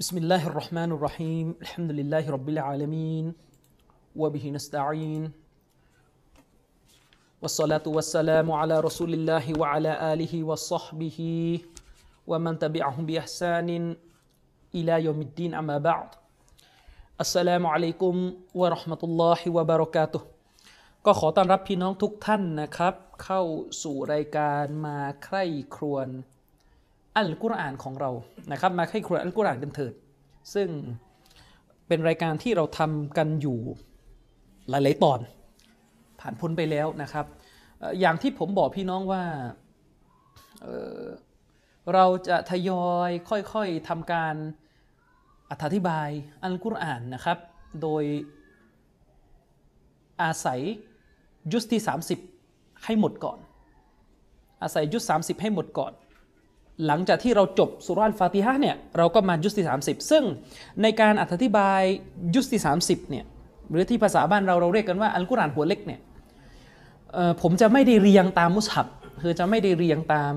[0.00, 3.34] بسم الله الرحمن الرحيم الحمد لله رب العالمين
[4.16, 5.32] وبه نستعين
[7.42, 11.18] والصلاة والسلام على رسول الله وعلى آله وصحبه
[12.26, 13.96] ومن تبعهم بإحسان
[14.74, 16.08] إلى يوم الدين أما بعد
[17.20, 18.14] السلام عليكم
[18.54, 20.22] ورحمة الله وبركاته
[21.06, 22.94] ก็ขอต้อนรับพี่น้องทุกท่านนะครับ
[23.24, 23.42] เข้า
[23.82, 25.44] สู่รายการมาใคร่
[25.74, 26.08] ครวญ
[27.17, 28.11] อัลกุรอานของเรา
[28.51, 29.93] นะครับ มาใคร่ครวอัลกุรอานกันเถิด
[30.53, 30.69] ซึ่ง
[31.87, 33.59] เป็นรายการที่เราทำกันอยู่
[34.69, 35.19] หลาย ๆ ตอน
[36.19, 37.25] ผ่านพ้นไปแล้วนะครับ
[37.99, 39.23] อย่างที่ผมบอกพี่น้องว่า
[40.61, 44.35] เเราจะทยอยค่อยๆทำการ
[45.49, 46.09] อธิบาย
[46.43, 47.37] อัลกุรอานนะครับ
[47.81, 48.03] โดย
[50.21, 50.61] อาศัย
[51.51, 51.81] ยุสที่
[52.33, 53.39] 30 ให้หมดก่อน
[54.61, 55.93] อาศัยยุส30 ให้หมดก่อน
[56.85, 60.23] หลังจากที่เราจบสุราอัลฟาติฮะเนี่ยเราก็มายุสที่ 30 ซึ่ง
[60.81, 61.81] ในการอธิบาย
[62.35, 63.25] ยุสที่ 30เนี่ย
[63.69, 65.99] หรือที่ภาษาบ้านเราเราเรียกกันว่าอัลกุรอานหัวเล็กเนี่ย
[67.41, 68.87] ผมจะไม่ได้เรียงตามมุสฮับ
[69.21, 70.33] คือจะไม่ได้เรียงตาม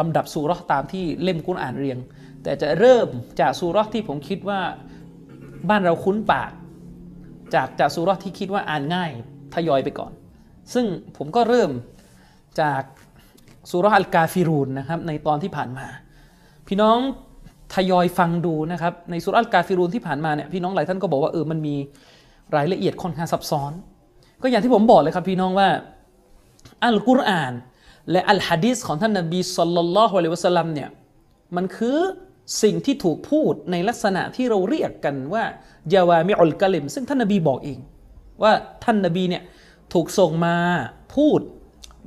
[0.00, 1.98] ลำดับสุรตามที่เล่มกุรอานเรียง
[2.42, 3.08] แต่จะเริ่ม
[3.40, 4.60] จากสุรที่ผมคิดว่า
[5.68, 6.50] บ้านเราคุ้นปาก
[7.54, 9.10] จากจากสุรที่คิดว่าอ่านง่าย
[9.54, 10.12] ทยอยไปก่อน
[10.74, 10.86] ซึ่ง
[11.16, 11.70] ผมก็เริ่ม
[12.60, 12.82] จาก
[13.70, 15.86] สุรอัลกาฟิรูนนะครับในตอนที่ผ่านมา
[16.68, 16.98] พี่น้อง
[17.74, 21.74] ทยอยฟังดูนะครับในสุรอัลกาฟิรูนที่ผ่านมาเนี่ยพี่น้องหลายท่านก็บอกว่าเออมันมี
[22.56, 23.72] รายละเอียดค่อนข้างซับซ้อน
[24.42, 25.68] ก็อย่างที่ผมบอกเลยครับพี่น้องว่า
[26.86, 27.52] อัลกุรอาน
[28.10, 30.88] และอัลฮะดีษของท่านนบีสัลลัลลอฮุอะลัยฮิวะสัลลัมเนี่ย
[31.56, 31.98] มันคือ
[32.62, 35.44] สิ่งที่ถูกพูดในลักษณะที่เราเรียกกันว่า
[35.94, 37.78] ยาวามิอุลกะลิม ซึ่งท่านนบีบอกเอง
[38.42, 38.52] ว่า
[38.84, 39.42] ท่านนบีเนี่ย
[39.92, 40.54] ถูกส่งมา
[41.14, 41.40] พูด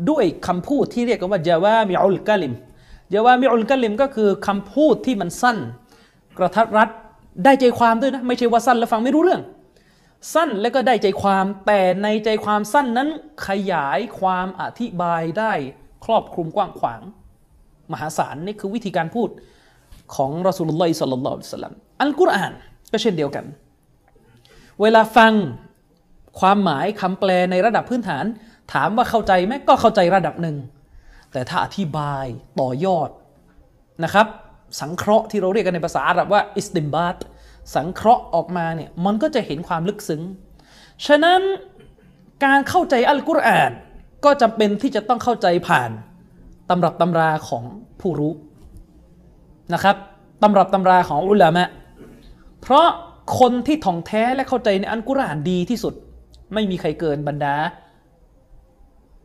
[0.10, 2.54] ด้วยคำพูดที่เรียกกันว่ายาวามิอุลกะลิม
[3.16, 5.58] ยาวามิอุลกะลิมก็คือคำพูดที่มันสั้น
[6.38, 6.90] กระทัดรัด
[7.44, 9.42] ได้ใจความด้วยนะไม่ใช่ว่าสั้นแล้วฟังไม่รู้เรื่อง
[10.34, 13.10] สั้นและก็ได้ใจความแต่ในใจความสั้นนั้น
[13.48, 15.54] ขยายความอธิบายได้
[16.06, 17.02] ครอบคลุมกว้างขวาง
[17.92, 19.30] มหาศาลนี่คือวิธีการพูด
[20.16, 22.54] ของรอสูลุลลอฮิสัลลัลลอฮุอะลัยฮิสัลลัมอัลกุรอาน
[22.92, 23.46] ก็เช่นเดียวกัน
[24.82, 25.34] เวลาฟัง
[26.40, 28.26] ความหมายคำแปลในระดับพื้นฐาน
[28.74, 30.58] ถามว่าเข้าใจไหมก็เข้าใจระดับหนึ่ง
[31.32, 32.26] แต่ถ้าอธิบาย
[32.60, 33.10] ต่อยอด
[34.04, 34.28] นะครับ
[34.80, 37.18] สังเคราะห์ที่เราเรียกกันในภาษาอาหรับว่าอิสติมบาต
[37.76, 40.22] สังเคราะห์ออกมาเนี่ยมันก็จะเห็นความลึกซึ้ง
[41.08, 41.42] ฉะนั้น
[42.46, 43.72] การเข้าใจอัลกุรอาน
[44.26, 45.92] ก็จำเป็นที่จะต้องเข้าใจผ่าน
[46.70, 47.64] ตำรับตำราของ
[48.02, 48.34] ผู้รู้
[49.74, 49.96] นะครับ
[50.44, 51.70] ตำรับตำราของอุลามะ
[52.62, 52.88] เพราะ
[53.40, 55.94] คนที่ท่องแท้และเข้าใจในอัลกุรอานดีที่สุด
[56.54, 57.56] ไม่มีใครเกินบรรดา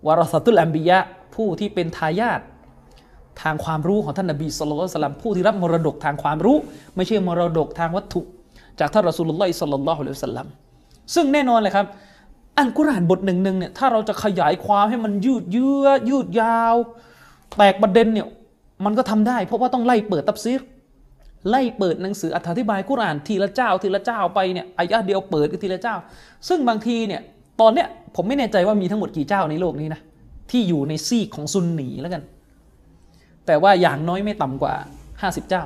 [0.07, 0.99] วารสตุลอัมบิยะ
[1.35, 2.41] ผู้ที่เป็นทายาท
[3.43, 6.57] ทางความรู้ของท่านนบีสุลต่านสลัมผู้ที่รับมรดกทางความรู้
[6.97, 8.21] ไม่ใช่มรดกทางวัตถุ
[8.81, 10.47] จากท่านรอสูลุลลอฮิสลลัลลอฮุอะลัยฮิวสัลลัม
[11.15, 11.87] ซึ่งแน่นอนเลยครับ
[12.59, 16.75] อัลกุรานบทหนึ่งหนึ่งเนี่ยถ้าเราจะขยายความให้มันยืดเยื้อยืดยาว
[17.57, 18.27] แตกประเด็นเนี่ย
[18.85, 20.61] มันก็ทำได้ เพราะว่าต้องไล่เปิดตับซีร
[21.51, 25.97] ไล่เปิดหนังสืออธิบายกุรานทีละเจ้าทีละเจ้าไปเนี่ยอายะเดียวเปิดก็ทีละเจ้า
[26.49, 27.23] ซึ่งบางทีเนี่ย
[27.61, 30.01] ตอนเนี้ยผมไม่แน่ใจว่ามีทั้งหมดกี่เจ้าในโลกนี้นะ
[30.51, 32.23] ที่อยู่ในซีกของซุนนีแล้วกัน
[33.47, 34.75] แต่ว่าอย่างน้อยไม่ต่ำกว่า
[35.13, 35.65] 50เจ้า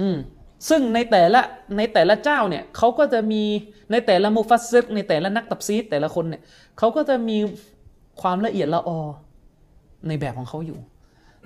[0.00, 0.16] อืม
[0.68, 1.40] ซึ่งในแต่ละ
[1.76, 3.42] ในแต่ละเจ้าเนี่ยเขาก็จะมี
[3.90, 6.42] ในแต่ละมุฟัสซิรในแต่ละนักตับซีดแต่ละคนเนี่ย
[6.78, 7.36] เขาก็จะมี
[8.20, 8.98] ความละเอียดละออ
[10.08, 10.78] ในแบบของเขาอยู่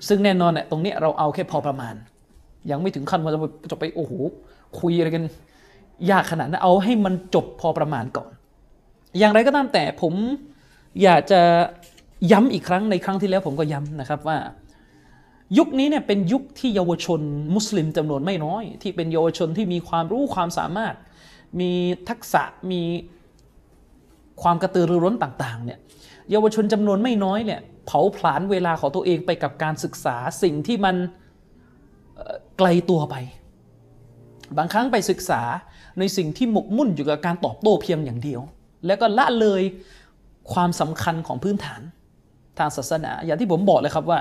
[0.08, 1.94] ซึ่งแน่นอนเนี่ยตรงนี้เราเอาแค่พอประมาณ
[2.70, 3.38] ยังไม่ถึงขั้นว่าจะ
[3.70, 4.12] จะไปโอ้โห
[4.80, 5.24] คุยอะไรกัน
[6.10, 8.30] ยากขนาดนั้นเอาให้มันจบพอประมาณก่อน
[9.18, 10.14] อย่างไรก็ตามแต่ผม
[11.02, 11.40] อยากจะ
[12.32, 14.38] ย้ำอีกครั้งในครั้งที่แล้วผมก็ย้ำนะครับว่า
[15.58, 17.20] ยุคนี้เนี่ยเป็นยุคที่เยาวชน
[17.54, 20.94] มุสลิมจำนวนไม่น้อย ที่เป็นเยาวชนที่มีความรู้ความสามารถ
[21.60, 21.72] มี
[22.08, 22.42] ทักษะ
[22.72, 22.82] มี
[24.42, 25.78] ความกระตือรือร้นต่างๆเนี่ย
[26.30, 30.96] เยาวชนจำนวนไม่น้อยเนี่ยเผาผลาญเวลาของตัวเองไปกับการศึกษาสิ่งที่มัน
[32.58, 33.16] ไกลตัวไป
[34.56, 35.42] บางครั้งไปศึกษา
[35.98, 38.40] ในสิ่งที่หมกมุ่นอยู่กับการตอบโต้เพียงอย่างเดียว
[38.86, 39.62] แล้วก็ละเลย
[40.52, 41.80] ความสำคัญของพื้นฐาน
[42.58, 44.20] ทางศาสนา อย่างที่ผมบอกเลยครับว่า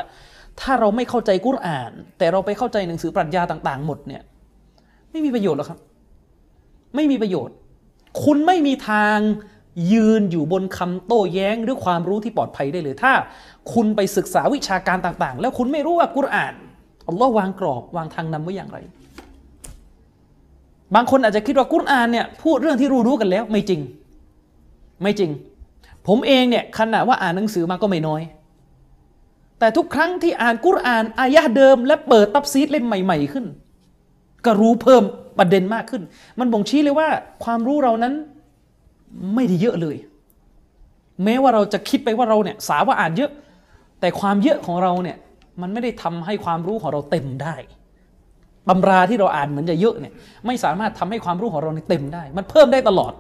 [0.59, 4.21] ถ้าเราไม่เข้าใจกุรอาน แต่เราไปเข้าใจหนังสือปรัชญาต่างๆ หมดเนี่ย
[5.11, 5.79] ไม่มีประโยชน์หรอกครับ
[6.95, 7.55] ไม่มีประโยชน์
[8.23, 9.17] คุณไม่มีทาง
[9.93, 13.13] ยืนอยู่บนคำโต้แย้งหรือความรู้ที่ปลอดภัยได้เลย ถ้า
[13.73, 16.53] คุณไปศึกษาวิชาการต่างๆ แล้วคุณไม่รู้ว่ากุรอาน
[17.07, 18.77] อัลลอฮ์วางกรอบวางทางนำไว้อย่างไร
[20.95, 23.81] บางคนอาจจะคิดว่ากุรอานเนี่ยพูดเรื่องที่รู้รู้กันแล้วไม่จริง
[25.01, 25.31] ไม่จริง
[26.07, 28.21] ผมเองเนี่ยขณะว่าอ่านหนังสือมาก็ไม่น้อย
[29.59, 33.45] แต่ทุกครั้งที่อ่านกุรอานอายะเดิม และเปิดตับซีดเล่มใหม่ ๆ ขึ้น
[34.45, 35.03] ก็รู้เพิ่ม
[35.37, 36.03] ประเด็นมากขึ้น
[36.39, 37.07] มันบ่งชี้เลยว่า
[37.43, 38.13] ความรู้เรานั้น
[39.35, 39.95] ไม่ได้เยอะเลย
[41.23, 43.31] แม้ว่าเราจะคิดไปว่าเราเนี่ยสาว่าอ่านเยอะ
[43.99, 45.17] แต่ความเยอะของเราเนี่ย
[45.61, 47.55] มันไม่ได้ทำให้ความรู้ของเราเต็มได้
[48.69, 50.13] ตำราที่เราอ่านเหมือนจะเยอะเนี่ย
[50.45, 53.13] ไม่สามารถทำให้ความรู้ของเราเต็มได้ มันเพิ่มได้ตลอด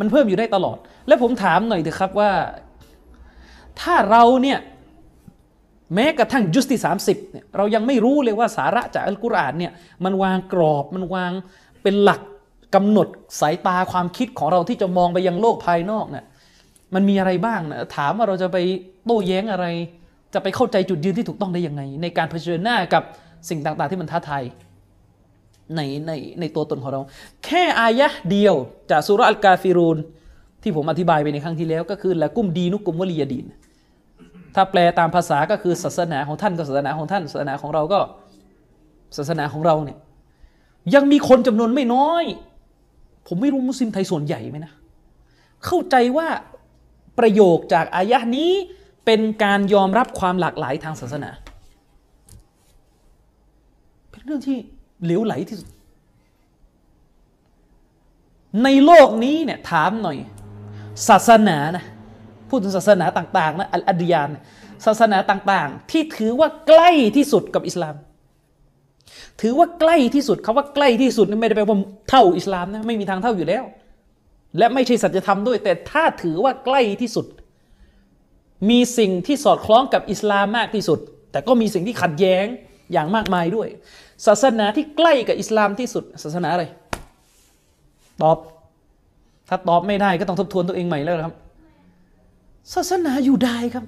[0.00, 2.30] มันเพิ่มอยู่ได้ตลอด และผมถามหน่อยเถอะครับว่า
[3.80, 4.58] ถ้าเราเนี่ย
[5.94, 9.72] แม้กระทั่งยุสติสามสิบเนี่ยเรายังไม่รู้เลยว่าสาระจากอัลกุรอานเนี่ย
[10.04, 11.32] มันวางกรอบมันวาง
[11.82, 12.20] เป็นหลัก
[12.74, 13.08] กำหนด
[13.40, 16.24] สายตาความคิดของเราที่จะมองไปยังโลกภายนอกเนี่ย
[16.94, 18.58] มันมีอะไรบ้างนะถามว่าเราจะไป
[19.04, 19.66] โต้แย้งอะไร
[20.34, 23.02] จะไปเข้าใจจุดยืนที่ถูกต้องได้ยังไง ในการเผชิญหน้ากับ
[23.48, 24.42] สิ่งต่างๆ ที่มันท้าทาย
[25.76, 27.00] ในในในตัวตนของเรา
[27.44, 28.54] แค่อายะเดียว
[28.90, 29.98] จากสุรอัลกาฟิรูน
[30.62, 33.46] ที่ผมอธิบายไปในครั้งที่แล้ว ก็คือละกุมดีนุกุมวลียดีน
[34.54, 38.00] ถ้าแปลตามภาษาก็คือศาสนาของท่านก็ศาสนาของท่าน ศาสนาของเราก็
[39.16, 39.98] ศาสนาของเราเนี่ย
[40.94, 42.24] ยังมีคนจำนวนไม่น้อย
[43.26, 44.72] ผมไม่รู้มุสลิมไทยส่วนใหญ่ไหมนะ
[45.64, 46.28] เข้าใจว่า
[47.18, 48.50] ประโยคจากอายะนี้
[49.04, 51.30] เป็นการยอมรับความหลากหลายทางศาสนา
[54.10, 54.58] เป็นเรื่องที่
[55.04, 55.68] เหลวไหลที่สุด
[58.64, 60.16] ในโลกนี้เนี่ยถามหน่อย
[61.08, 61.84] ศาสนานะ
[62.48, 64.30] พูดถึงศาสนาต่างๆนะอัลอดียาน
[64.86, 67.96] ศาสนาต่างๆ ที่ถือว่าใกล้ที่สุดกับอิสลาม
[69.40, 71.78] ถือว่าใกล้ที่สุดคาว่าใกล้ที่สุดไม่ได้แปลว่า
[72.08, 73.64] เท่าอิสลามนะไม่มีทางเท่าอยู่แล้ว
[74.58, 77.26] และไม่ใช่สัจธรรมด้วย แต่ถ้าถือว่าใกล้ที่สุด
[78.70, 80.98] มีสิ่งที่สอดคล้องกับอิสลามมากที่สุด
[81.32, 82.46] แต่ก็มีสิ่งที่ขัดแย้ง
[82.92, 83.68] อย่างมากมายด้วย
[84.26, 86.64] ศาสนาที่ใกล้กับอิสลามที่สุด ศาสนาอะไร
[88.22, 88.38] ตอบ
[89.48, 91.34] ถ้าตอบไม่ได้ก็ต้องทบทวนตัวเองใหม่แล้วครับ
[92.74, 93.84] ศาสนาอยูดายครับ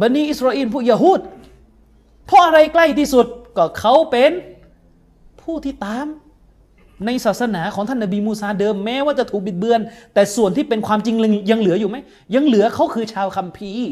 [0.00, 1.20] บันีอิสราเอลพวกยาฮูด
[2.26, 3.26] เพราะอะไรใกล้ที่สุด
[3.56, 4.32] ก็เขาเป็น
[5.40, 6.06] ผู้ที่ตาม
[7.06, 9.80] ในศาสนาของท่านนบีมูซาเดิมแม้ว่าจะถูกบิดเบือน
[10.14, 11.16] แต่ส่วนที่เป็นความจริง
[11.50, 11.96] ยังเหลืออยู่ไหม
[12.34, 13.88] ยังเหลือเขาคือชาวคัมภีร์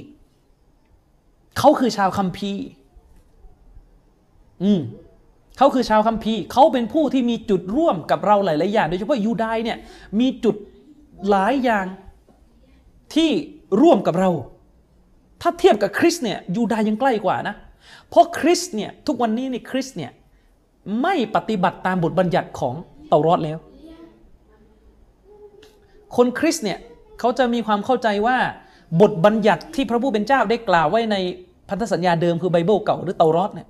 [1.59, 2.63] เขาคือชาวคัมภีร์
[4.63, 4.81] อืม
[5.59, 9.79] เขาคือชาวคัมภีร์เขาเป็นผู้ที่มีจุดร่วมกับเราหลายๆอย่าง โดยเฉพาะยูดายเนี่ย
[10.21, 10.57] มีจุด
[11.31, 11.87] หลายอย่าง
[13.15, 13.31] ที่
[13.83, 14.31] ร่วมกับเรา
[15.41, 17.55] ถ้าเทียบกับคริสเนี่ยยูดายังใกล้กว่านะ
[18.09, 20.11] เพราะคริสเนี่ยทุกวันนี้นี่คริสเนี่ย
[21.03, 22.75] ไม่ปฏิบัติตามบทบัญญัติของ
[23.09, 23.59] เตารอดแล้ว
[26.17, 26.79] คนคริสเนี่ย
[27.21, 28.37] เขาจะมีความเข้าใจว่า
[29.01, 31.17] บทบัญญัติที่พระผู้เป็นเจ้าได้กล่าวไว้ใน
[31.69, 33.69] พันธสัญญาเดิมคือไบเบิลเก่าหรือเตารอดเนี่ย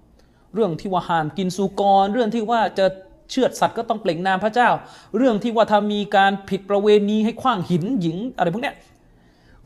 [0.55, 2.87] เรื่องที่ว่าห้ามกินสุกร เรื่องที่ว่าจะ
[3.31, 4.69] เชือดสัตว์ก็ต้องเปล่งนามพระเจ้า
[5.17, 8.75] เรื่องที่ว่าถ้ามีการผิดประเวณีให้คว้างหินหญิงอะไรพวกเนี้ย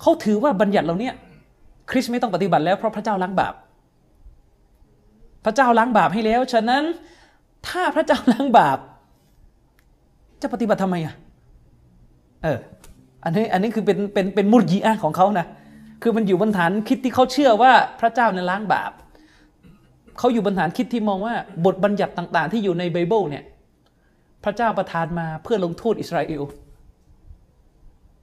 [0.01, 1.11] เขาถือว่าบัญญัติเหล่านี้
[1.91, 3.55] คริสไม่ต้องปฏิบัติแล้วเพราะพระเจ้าล้างบาป
[5.45, 6.83] พระเจ้าล้างบาปให้แล้ว ฉะนั้น
[7.69, 8.79] ถ้าพระเจ้าล้างบาป
[10.43, 11.15] จะปฏิบัติทำไมอะ
[12.43, 12.59] เออ
[13.25, 15.47] อันนี้อันนี้คือเป็นเป็นเป็นมุรยีอะของเขานะ
[16.03, 18.93] คือมันอยู่บนฐานคิดที่เขาเชื่อว่าพระเจ้าเนี่ยล้างบาป
[20.19, 21.35] เขาอยู่บนฐานคิดที่มองว่า
[21.67, 23.45] บทบัญญัติต่างๆ ที่อยู่ในไบเบิลเนี่ย
[24.45, 26.43] พระเจ้าประทานมาเพื่อลงโทษอิสราเอล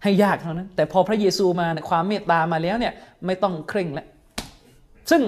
[0.03, 2.93] ให้ยากเท่านั้น แต่พอพระเยซูมาความเมตตามาแล้วเนี่ย
[3.25, 4.07] ไม่ต้องเคร่งแล้ว
[5.09, 5.21] ซึ่ง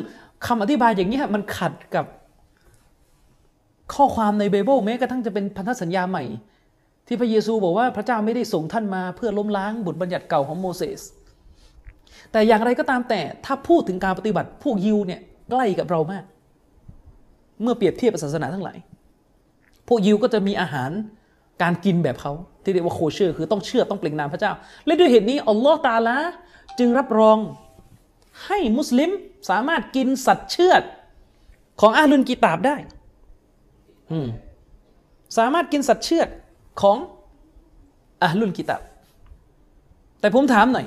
[0.48, 2.06] คำอธิบายอย่างนี้มันขัดกับ
[3.94, 6.24] ข้อความในไบเบิลแม้กระทั่งจะเป็นพันธสัญญาใหม่
[7.08, 11.02] ที่พระเยซูบอกว่าพระเจ้าไม่ได้ส่งท่านมาเพื่อล้มล้างบทบัญญัติเก่าของโมเสส
[12.32, 16.24] แต่อย่างไรก็ตามแต่ถ้าพูดถึงการปฏิบัติพวกยิวเนี่ยใกล้กับเรามาก
[17.62, 18.78] เมื่อเปรียบเทียบศาสนาทั้งหลาย
[19.88, 20.92] พวกยิวก็จะมีอาหาร
[21.62, 22.34] การกินแบบเขา
[22.64, 24.52] ที่เรียกว่าโคเชอร์คือต้องเชื่อต้องเปล่งนามพระเจ้า
[24.86, 26.18] และด้วยเหตุนี้อัลลอฮ์ตาลา
[26.80, 27.38] จึงรับรอง
[28.46, 29.10] ให้มุสลิม
[29.50, 30.84] สามารถกินสัตว์เชือด
[31.82, 32.76] ของอาลุนกีตาบได้
[35.38, 36.30] สามารถกินสัตว์เชือด
[36.82, 36.98] ของ
[38.24, 38.82] อาลุนกีตาบ
[40.20, 40.86] แต่ผมถามหน่อย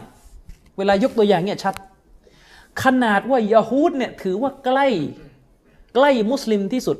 [0.78, 1.74] เวลายกตัวอย่างเนี่ยชัด
[2.82, 4.86] ขนาดว่ายาฮูดเนี่ยถือว่าใกล้
[5.98, 6.96] ใกล้มุสลิมที่สุด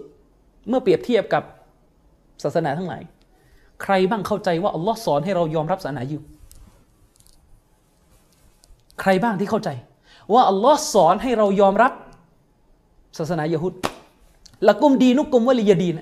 [0.68, 1.42] เมื่อเปรียบเทียบกับ
[2.42, 3.02] ศาสนาทั้งหลาย
[3.82, 6.20] ใครบ้างเข้าใจว่าอัลลอฮ์สอนให้เรายอมรับศาสนายิว
[9.00, 9.70] ใครบ้างที่เข้าใจ
[10.34, 11.92] ว่าอัลลอฮ์สอนให้เรายอมรับ
[13.18, 13.72] ศาสนายะฮุด
[14.68, 15.98] ละกุมดีนุกุมวลียดีน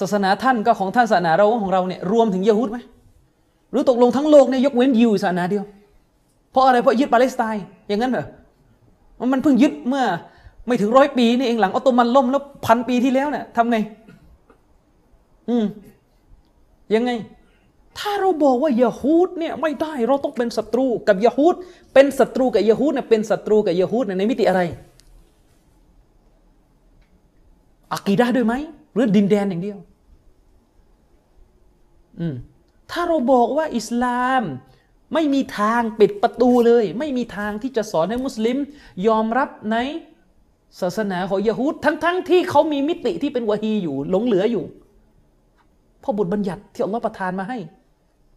[0.00, 2.78] ศาสนาท่านก็ของท่านศาสนาเราของเราเนี่ยรวมถึงยะฮุดไหม
[3.70, 5.64] หรือตกลงทั้งโลกเนี่ยยกเว้นยิวศาสนาเดียว
[6.50, 8.26] เพราะอะไรเพราะยึดปาเลสไตน์อย่างนั้นเหรอ
[9.32, 10.04] มันเพิ่งยึดเมื่อ
[10.66, 13.76] ไม่ถึงร้อยปีนี่เองหลังออตโตมันล่มแล้วพันปีที่แล้วเนี่ยทำไง
[15.48, 15.64] อืม
[16.94, 17.10] ยังไง
[17.98, 21.54] ถ้าเราบอกว่ายาฮูดเนี่ยไม่ได้เราต้องเป็นศัตรูกับยาฮูด
[21.94, 24.62] เป็นศัตรูกับยาฮูดเนี่ยเป็นศัตรูกับยาฮูดในมิติอะไร
[27.92, 28.54] อากีดะด้วยไหม
[28.94, 29.78] หรือดินแดนอย่างเดียว
[32.20, 32.34] อืม
[32.90, 34.42] ถ้าเราบอกว่าอิสลาม
[35.14, 38.56] ไม่มีทางปิดประตูเลย ไม่มีทางที่จะสอนให้มุสลิม
[39.06, 39.76] ยอมรับใน
[40.80, 44.64] ศาสนาของยะฮูดทั้งๆทที่เขามีมิติที่เป็นวะฮีอยู่หลงเหลืออยู่
[46.00, 47.58] เพราะบทบัญญัติที่อัลลอฮ์ประทานมาให้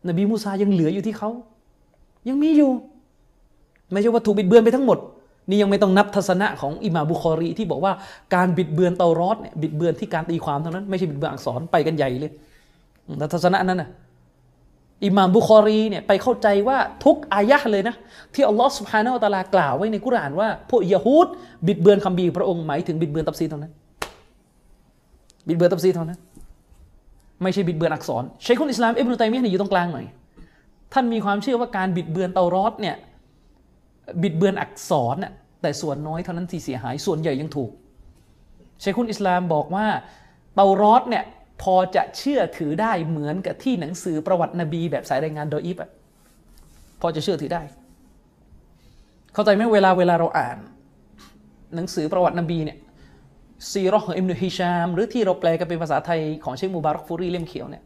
[0.07, 1.29] นบีมูซายังเหลืออยู่ที่เขา
[2.29, 2.71] ยังมีอยู่
[3.91, 4.97] ไม่ใช่ว่าถูกบิดเบือนไปทั้งหมด
[5.49, 7.93] นี่ยังไม่ต้องนับทัศนะของอิหม่าบุคอรีที่บอกว่า
[8.35, 12.31] การบิดเบือนเตารอดเนี่ยบิดเบือนที่การตีความเท่านั้น ไม่ใช่บิดเบือนอักษรไปกันใหญ่เลย
[13.17, 13.89] แต่ทัศนะนั้นน่ะ
[15.05, 17.95] อิหม่ามบุคอรีเนี่ยไปเข้าใจว่าทุกอายะเลยนะ
[18.33, 21.27] ที่อัลลอฮ์สุบฮานาอัลตลากล่าวไว้ในกุรานว่า พวกยะฮูด
[21.67, 23.71] บิดเบือนคำบีพระองค์หมายถึงบิดเบือนตับซีเท่านั้น
[25.47, 26.19] บิดเบือนตับซีเท่านั้น
[27.43, 30.05] ไม่ใช่บิดเบือนอักษรใช้คุณอิสลามอิบนุตัยมียะห์อยู่ตรงกลางหน่อย
[30.93, 32.95] ท่านมีความเชื่อว่าการบิดเบือนเตารอดเนี่ย
[34.21, 37.71] บิดเบือนอักษรน่ะแต่ส่วนน้อยเท่านั้นที่เสียหายส่วนใหญ่ยังถูก
[38.81, 39.85] ใช้คุณอิสลามบอกว่า
[40.55, 41.23] เตารอดเนี่ย
[41.61, 45.89] พอจะเชื่อถือได้เหมือนกับที่หนังสือประวัตินบี แบบสายรายงานโดยอิบอะ
[47.01, 47.61] พอจะเชื่อถือได้
[49.33, 50.57] เข้าใจไหมเวลาเวลาเราอ่าน
[51.75, 52.77] หนังสือประวัตินบีเนี่ย
[53.71, 57.83] ซีรอของอิมนุฮิชาม หรือที่เราแปลกันเป็นภาษาไทยของเชคมูบารักฟูรีเล่มเขียวเนี่ย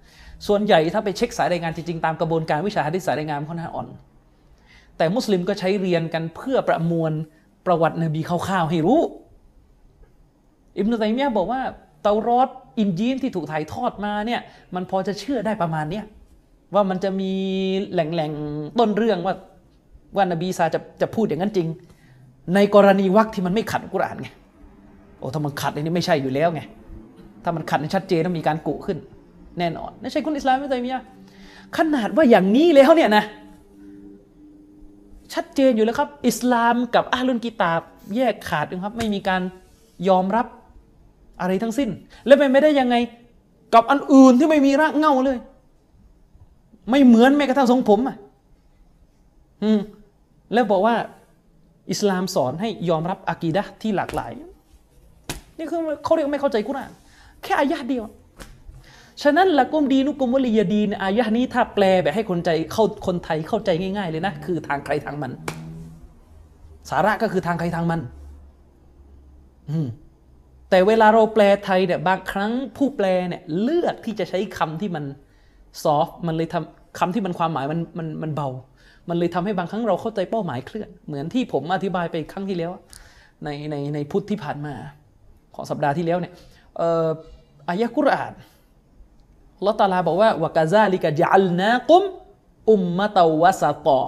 [0.47, 3.87] ส่วนใหญ่ถ้าไปเช็คสายรายงานจริง ๆ ตามกระบวนการวิชาฮะดิษสายรายงานค่อนข้างอ่อน
[4.97, 7.11] แต่มุสลิมก็ใช้เรียนกันเพื่อประมวล
[7.65, 9.01] ประวัตินบีคร่าวๆให้รู้
[10.77, 11.61] อิบนุตัยมียะบอกว่า
[12.07, 12.49] ตารอด
[12.79, 14.41] อินจีนที่ถูกถ่ายทอดมาเนี่ย
[14.75, 16.05] มันพอจะเชื่อได้ประมาณเนี้ย
[16.73, 17.31] ว่ามันจะมี
[17.91, 19.35] แหล่งๆต้นเรื่องว่า
[20.15, 21.67] ว่านบีซาจะจะพูดอย่างนั้นจริง
[22.55, 24.29] ในกรณีวักที่มันไม่ขัดกุรอานไง
[25.19, 26.61] โอ้ถ้ามันขัดนี่ไม่ใช่อยู่แล้วไง
[27.43, 28.97] ถ้ามันขัดนชัดเจนต้องมีการกุขึ้น
[29.59, 30.99] แน่นอนไม่นใช่คุณอิสลามไม่ใช่มีย
[31.77, 33.23] ขนาดว่าอย่างนี้แล้วเนี่ยนะ
[35.33, 37.81] ชัดเจนอยู่แล้วครับ อิสลามกับอาลุนกิตาบ
[38.15, 39.41] แยกขาดนะครับ ไม่มีการ
[40.07, 40.47] ยอมรับ
[41.41, 41.89] อะไรทั้งสิ้น
[42.25, 42.95] แล้วเป็นไม่ได้ยังไง
[43.73, 45.37] กับอันอื่นที่ไม่มีรากเงาเลย
[46.89, 48.17] ไม่เหมือนแม้กระทั่งทรงผมอะ
[49.63, 49.79] อืม
[50.53, 50.95] แล้วบอกว่า
[51.91, 54.31] อิสลามสอนให้ยอมรับอากีดะที่หลากหลาย
[55.57, 56.91] นี่คือเขาเรียกไม่เข้าใจกุรอาน
[57.43, 58.03] แค่อายะเดียว
[59.23, 65.31] ฉะนั้นละกุมดีนุกุมวลียดีนอายะนี้ถ้าแปลแบบให้คนใจเข้าคนไทยเข้าใจง่ายๆเลยนะ คือทางใครทางมัน
[66.89, 68.01] สาระก็คือทางใครทางมัน
[69.69, 69.87] อืม
[70.69, 75.05] แต่เวลาเราแปลไทยเนี่ยบางครั้งผู้แปลเนี่ยเลือกที่จะใช้คำที่มัน
[75.83, 78.49] ซอฟมันเลยทำคำที่มันความหมายมันมันมันเบา
[79.09, 82.71] มันเลยทำให้บางครั้งเราเข้าใจเป้าหมายเคลื่อน เหมือนที่ผมอธิบายไปครั้งที่แล้ว
[83.43, 84.73] ในในในพุทธที่ผ่านมา
[85.55, 86.33] ของสัปดาห์ที่แล้วเนี่ย
[87.69, 88.33] อายะกุรอาน
[89.65, 92.03] ลอตาลาบอกว่าวกาซาลิกะจัลนากุม
[92.69, 94.03] อุมมะตาวะสะตอ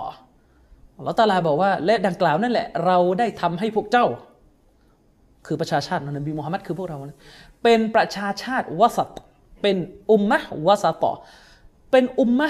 [1.07, 4.05] ลอตาลาบอกว่าและดังกล่าวนั่นแหละ เราได้ทำให้พวกเจ้า
[5.45, 6.97] คือประชาชาตินบีมุฮัมมัดคือพวกเรา
[7.63, 9.09] เป็นประชาชาติวสัต
[9.61, 9.77] เป็น
[10.11, 11.05] อุมมะวสัต
[11.91, 12.49] เป็นอุมมะ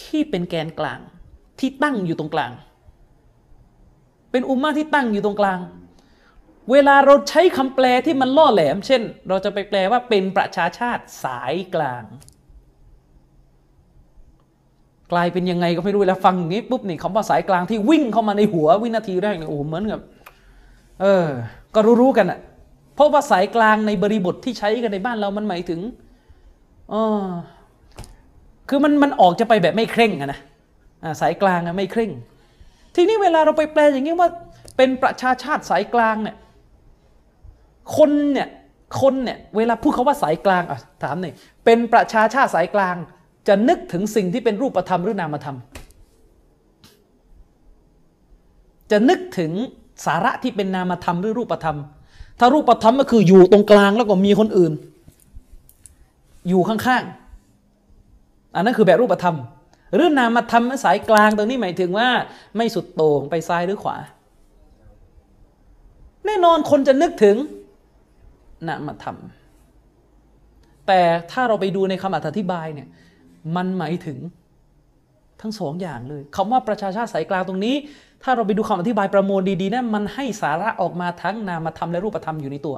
[0.00, 1.00] ที่เป็นแกนกลาง
[1.58, 2.52] ที่ตั้งอยู่ตรงกลาง
[4.30, 5.60] เป็นอุมมะที่ตั้งอยู่ตรงกลาง
[6.70, 12.04] เวลาเราใช้คำแปลที่มันล่อแหลม เช่น เราจะไปแปลว่าเป็นประชาชาติสายกลาง
[15.12, 20.00] กลายเป็นยังไงก็ไม่รู้แล้วฟังอย่างนี้ปุ๊บนี่คำว่าสายกลางที่วิ่งเข้ามาในหัววินาทีแรกเนี่ยโอ้เหมือนกับ
[21.02, 21.26] เออ
[21.74, 22.38] ก็รู้ๆกันอะ
[22.94, 25.80] เพราะว่าสายกลางในบริบทที่ใช้กันในบ้านเรามันหมายถึง
[26.92, 27.02] อ๋อ
[28.68, 30.40] คือมันมันออกจะไปแบบไม่เคร่งอะนะ
[31.20, 32.10] สายกลางอะไม่เคร่ง
[32.94, 34.28] ทีนี้เวลาเราไปแปลอย่างนี้ว่า
[34.76, 36.36] เป็นประชาชาติสายกลางเนี่ย
[37.96, 38.48] คนเนี่ย
[39.00, 42.96] คนเนี่ย เวลาพูดเขาว่าสายกลางอะถามหน่อยเป็นประชาชาติสายกลาง
[43.48, 45.56] จะนึกถึงสิ่งที่เป็นรูปธรรมหรือนามธรรม
[48.90, 49.52] จะนึกถึง
[50.06, 51.78] สาระที่เป็นนามธรรมหรือรูปธรรม
[52.38, 54.72] ถ้ารูปธรรมก็คืออยู่ตรงกลางแล้วก็มีคนอื่น
[56.48, 59.36] อยู่ข้างๆ อันนั้นคือแบบรูปธรรม
[59.94, 62.08] หรือนามธรรมสายกลางตรงนี้หมายถึงว่า
[62.56, 63.96] ไม่สุดโต่งไปซ้ายหรือขวา
[66.26, 67.36] แน่นอนคนจะนึกถึง
[68.68, 69.16] นามธรรม
[70.86, 71.00] แต่
[71.32, 72.88] ถ้าเราไปดูในคำอธิบายเนี่ย
[73.56, 74.18] มันหมายถึง
[75.40, 77.74] ทั้งสองอย่างเลยคำว่าประชาชาติสายกลางตรงนี้
[78.22, 82.76] ถ้าเราไปดูคำอธิบายประมวลดีๆนะมันให้สาระออกมาทั้งนามธรรมและรูปธรรมอยู่ในตัว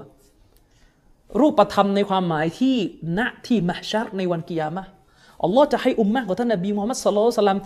[1.41, 2.77] รูปธรรมในความหมายที่
[3.19, 4.85] ณที่มหชัรในวันกิยามะ
[5.43, 7.61] อัลลอฮ์จะให้อุมมะของท่านนบีมุฮัมมัดสุลลัลสลัม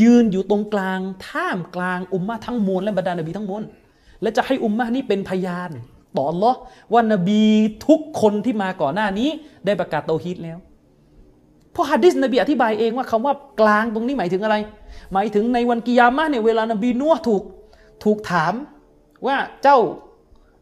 [0.00, 0.98] ยืนอยู่ตรงกลาง
[1.28, 3.62] ท่ามกลางอุมมะทั้งมวลและบรรดานบีทั้งมวล
[4.22, 5.70] และจะให้อุมมะนี้เป็นพยาน
[6.16, 6.58] ต่ออัลลอฮ์
[6.92, 7.42] ว่านบี
[7.86, 9.28] ทุกคนที่มาก่อนหน้านี้
[9.64, 10.58] ได้ประกาศโตฮิตแล้ว
[11.74, 14.56] เพราะฮะดิษนบีอธิบายเองว่าคำว่ากลางตรงนี้หมายถึงอะไร
[15.12, 17.42] หมายถึงในวันกิยามะเนี่ยเวลานบีนัวถูก
[18.04, 18.54] ถูกถาม
[19.26, 19.78] ว่าเจ้า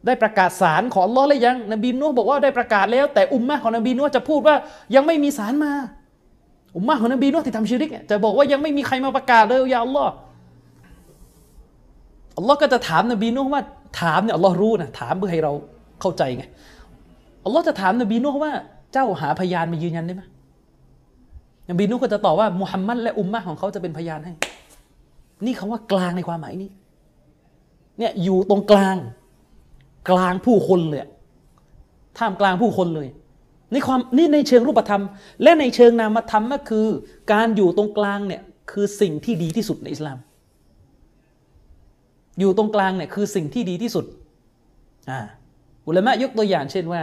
[0.05, 4.55] ได้ประกาศสารของอัลลอฮ์แล้วยังนบีนูห์บอกว่าได้ประกาศแล้ว แต่อุมมะของนบีนูห์จะพูดว่า
[4.95, 5.71] ยังไม่มีสารมา
[6.75, 10.11] อุมมะของนบีนูห์ที่ทำชิริกเนี่ยจะบอกว่ายังไม่มีใครมาประกาศเลยอย่าอัลลอฮ์
[12.37, 13.61] อัลลอฮ์ก็จะถามนบีนูห์ว่า
[14.01, 15.53] ถามเนี่ยอัลลอฮ์รู้นะถามเพื่อให้เรา
[16.01, 16.43] เข้าใจไง
[17.45, 18.51] อัลลอฮ์จะถามนบีนูห์ว่า
[18.93, 20.23] เจ้าหาพยานมายืนยันได้ไหม
[21.69, 24.33] นบีนูห์ก็จะตอบว่ามุฮัมมัดและอุมมะของเขาจะเป็นพยานให้
[25.45, 26.69] นี่คำว่ากลางในความหมายนี้
[27.97, 28.97] เนี่ยอยู่ตรงกลาง
[30.09, 31.01] กลางผู้คนเลย
[32.17, 33.07] ท่ามกลางผู้คนเลย
[33.73, 35.03] นี่ความนี่ในเชิงรูปธรรม
[35.43, 36.87] และในเชิงนามธรรมก็คือ
[37.31, 38.41] การอยู่ตรงกลางเนี่ย
[38.71, 40.17] คือสิ่งที่ดีที่สุดในอิสลาม
[42.39, 44.05] อยู่ตรงกลางเนี่ยคือสิ่งที่ดีที่สุด
[45.09, 45.19] อ่า
[45.87, 47.01] อุลามะยกตัวอย่างเช่นว่า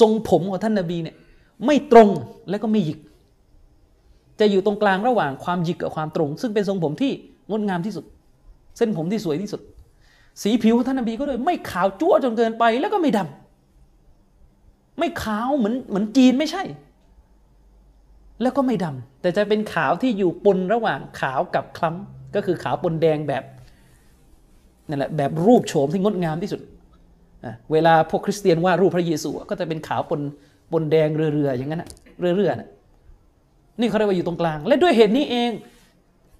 [0.00, 1.16] ทรงผมของท่านนาบีเนี่ย
[1.66, 2.08] ไม่ตรง
[2.50, 2.98] และก็ไม่หยิก
[4.40, 7.12] จะอยู่ตรงกลางระหว่างความหยิกกับความตรง ซึ่งเป็นทรงผมที่
[7.50, 8.04] งดงามที่สุด
[8.76, 9.60] เส้นผมที่สวยที่สุด
[10.42, 16.62] สีผิวของท่านนบีก็เลยไม่ขาวจั่วจนเกินไปแล้วก็ไม่ดำไม่ขาวเหมือนเหมือนจีนไม่ใช่
[18.42, 23.44] แล้วก็ไม่ดำแต่จะเป็นขาวที่อยู่ปนระหว่างขาวกับคล้ำก็คือขาวปนแดงแบบ
[24.88, 26.60] นั่นแหละแบบรูปโฉมที่งดงามที่สุด
[27.72, 30.20] เวลาพวกคริสเตียนวาดรูปพระเยซูก็จะเป็นขาวปน
[30.72, 31.90] ปนแดงเรือๆอย่างนั้นนะ
[32.20, 32.68] เรือๆนะ
[33.80, 35.50] นี่เขาเรียกว่าอยู่ตรงกลาง และด้วยเหตุนี้เอง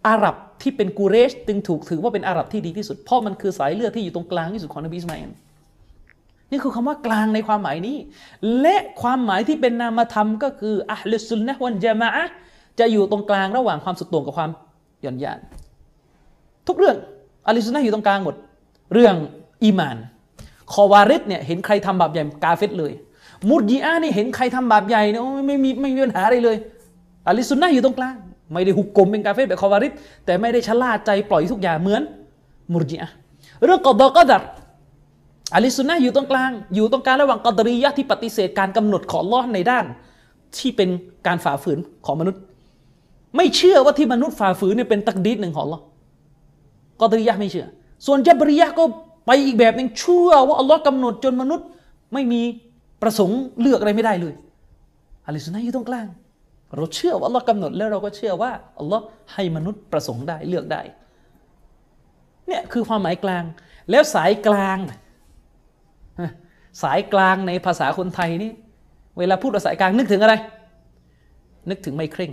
[0.09, 5.31] อาหรับที่เป็นกูเรชจึงถูกถือว่าเป็นอาหรับที่ดีที่สุด เพราะมันคือสายเลือดที่อยู่ตรงกลางที่สุดของนบีอิสมาอิล
[6.51, 7.97] นี่คือคำว่ากลางในความหมายนี้
[8.61, 12.11] และความหมายที่เป็นนามธรรมก็คืออัลลสุนนะวันจามะ
[12.79, 14.51] จะอยู่ตรงกลางระหว่างความสุดโต่งกับความ
[15.03, 15.39] หย่อนยาน
[16.67, 16.97] ทุกเรื่อง
[17.47, 18.35] อัลลสุนนะอยู่ตรงกลางหมด
[18.93, 19.15] เรื่อง
[19.65, 19.97] อีมาน
[20.73, 22.93] คอวาริดเนี่ยเห็นใครทำบาปใหญ่กาเฟตเลย
[23.49, 26.57] มุดยีอานี่เห็นใครทำบาปใหญ่เนี่ยไม่มีไม่มีปัญหาอะไรเลย
[27.27, 28.17] อัลลสุนนะอยู่ตรงกลาง
[28.53, 29.93] ไม่ได้หุกกลมเป็นกาเฟ่แบบคอวาริด
[30.25, 32.03] แต่ไม่ได้ชะล่าใจปล่อยทุกอย่างเหมือน
[32.73, 33.11] มุรจิอะ
[33.65, 34.43] เรื่องกอดอกอดัร
[35.55, 39.85] อาลิสุนนะอยู่ตรงกลาง อยู่ตรงกลางระหว่างกอดรียะที่ปฏิเสธการกำหนดของลอในด้าน
[40.57, 40.89] ที่เป็น
[41.27, 42.41] การฝ่าฝืนของมนุษย์
[43.37, 45.81] ไม่เชื่อว่าที่มนุษย์ฝ่าฝืนเนี่ยเป็นตักดีดหนึ่งของลอ
[47.01, 47.67] กอดรียะไม่เชื่อ
[48.07, 48.85] ส่วนจับรียะก็
[49.27, 51.67] ไปอีกแบบหนึ่งเชื่อว่าอัลลอฮ์กำหนดจนมนุษย์
[52.15, 52.41] ไม่มี
[53.03, 54.35] ประสงค์เลือกอะไรไม่ได้เลย
[55.27, 56.07] อาลิสุนนะอยู่ตรงกลาง
[56.77, 60.83] เราเชื่อว่าอัลลอฮ์กำหนดแล้วเราก็เชื่อว่าอัลลอฮ์ให้มนุษย์ประสงค์ได้เลือกได้
[62.49, 63.45] เนี่ยคือความหมายกลาง
[63.91, 64.79] แล้วสายกลาง
[66.83, 68.53] สายกลางในภาษาคนไทยนี่
[69.19, 70.35] เวลาพูดภาษากลางนึกถึงอะไร
[71.71, 72.33] นึกถึงไม่เคร่ง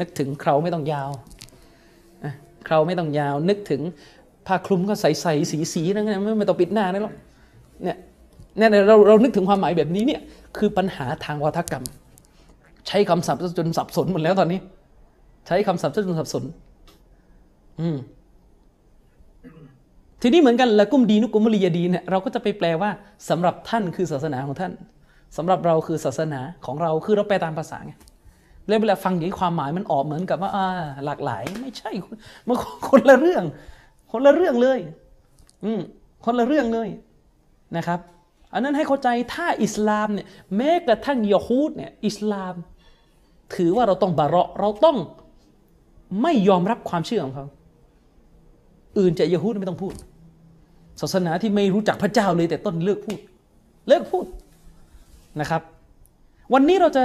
[0.00, 1.10] นึกถึงเคราไม่ต้องยาว
[2.64, 3.80] เคราไม่ต้องยาว นึกถึง
[4.46, 6.04] ผ้าคลุมก็ใส่ใส่สีสีนั่น
[6.38, 7.14] ไม่ต้องปิดหน้านั่นหรอก
[7.82, 7.96] เนี่ย
[8.56, 10.20] เนี่ยเราเรานึกถึงความหมายแบบนี้เนี่ย
[10.56, 11.84] คือปัญหาทางวัฒกรรม
[12.88, 14.60] ใช้คำศัพท์จนสับสนหมดแล้วตอนนี้
[15.46, 16.44] ใช้คำศัพท์จนสับสน
[17.80, 17.96] อืม
[20.22, 22.90] ทีนี้เหมือนกันละกุมดีนุกุมลียดีเนี่ยเราก็จะไปแปลว่า
[23.28, 24.72] สำหรับท่านคือศาสนาของท่าน
[25.36, 27.92] สำหรับเราคือศาสนาของเราคือเราแปลตามภาษาไง
[28.68, 30.66] แล้วเวลาฟังอย่างความหมายมันออกเหมือนกับว่าอ่า
[31.04, 31.90] หลากหลาย ไม่ใช่
[32.46, 32.56] มัน
[32.88, 33.44] คนละเรื่อง
[34.12, 34.80] คนละเรื่องเลย
[35.64, 35.80] อืม
[36.24, 36.88] คนละเรื่องเลย
[37.76, 38.00] นะครับ
[38.52, 42.54] อันนั้นให้เข้าใจถ้าอิสลามเนี่ยแม้กระทั่งยาฮูดเนี่ยอิสลาม
[43.54, 44.96] ถือว่าเราต้องบาระเราต้อง
[46.22, 47.46] ไม่ยอมรับความเชื่อของเขา
[48.98, 49.94] อื่นจะยะฮูดไม่ต้องพูด
[51.00, 53.18] ศาสนาที่ไม่รู้จักพระเจ้าเลยแต่ต้นเลิกพูด
[53.88, 54.26] เลิกพูด
[55.40, 55.62] นะครับ
[56.54, 57.04] วันนี้เราจะ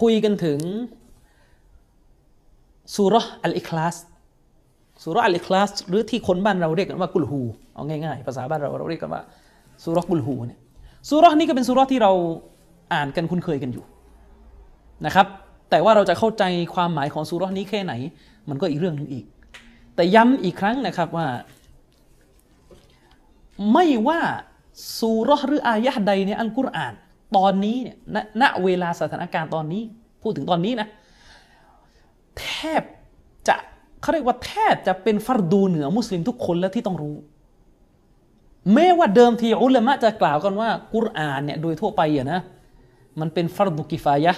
[0.00, 0.58] คุยกันถึง
[2.94, 3.96] สุรอัลอิคลาส
[5.04, 7.40] สุรอัลอิคลาสหรือที่คนบ้านเราเรียกกันว่ากุลฮู
[7.74, 9.22] เอาง่ายๆ ภาษาบ้านเราเราเรียกกันว่า
[9.84, 10.60] สุรกุลฮูเนี่ย
[11.08, 12.12] สุรนี้ก็เป็นสุรที่เรา
[12.92, 13.84] อ่านกันคุ้นเคยกันอยู่
[15.06, 15.26] นะครับ
[15.70, 17.92] แต่ว่าเราจะเข้าใจความหมายของสุรนี้แค่ไหน
[18.48, 19.24] มันก็อีกเรื่องนึงอีก
[19.94, 21.26] แต่ย้ำอีกครั้งนะครับว่า
[23.72, 24.20] ไม่ว่า
[24.98, 26.94] สุรหรืออายะใดในอัลกุรอาน
[27.36, 29.82] ตอนนี้เนี่ยณณเวลาสถานการณ์ตอนนี้
[30.22, 30.88] พูดถึงตอนนี้นะ
[32.38, 32.46] แท
[32.80, 32.82] บ
[33.48, 33.56] จะ
[34.00, 37.16] เขาเรียกว่าแทบจะเป็นฟัรดูเหนือมุสลิมทุกคนแล้วที่ต้องรู้
[38.74, 42.40] แม้ว่าเดิมทีอุลามะจะกล่าวกันว่ากุรอานเนี่ยโดยทั่วไปอะนะ
[43.20, 44.32] มันเป็นฟัรดุกิฟายะ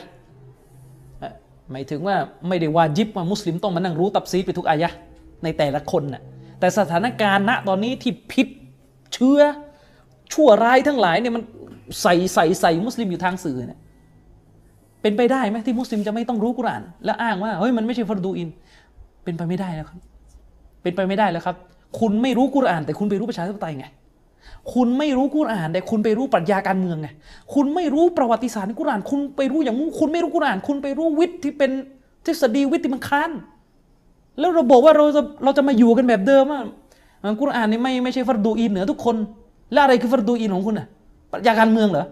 [1.71, 2.17] หมายถึงว่า
[2.49, 4.89] ไม่ได้วาจิบว่ามุสลิมต้องมานั่งรู้ตับซีไปทุกอายะ
[5.45, 6.23] ในแต่ละคนน่ะ
[6.61, 8.47] แต่สถานการณ์ณตอนนี้ที่พิษ
[9.15, 9.41] เชื้อ
[10.33, 11.43] ชั่วร้ายทั้งหลายเนี่ยมัน
[12.03, 13.79] ใส่ใส่ใส่มุสลิมอยู่ทางสื่อเนี่ย
[15.03, 18.49] เป็นไปได้ไหมที่มุสลิมจะไม่ต้องรู้กุรานแล้วอ้างว่าเฮ้ยมันไม่ใช่ฟรดูอิน
[19.25, 20.01] เป็นไปไม่ได้แล้วครับ
[20.83, 21.57] เป็นไปไม่ได้แล้วครับ
[22.01, 23.87] คุณไม่รู้กุราน แต่คุณไปรู้ประชาธิปไตยไง
[24.75, 27.09] คุณไม่รู้กุรอาน แต่คุณไปรู้ปรัชญาการเมืองไง
[27.55, 31.71] คุณไม่รู้ประวัติศาสตร์กุรอาน คุณไปรู้อย่างมูคุณไม่รู้กุรอาน คุณไปรู้วิทย์ที่เป็น
[32.27, 33.31] ทฤษฎีวิทย์ที่มันค้าน
[34.39, 36.63] แล้วเราบอกว่าเราจะเราจะมาอยู่กันแบบเดิมอะ
[37.41, 39.17] กุรอานนี่ไม่ไม่ใช่ฟัรดูอินเหนือทุกคน
[39.73, 40.87] แล้วอะไรคือฟัรดูอินของคุณอะ
[41.33, 42.07] ปรัชญาการเมืองเหรอ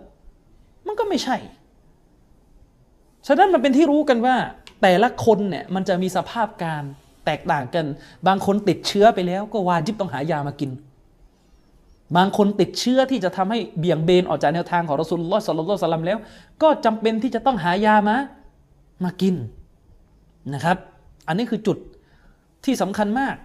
[0.87, 1.37] มันก็ไม่ใช่
[3.27, 4.35] ฉะนั้นมันเป็นที่รู้กันว่า
[4.83, 6.83] แต่ละคนเนี่ยมันจะมีสภาพการ
[7.27, 7.87] แตกต่างกัน
[8.27, 10.71] บางคนติดเชื้อไปแล้วก็วาจิบต้องหายามากิน
[12.17, 16.19] บางคนติดเชื้อที่จะทำให้เบี่ยงเบนออกจากแนวทางของรอสุลลอฮ์สัลลัลลอฮุสลัมแล้ว
[16.63, 18.17] ก็จำเป็นที่จะต้องหายามา
[19.05, 19.35] มากิน
[20.55, 20.79] นะครับ
[21.29, 21.79] อันนี้คือจุด
[22.65, 23.37] ที่สำคัญมาก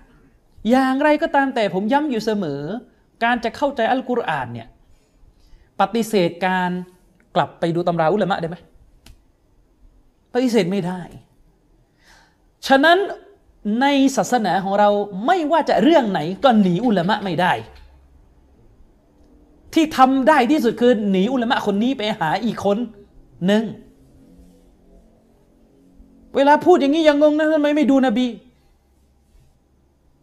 [0.70, 2.62] อย่างไรก็ตามแต่ผมย้ำอยู่เสมอ
[3.24, 4.68] การจะเข้าใจอัลกุรอานเนี่ย
[5.82, 6.70] ปฏิเสธการ
[7.36, 8.58] กลับไปดูตำราอุลามะได้ไหม
[10.34, 11.02] ปฏิเสธไม่ได้
[12.68, 12.98] ฉะนั้น
[13.82, 13.86] ใน
[14.18, 14.90] ศาสนาของเรา
[15.26, 17.54] ไม่ว่าจะเรื่องไหนก็หนีอุลามะไม่ได้
[19.74, 22.78] ที่ทำได้ที่สุดคือหนีอุลามะคนนี้ไปหาอีกคน
[23.48, 23.64] หนึ่ง
[26.36, 28.28] เวลาพูดอย่างนี้ยังงงนะทำไมไม่ดูนบี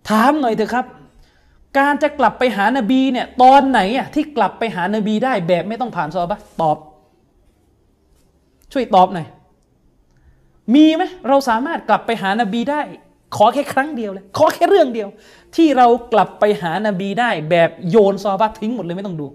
[0.08, 0.86] ถามหน่อยเถอะครับ
[1.78, 6.76] การจะกลับไปหานบีเนี่ยตอนไหนอะที่กลับไปหานบีได้แบบไม่ต้องผ่านซอบะตอบ
[8.72, 9.26] ช่วยตอบหน่อย
[10.74, 12.80] มีไหมเราสามารถกลับไปหานบีได้
[13.36, 15.08] ขอแค่ครั้งเดียวเลย ขอแค่เรื่องเดียว
[15.56, 19.26] ที่เรากลับไปหานบีได้ แบบโยนซอบะทิ้งหมดเลยไม่ต้องดู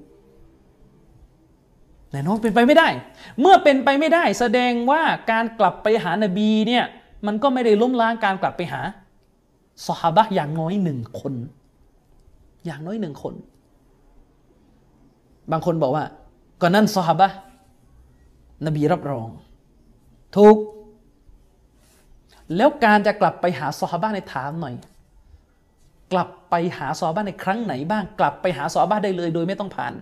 [2.11, 2.87] แน่นอนเป็นไปไม่ได้
[3.39, 5.01] เมื่อเป็นไปไม่ได้ แสดงว่า
[5.31, 6.85] การกลับไปหานบีเนี่ย
[7.25, 8.81] มันก็ไม่ได้ล้มล้างการกลับไปหา
[9.87, 11.33] สฮาบะอย่างน้อยหนึ่งคน
[12.65, 13.33] อย่างน้อยหนึ่งคน
[15.51, 16.03] บางคนบอกว่า
[16.61, 17.27] ก่อนนั้นสฮาบะ
[18.65, 19.27] นบีรับรอง
[20.35, 20.57] ถูก
[22.55, 24.75] แล้วการจะกลับไปหาซอฮาบะในถามหน่อย
[26.11, 29.93] กลับไปหาซอฮาบะในครั้งไหนบ้าง กลับไปหาซอฮาบะได้เลย โดยไม่ต้องผ่าน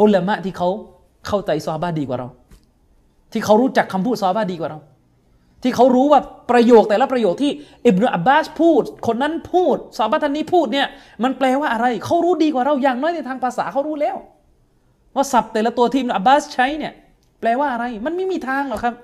[0.00, 0.68] อุลามะที่เขา
[1.26, 2.28] เข้าใจซอฮาบะดีกว่าเรา
[3.32, 4.80] ที่เขารู้จักคำพูดซอฮาบะดีกว่าเรา
[5.62, 6.20] ที่เขารู้ว่า
[6.50, 7.52] ประโยคแต่ละประโยคที่
[7.86, 10.86] อิบนุอับบาสพูด คนนั้นพูดซอฮาบะท่านนี้พูดเนี่ย
[11.22, 14.16] มันแปลว่าอะไรเขารู้ดีกว่าเราอย่างน้อยในทางภาษาเขารู้แล้ว
[15.14, 16.92] ว่าศัพท์แต่ละตัวที่อิบนุอับบาสใช้เนี่ย
[17.40, 18.94] แปลว่าอะไรมันไม่มีทางหรอกครับ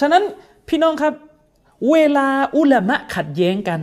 [0.00, 0.22] ฉะนั้น
[0.68, 1.12] พี่น้องครับ
[1.90, 3.80] เวลาอุลามะขัดแย้งกัน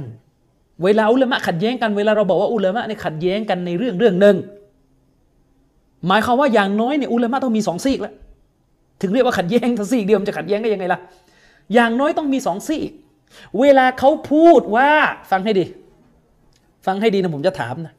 [0.84, 4.36] เวลาอุลามะขัดแย้งกันเวลาเราบอกว่าอุลามะเนี่ยขัดแย้งกันในเรื่องเรื่องหนึ่ง
[6.08, 8.14] หมายความว่าอย่างน้อยเนี่ยอุลามะต้องมีสองซีกแล้ว
[9.02, 11.00] ถึงเรียกว่าขัดแย้งทั้งซีกเดียวมันจะขัดแย้งได้ยังไงล่ะ
[11.74, 12.92] อย่างน้อยต้องมีสองซีก
[13.60, 14.90] เวลาเขาพูดว่า
[15.32, 15.66] ฟังให้ดี
[16.86, 17.94] ฟังให้ดีนะผมจะถามนะ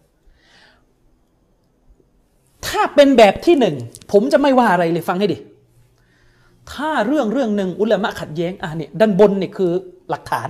[2.66, 3.76] ถ้าเป็นแบบที่หนึ่ง
[4.12, 5.38] ผมจะไม่ว่าอะไรเลยฟังให้ดี
[6.72, 9.70] ถ้าเรื่องเรื่องหนึ่งอุลามะขัดแย้งอะเนี่ยด้านบนเนี่ยคือ
[10.10, 10.48] หลักฐาน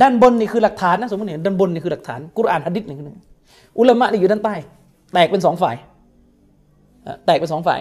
[0.00, 3.06] ด้านบนนี่คือหลักฐานนะสมมติเนี่ยด้านบนนี่คือหลักฐานกุรอานฮะดิษนี่คือ
[3.78, 4.54] อุลามะนี่อยู่ด้านใต้
[5.12, 5.76] แตกเป็นสองฝ่าย
[7.26, 7.80] แตกเป็นสองฝ่าย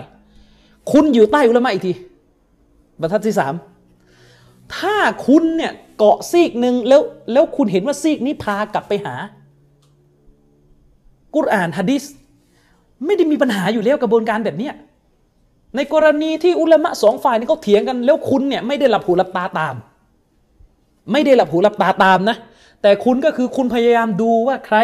[0.92, 1.94] คุณอยู่ใต้อุลามะอีกที
[3.02, 3.54] บรรทัดที่สาม
[4.76, 4.96] ถ้า
[5.28, 7.02] คุณเนี่ยเกาะซีกหนึ่งแล้ว
[7.34, 9.16] แล้วคุณเห็นว่าซีกนี้พากลับไปหา
[11.36, 12.04] กุรอานฮะดิษ
[13.06, 14.74] ไม่ได้มีปัญหาอยู่แล้วกระบวนการแบบเนี้ย
[15.76, 19.76] ในกรณีที่อุลามะสองฝ่ายนี้เขาเถียงกัน แล้วคุณเนี่ยไม่ได้หลับหูหลับตาตาม
[21.12, 22.38] ไม่ได้หลับหูหลับตาตามนะ
[22.82, 24.78] แต่คุณก็คือคุณพยายามดูว่าใคร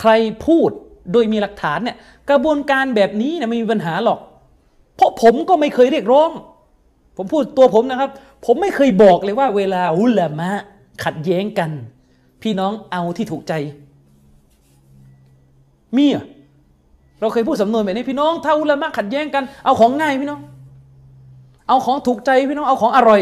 [0.00, 0.10] ใคร
[0.46, 0.70] พูด
[1.12, 1.96] โดยมีหลักฐานเนี่ย
[2.30, 4.18] กระบวนการแบบนี้เนี่ยไม่มีปัญหาหรอก
[4.96, 6.30] เพราะผมก็ไม่เคยเรียกร้อง
[7.16, 8.10] ผมพูดตัวผมนะครับ
[8.46, 10.50] ผมไม่เคยบอกเลยว่า เวลาอุลามะ
[11.04, 11.70] ขัดแย้งกัน
[12.42, 13.52] พี่น้องเอาที่ถูกใจ
[15.96, 16.24] มีอะ
[17.20, 20.40] เราเคยพูดสำนวนแบบนี้พี่น้องถ้าอุลามะขัดแย้งกันเอาของง่ายพี่น้อง
[21.68, 23.20] เอาของถูกใจพี่น้องเอาของอร่อย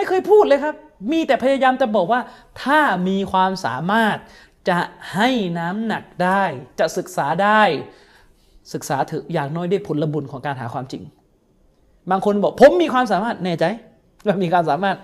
[0.00, 0.74] ไม่เคยพูดเลยครับ
[1.12, 2.20] มีแต่พยายามจะบอกว่า
[2.62, 4.16] ถ้ามีความสามารถ
[4.68, 4.78] จะ
[5.14, 6.42] ให้น้ำหนักได้
[6.78, 7.62] จะศึกษาได้
[8.72, 11.02] ศึกษาเถอะอย่างน้อยได้ผลบุญของการหาความจริง
[12.10, 13.64] บางคนบอกผมมีความสามารถแน่ใจ
[14.26, 14.96] ว่ามีความสามารถ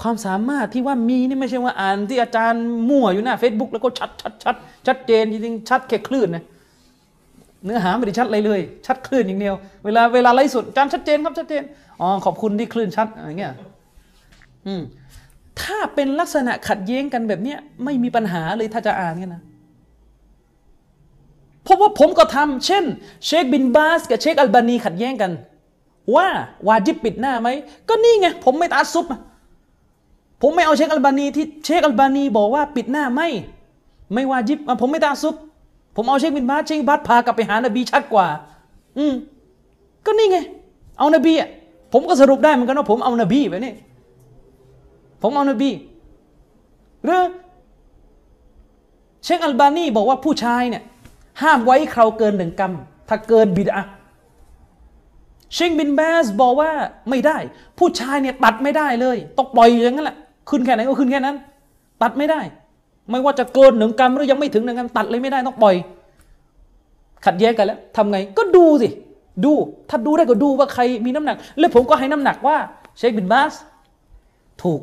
[0.00, 6.44] ความสามารถที่ว่ามีนี่ไม่ใช่ว่าอ่านที่อาจารย์มั่วอยู่หน้า Facebook แล้วก็ชัดชัดชัดชัดเจนจริงชัดแค่คลื่นนะ
[7.64, 9.54] เนื้อหาไม่ได้ชัดอะไรเลย ชัดคลื่นอย่างเดียว
[9.84, 11.62] เวลาเวลาไล่สุดอาจำชัดเจนครับชัดเจน
[12.00, 13.52] อ๋อขอบคุณที่คลื่นชัดอะไรเงี้ย
[14.66, 14.82] อืม
[15.60, 19.42] ถ้าเป็นลักษณะขัดแย้งกันแบบเนี้ยไม่มีปัญหาเลยถ้าจะอ่านกันนะ
[21.64, 22.84] เพราะว่าผมก็ทำเช่น
[23.26, 25.32] เชคบินบาสกับเชคอัลบานีขัดแย้งกัน
[26.14, 26.28] ว่า
[26.68, 27.48] วาจิบปิดหน้าไหม
[27.88, 29.06] ก็นี่ไงผมไม่ตาซุบ
[30.42, 33.28] ผมไม่เอาเชคอัลบานีที่เชคอัลบานีบอกว่าปิดหน้าไม่
[34.14, 35.34] ไม่วาจิบผมไม่ตาซุบ
[35.96, 38.26] ผมเอาเชคบินบาสเชคบินบาสพากลับไปหานบีชัดกว่า
[38.98, 39.14] อืม
[40.06, 40.38] ก็นี่ไง
[40.98, 41.48] เอานบีอะ
[41.92, 43.74] ผมก็สรุปได้เหมือนกันว่าผมเอานบีไปนี่
[45.26, 45.70] ผมเอานบี
[47.04, 47.24] หรือ
[49.24, 50.82] เชคอัลบานีบอกว่าผู้ชายเนี่ย
[51.42, 52.72] ห้ามไว้คราวเกินหนึ่งกรรม
[53.08, 53.84] ถ้าเกินบิดอะ
[55.54, 56.70] เชคบินแบสบอกว่า
[57.10, 57.36] ไม่ได้
[57.78, 60.16] ผู้ชายเนี่ยตัดไม่ได้เลยต้องปล่อยอย่างนั้นแหละ
[60.50, 61.36] ขึ้นแค่ไหนก็ขึ้นแค่นั้น
[62.02, 62.40] ตัดไม่ได้
[63.10, 65.74] ไม่ว่าจะเกินหนึ่งกรัมหรือยังไม่ถึงหนึ่งกรัมตัดเลยไม่ได้ต้องปล่อย
[67.26, 68.88] ขัดแย้งกันแล้วทำไงก็ดูสิ
[69.44, 69.52] ดู
[69.90, 72.56] ถ้าดูได้ก็ดูว่าใครมีน้ำหนัก แล้วผมก็ให้น้ำหนักว่า
[72.98, 73.54] เชคบินบาส
[74.62, 74.80] ถูก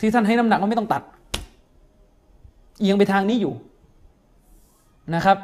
[0.00, 1.02] ที่ท่านให้น้ำหนักว่าไม่ต้องตัด
[2.78, 3.52] เอียงไปทางนี้อยู่
[5.14, 5.38] นะครับ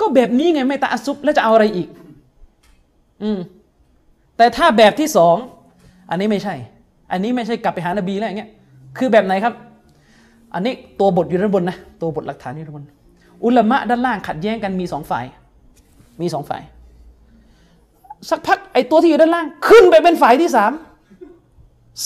[0.00, 1.88] ก็แบบนี้ไงไม่ตาอซุบแล้วจะเอาอะไรอีก
[3.22, 3.38] อืม
[4.36, 5.36] แต่ถ้าแบบที่สอง
[6.10, 6.54] อันนี้ไม่ใช่
[7.12, 8.50] อันนี้ไม่ใช่กลับไปหานบีแล้วอย่างเงี้ย
[8.98, 9.54] คือแบบไหนครับ
[10.54, 12.84] อันนี้ตัวบทอยู่ด้านบนนะตัวบทหลักฐานอยู่ด้านบน
[13.44, 15.24] อุลามะด้านล่างขัดแย้งกันมีสองฝ่าย
[16.20, 16.62] มีสองฝ่าย
[18.30, 20.72] สักพักไอ้ตัวที่อยู่ด้านล่าง ขึ้นไปเป็นฝ่ายที่สาม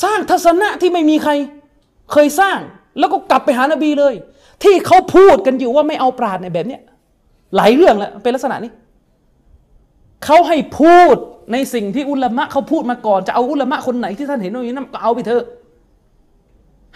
[0.02, 1.32] สร้างทัศนะที่ไม่มีใคร
[2.12, 2.58] เคยสร้าง
[2.98, 4.14] แล้วก็กลับไปหานบีเลย
[4.62, 6.80] ที่เขาพูดกันอยู่ว่าไม่เอาปราดในแบบเนี้ย
[7.56, 8.72] หลายเรื่องแล้วเป็นลักษณะนี้
[10.24, 11.16] เขาให้พูด
[11.52, 15.44] ในสิ่งที่อุลามะเขาพูดมาก่อน จะเอาอุลามะคนไหนที่ท่านเห็นว่าอย่างนั้นก็เอาไปเถอะ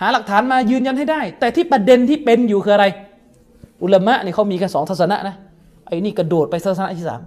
[0.00, 2.86] หาหลักฐานมายืนยันให้ได้ แต่ที่ประเด็นที่เป็นอยู่คืออะไร
[3.82, 5.34] อุลามะเนี่ยเขามีแค่สองทัศนะนะ
[5.86, 7.20] ไอ้นี่กระโดดไปทัศนะที่สาม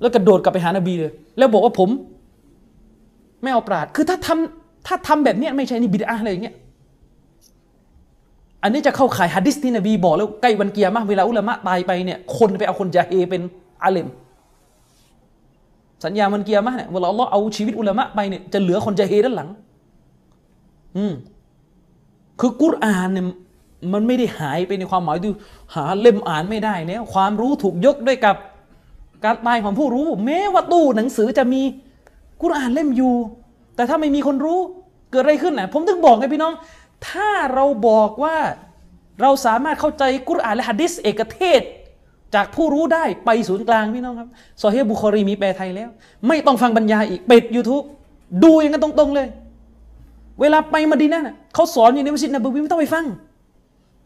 [0.00, 1.90] แล้วกระโดดกลับไปหานบีเลย แล้วบอกว่าผม
[3.42, 6.54] ไม่เอาปราด คือถ้าทำ ถ้าทำแบบเนี้ยไม่ใช่นี่บิดาอะไรอย่างเงี้ย
[8.62, 13.42] อันนี้จะเข้าข่ายฮัดดิสที่นบีบอกแล้วใกล้วันเกียร์มากเวลาอุลามะตายไปเนี่ยคนไปเอาคนจาเฮเป็น
[13.82, 14.08] อาเลม
[16.04, 19.48] สัญญามันเกียร์มากเนี่ยเวลาอัลลอฮ์เอาชีวิตอุลามะไปเนี่ยจะเหลือคนจาเฮด้านหลัง
[20.96, 21.12] อืม
[22.40, 23.26] คือกุรอานเนี่ย
[23.92, 25.32] มันไม่ได้หายไปในความหมายที่
[25.74, 28.36] หาเล่มอ่านไม่ได้แล้วความรู้ถูกยกด้วยกับ
[29.24, 31.62] การตายของผู้รู้ แม้ว่าตู้หนังสือจะมี
[32.42, 33.14] กุรอานเล่มอยู่
[33.76, 34.58] แต่ถ้าไม่มีคนรู้
[35.10, 36.52] เกิดอะไรขึ้นน่ะผมถึงบอกไงพี่น้อง
[37.08, 38.36] ถ้าเราบอกว่า
[39.22, 41.62] เราสามารถเข้าใจกุรอานและฮะดิษเอกเทศ
[42.34, 44.28] จากผู้รู้ได้ไปศูนย์กลางพี่น้องครับ
[44.62, 45.90] ซอฮีบุคอรีมีแปลไทยแล้ว
[46.28, 47.82] ไม่ต้องฟังบรรยายอีกปิดยูทูบ
[48.44, 49.26] ดูอย่างนั้นตรง ๆ เลย
[50.40, 53.04] เวลาไปมาดีนะ่ะเขาสอนอยู่ในมัสยิดนบวีไม่ต้องไปฟัง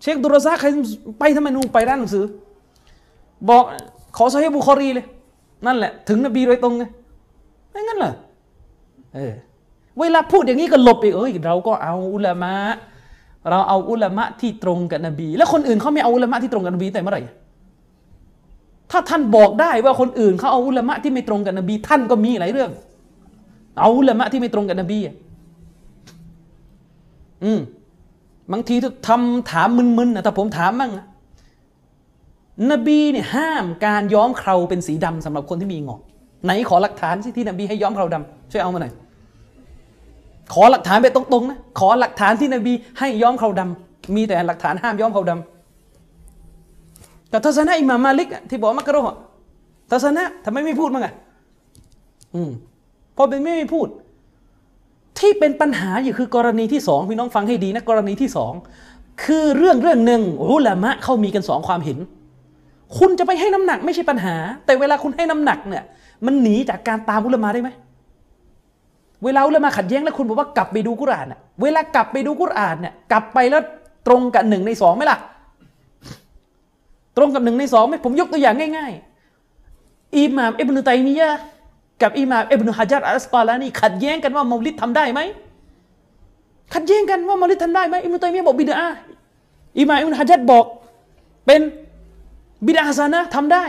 [0.00, 0.66] เชคดุรซาใคร
[1.18, 2.24] ไปทำไมนูไปร้านหนังสือ
[3.48, 3.64] บอก
[4.16, 5.06] ขอซอฮีบุคอรีเลย
[5.66, 6.84] นั่นแหละ ถึงนบีโดยตรงไง
[7.70, 8.12] ไม่งั้นเหรอ
[9.14, 9.32] เออ
[9.98, 12.54] เวลาพูดอย่างนี้ก็หลบอีกเอ้ยเราก็เอาอุลามะ
[13.50, 17.22] เราเอาอุลามะที่ตรงกับนบี แล้วคนอื่นเขาไม่เอาอุลามะที่ตรงกับนบีแต่เมื่อไหร่
[18.90, 22.70] ถ้าท่านบอกได้ว่าคนอื่นเขาเอาอุลามะที่ไม่ตรงกับนบี ท่านก็มีหลายเรื่อง
[23.80, 24.98] เอาอุลามะที่ไม่ตรงกับนบี
[27.44, 27.60] อืม
[28.52, 28.76] บางที
[29.08, 30.92] ทำถามมึนๆนะแต่ผมถามมั่ง
[32.70, 36.00] นบีเนี่ยห้ามการย้อมเคราเป็นสีดำสำหรับคนที่มีงอก
[36.44, 38.92] ไหนขอหลักฐานสิที่นบีให้ย้อมเคราดำช่วยเอามาหน่อย
[40.52, 49.18] ขอหลักฐานไปตรงๆนะขอหลักฐานที่นบีให้ย้อมเคราดำมีแต่หลักฐานห้ามย้อมเคราดำแต่ทัศนะอิหม่ามมาลิกที่บอกมักกะโรห์
[49.90, 51.14] ทัศนะทำไมไม่พูดมั้งอะ
[52.34, 52.50] อืม
[53.16, 53.88] พอเป็นไม่ไม่พูด
[55.18, 58.52] ที่เป็นปัญหาอยู่คือกรณีที่สองพี่น้องฟังให้ดีนะกรณีที่สอง
[59.24, 61.98] คือเรื่องเรื่องหนึ่งอุลามะเขามีกันสองความเห็น
[62.98, 64.34] คุณจะไปให้น้ำหนักไม่ใช่ปัญหา
[64.66, 65.84] แต่เวลาคุณให้น้ำหนักเนี่ย
[66.26, 67.70] มันหนีจากการตามอุลามะได้ไหม
[69.24, 73.62] เวลาอุลามะขัดแย้งแล้วคุณบอกว่ากลับไปดูกุรอานน่ะเวลากลับไปดูกุรอานเนี่ยกลับไปแล้ว
[74.06, 75.18] ตรงกับหนึ่งในสองไหมล่ะ
[77.16, 81.30] ตรงกับหนึ่งในสองไหมผมยกตัวอย่างง่ายๆอิหม่ามอิบนุตัยมียะ
[82.02, 85.20] กับอิหม่ามอิบนุฮะจัรอัลสกอลานีขัดแย้งกันว่ามาลิดทำได้ไหม
[86.74, 88.88] ขัดแย้งกันว่ามาลิดทำได้ไหมอิบนุตัยมียะบอกบิดา
[89.78, 90.64] อิหม่ามอิบนุฮะจัรบอก
[91.46, 91.60] เป็น
[92.66, 93.64] บิดาฮะซานะทำได้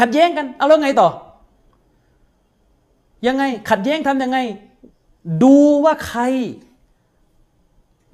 [0.00, 1.08] ขัดแย้งกันเอาแล้วไงต่อ
[3.26, 4.38] ยังไง ขัดแย้งทำยังไง
[5.42, 6.22] ดูว่าใคร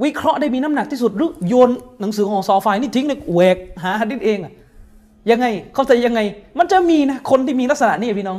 [0.04, 1.70] วิเคราะห์ได้มีน้ำหนักที่สุดหรือโยน
[2.00, 4.52] หนังสือของซอไฟนี่ทิ้งเลยแหวกหาฮัดดิษเองอะ
[5.30, 6.20] ยังไงเข้าใจยังไง
[6.58, 8.38] มันจะมีนะคนที่มีลักษณะนี้พี่น้อง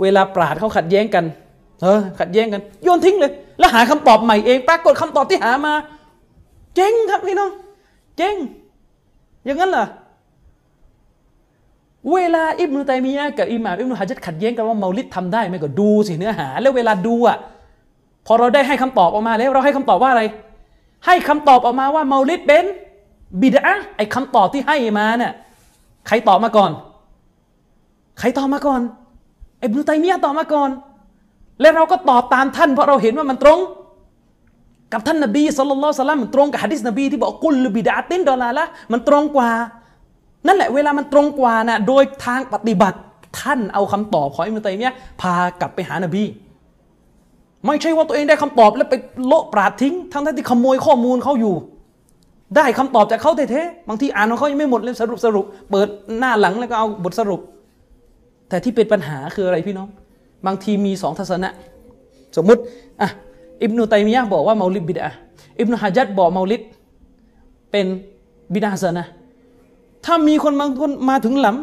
[0.00, 1.24] เวลาปราดเขาขัดแย้งกัน
[1.82, 5.72] เออขัดแย้งกัน โยนทิ้งเลย แล้วหาคำตอบใหม่เอง ปรากฏคำตอบที่หามา
[6.76, 7.50] เจ๊งครับพี่น้อง
[8.16, 8.36] เจ๊ง
[9.44, 9.86] อย่างนั้นเหรอ
[12.12, 17.36] เวลาอิบนุตัยมียะกับอิหม่ามอิบนุฮะจัดขัดแย้งกันว่าเมาลิดทำได้ไหมก็ดูสิเนื้อหา แล้วเวลาดูอะ
[18.26, 20.22] พอเราได้ให้คำตอบออกมาแล้วเราให้คำตอบว่าอะไร
[21.06, 22.64] ให้คำตอบออกมาว่าเมาลิดเป็น
[23.40, 25.32] บิดะไอ้คำตอบที่ให้มาเนี่ย
[26.06, 26.70] ใครตอบมาก่อน
[28.18, 28.80] ใครตอบมาก่อน
[29.62, 30.70] อิบนุตัยมียะตอบมาก่อน
[31.60, 33.58] แล้วเราก็ตอบตามท่านเพราะเราเห็นว่ามันตรง
[34.92, 39.50] กับท่านนบีสุลต่านละมันตรงกับฮะดิษนบีที่บอกกุลบิดาตินดอลาละมันตรงกว่า
[40.46, 42.98] นั่นแหละเวลามันตรงกว่านะโดยทางปฏิบัติ
[43.40, 46.24] ท่านเอาคำตอบของอิบนุตัยมียะพากลับไปหานบี
[47.66, 48.94] ไม่ใช่ว่าตัวเองได้คำตอบแล้วไป
[49.26, 51.54] โละปราดทิ้ง ทั้งที่ขโมยข้อมูลเขาอยู่
[52.56, 57.40] ได้คำตอบจากเขาเท่ๆบางทีอ่านของเขายังไม่หมดเลยสรุปสรุป เปิดหน้าหลังแล้วก็เอาบทสรุป
[58.48, 59.88] แต่ที่เป็นปัญหาคืออะไรพี่น้อง
[60.46, 61.50] บางทีมีสองทัศนะ
[62.36, 62.60] สมมุติ
[63.00, 63.08] อะ
[63.62, 65.12] อิบนุตัยมียะบอกว่าเมาลิดบิดอะ
[65.58, 66.62] อิบนุฮะจัดบอกเมาลิด
[67.70, 67.86] เป็น
[68.52, 69.06] บิดาฮ์ซะนะ
[70.04, 71.56] ถ้ามีคนบางคนมาถึงหลัง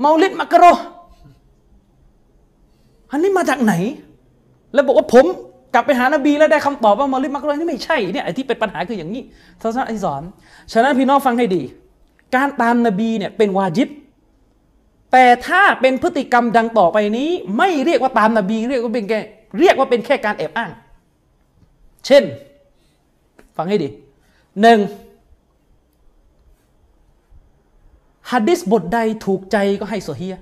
[0.00, 0.72] เมาลิดมักกะโรอ
[3.10, 3.74] อันนี้มาจากไหน
[4.74, 5.24] แล้วบอกว่าผม
[5.74, 9.22] กลับไปหานบีแล้วได้คำตอบว่าเมาลิดมักกะโรนี่ไม่ใช่เนี่ยไอ้ที่เป็นปัญหาคืออย่างนี้
[9.62, 10.22] ศาสนาอิสลาม
[10.72, 11.62] ฉะนั้นพี่น้องฟังให้ดี
[12.34, 13.88] การตามนบีเนี่ยเป็นวาจิบ
[15.12, 19.20] แต่ถ้าเป็นพฤติกรรมดังต่อไปนี้ ไม่เรียกว่าตามนบีเรียกว่าเป็นแค่
[19.58, 20.70] เรียกว่าเป็นแค่การแอบอ้าง
[22.06, 22.22] เช่น
[23.56, 23.88] ฟังให้ดี
[24.60, 24.78] หนึ่ง
[28.32, 30.36] ฮัดดิสบทใดถูกใจก็ให้โซเฮีย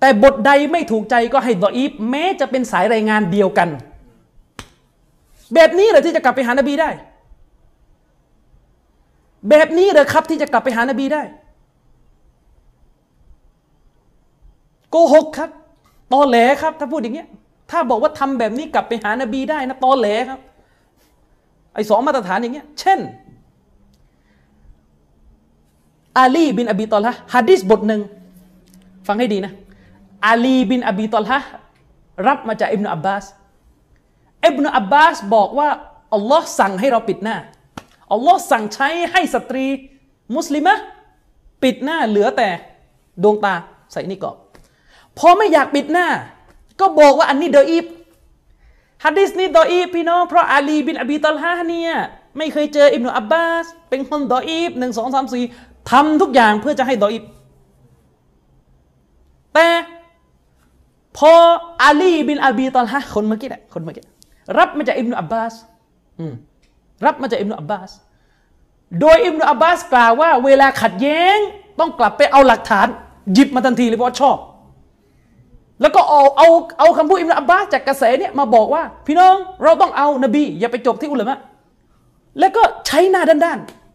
[0.00, 3.68] แต่บทใดไม่ถูกใจก็ให้ดออีฟแม้จะเป็นสายรายงานเดียวกัน
[5.54, 6.90] แบบนี้เหรอที่จะกลับไปหานบีได้
[9.50, 11.22] แบบนี้เหรอครับที่จะกลับไปหานบีได้
[14.90, 15.50] โกหกครับ
[16.12, 17.28] ตอแหลครับ ถ้าพูดอย่างเงี้ย
[17.70, 20.40] ถ้าบอกว่าทำแบบนี้กลับไปหานบีได้นะตอแหลครับ
[21.74, 22.98] ไอ้สองมาตรฐานอย่างเงี้ย เช่น
[26.18, 28.00] อาลีบินอบีตอลฮะฮะดิษบทหนึ่ง
[29.06, 29.52] ฟังให้ดีนะ
[30.26, 31.40] อาลีบินอบีตอลฮะ
[32.26, 33.24] รับมาจากอิบนาอับบาส
[34.46, 35.68] อิบนาอับบาสบอกว่า
[36.14, 37.36] อัลลอฮ์สั่งให้เราปิดหน้า
[38.12, 39.66] อัลลอฮ์สั่งใช้ให้สตรี
[40.36, 40.74] มุสลิมะ
[41.62, 42.48] ปิดหน้าเหลือแต่
[43.22, 43.54] ดวงตา
[43.92, 44.36] ใส่นิกอบ
[45.18, 46.06] พอไม่อยากปิดหน้า
[46.80, 47.84] ก็บอกว่าอันนี้ดออีฟ
[49.04, 51.92] ฮัดดิสนี้ดออีฟพี่น้องเพราะอาลีบินอบีตอลฮะเนี่ย
[52.36, 55.44] ไม่เคยเจออิบนาอับบาสเป็นคนดออีฟหนึ่งสองสามสี่
[55.90, 57.22] ทำทุกอย่างเพื่อจะให้ดออีฟ
[59.54, 59.66] แต่
[61.18, 61.32] พอ
[61.82, 64.04] อาลีบินอบีตอลฮะคนเมื่อกี้แหละคนเมื่อกี้
[64.58, 65.54] รับมาจากอิบนาอับบาส
[67.06, 67.90] รับมาจากอิบนาอับบาส
[69.00, 71.38] โดยอิบนาอับบาสกล่าวว่า เวลาขัดแย้ง
[71.78, 72.86] ต้องกลับไปเอาหลักฐาน
[73.34, 74.38] หยิบมาทันทีเลยเพราะชอบ
[75.80, 81.38] แล้วก็เอาเอาเอาคำพูดอิบนาอับบาสจากกระแสเนี่ยมาบอกว่า พี่น้องเราต้องเอานบี อย่าไปจบที่อุลามะ
[82.38, 83.85] แล้วก็ใช้หน้าด้านๆ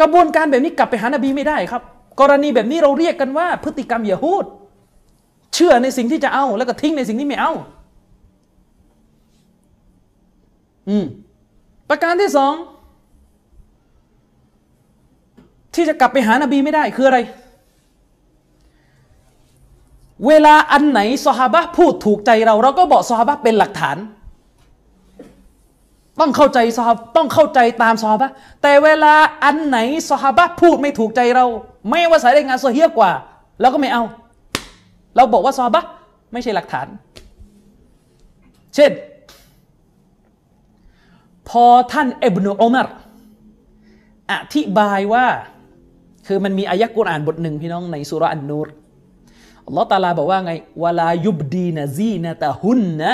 [0.00, 1.82] กระบวนการแบบนี้กลับไปหานบีไม่ได้ครับ
[2.20, 4.44] กรณีแบบนี้เราเรียกกันว่าพฤติกรรมย่าพูด
[5.54, 7.52] เชื่อในสิ่งที่จะเอา แล้วก็ทิ้งในสิ่งที่ไม่เอา
[10.88, 11.04] อืม
[11.88, 12.54] ประการที่สอง
[15.74, 17.18] ที่จะกลับไปหานบีไม่ได้คืออะไร
[20.26, 23.96] เวลาอันไหนซอฮาบะพูดถูกใจเรา เราก็บอกซอฮาบะเป็นหลักฐาน
[26.20, 28.30] ต้องเข้าใจซอฮาบต้องเข้าใจตามซอฮาบะ
[28.62, 29.78] แต่เวลาอันไหน
[30.10, 31.46] ซอฮาบะพูดไม่ถูกใจเรา
[31.90, 33.10] ไม่ว่าสายรายงานโซเฮียกว่า
[33.60, 34.02] เราก็ไม่เอา
[35.16, 35.84] เราบอกว่าซอฮาบะ
[36.32, 36.86] ไม่ใช่หลักฐาน
[38.74, 38.92] เช่น
[41.48, 42.88] พอท่านอิบนุอุมาร
[44.32, 45.26] อธิบายว่า
[46.26, 48.68] คือมันมีอายะกุรอานบทหนึ่งพี่น้องในสุราอันนูร
[49.66, 50.52] อัลลอฮ์ตาลาบอกว่าไง
[50.82, 53.10] วลายุบดีนซีนตะหุนนะ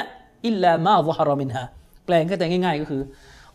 [0.47, 1.65] อิลลามาซฮารมินฮา
[2.05, 3.03] แปลงก็จะง่าย ๆ ก็คือ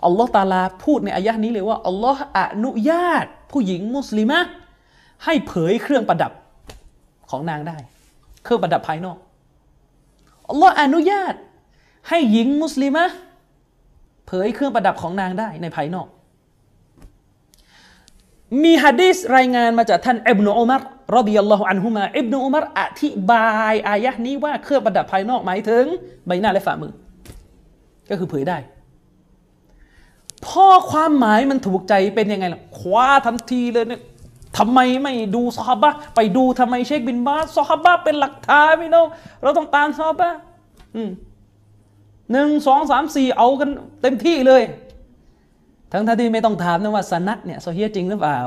[0.05, 4.39] อัลลอฮ์ตาลาพูดในอายะนี้เลยว่าอัลลอฮ์อนุญาต ผู้หญิงมุสลิมะ
[5.25, 6.31] ให้เผยเครื่องประดับ
[7.29, 7.77] ของนางได้
[8.43, 9.17] เครื่องประดับภายนอก
[10.49, 11.33] อัลลอฮ์อนุญาต
[12.09, 13.05] ให้หญิงมุสลิมะ
[14.27, 16.07] เผยเครื่องประดับของนางได้ในภายนอก
[18.63, 20.81] มีฮะดีษรายงานมาจากท่านอิบนุอุมาร
[21.17, 25.85] รดิยัลลอฮุอันฮุมาอิบนุอุมารอธิบายอายะนี้ว่าเครื่องประดับภายนอกหมายถึง
[26.27, 26.93] ใบหน้าและฝ่ามือ
[28.09, 28.57] ก็คือเผยได้
[30.45, 34.01] พอความหมายมันถูกใจเป็นยังไงล่ะคว้าทันทีเลยเนี่ย
[34.57, 39.07] ทำไมไม่ดูซอฮาบะไปดูทำไมเชคบินบาสซอฮาบะเป็นหลักฐานพี่น้อง
[39.41, 40.29] เราต้องตามซอฮาบะ
[42.31, 43.69] หนึ่งสองสามสี่เอากัน
[44.01, 44.63] เต็มที่เลย
[45.91, 48.39] ทั้งท่านที่ไม่ต้องถามนะว่าสนัดเนี่ยโซเฮียจริงหรือเปล่า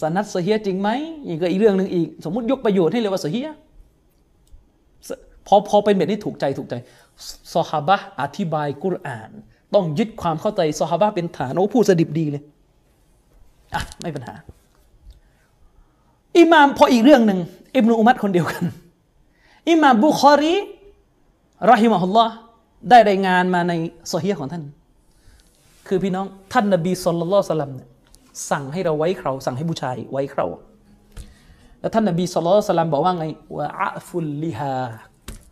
[0.00, 0.90] สนัดโซเฮียจริงไหม
[1.26, 3.50] อีกก็อีกเรื่องหนึ่งอีก สมมติยกประโยชน์ให้เลยว่าโซเฮีย
[5.46, 6.74] พอพอเป็นแบบนี้ถูกใจถูกใจ
[7.54, 9.30] ซอฮาบะอธิบายกุรอาน
[9.74, 12.42] ต้องยึดความเข้าใจซอฮาบะเป็นฐานโอ้พูดสดิบดีเลย
[13.74, 14.34] อะไม่ปัญหา
[16.38, 17.38] อิหม่ามพออีกเรื่องหนึ่ง
[17.76, 18.64] อิบนุอุมัดคนเดียวกัน
[19.70, 20.54] อิหม่ามบุคอรี
[21.70, 22.32] รอฮิมะฮุลลอฮ์
[22.90, 23.72] ได้รายงานมาใน
[24.08, 24.62] โซเฮียของท่าน
[25.86, 27.88] คือพี่น้องท่านนบีสุลต่านสลัมเนี่ย
[28.50, 30.46] สั่งให้เราไว้เขาสั่งให้ผู้ชายไว้เขา
[31.80, 33.26] แล้วท่านนบีสุลต่านสลัมบอกว่าไง
[33.56, 34.74] ว่าอัฟุลลิฮา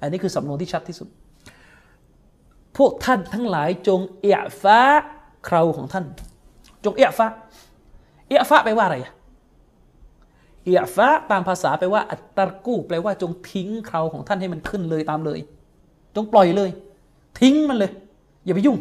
[0.01, 1.09] อันนี้คือสำนวนที่ชัดที่สุด
[2.77, 4.79] พวกท่านทั้งหลายจงเอะฟ้า
[5.45, 6.05] เคราของท่าน
[6.85, 7.27] จงเอะฟ้า
[8.29, 8.99] เอะฟ้าแปลว่าอะไร
[10.65, 15.41] เอะฟ้าตามภาษาแปลว่า อัตตรกู้แปลว่าจงทิ้งเคราของท่านให้มันขึ้นเลยตามเลย
[16.17, 16.71] จงปล่อยเลย
[17.41, 17.91] ทิ้งมันเลย
[18.45, 18.79] อย่าไปยุ่ง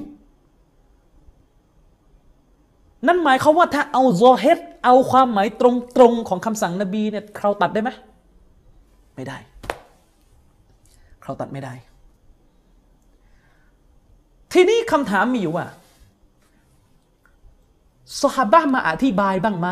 [3.08, 5.64] นั่นหมายเขาว่าถ้าเอาโซเฮตเอาความหมายต
[6.02, 7.90] รงๆของคำสั่งนบีเนี่ยเราตัดได้ไหม
[9.16, 9.38] ไม่ได้
[11.24, 11.74] เราตัดไม่ได้
[14.56, 15.68] ทีนี้คำถามมีอยู่ว่า
[18.22, 19.68] สฮาบะมาอธิบายบ้างไหม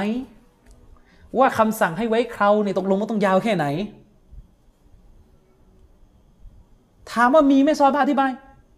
[1.39, 3.65] ว่าคำสั่งให้ไว้เคราเนี่ยตกลงมันต้องยาวแค่ไหน
[7.11, 8.31] ถามว่ามีไหมซอฮาบะอธิบาย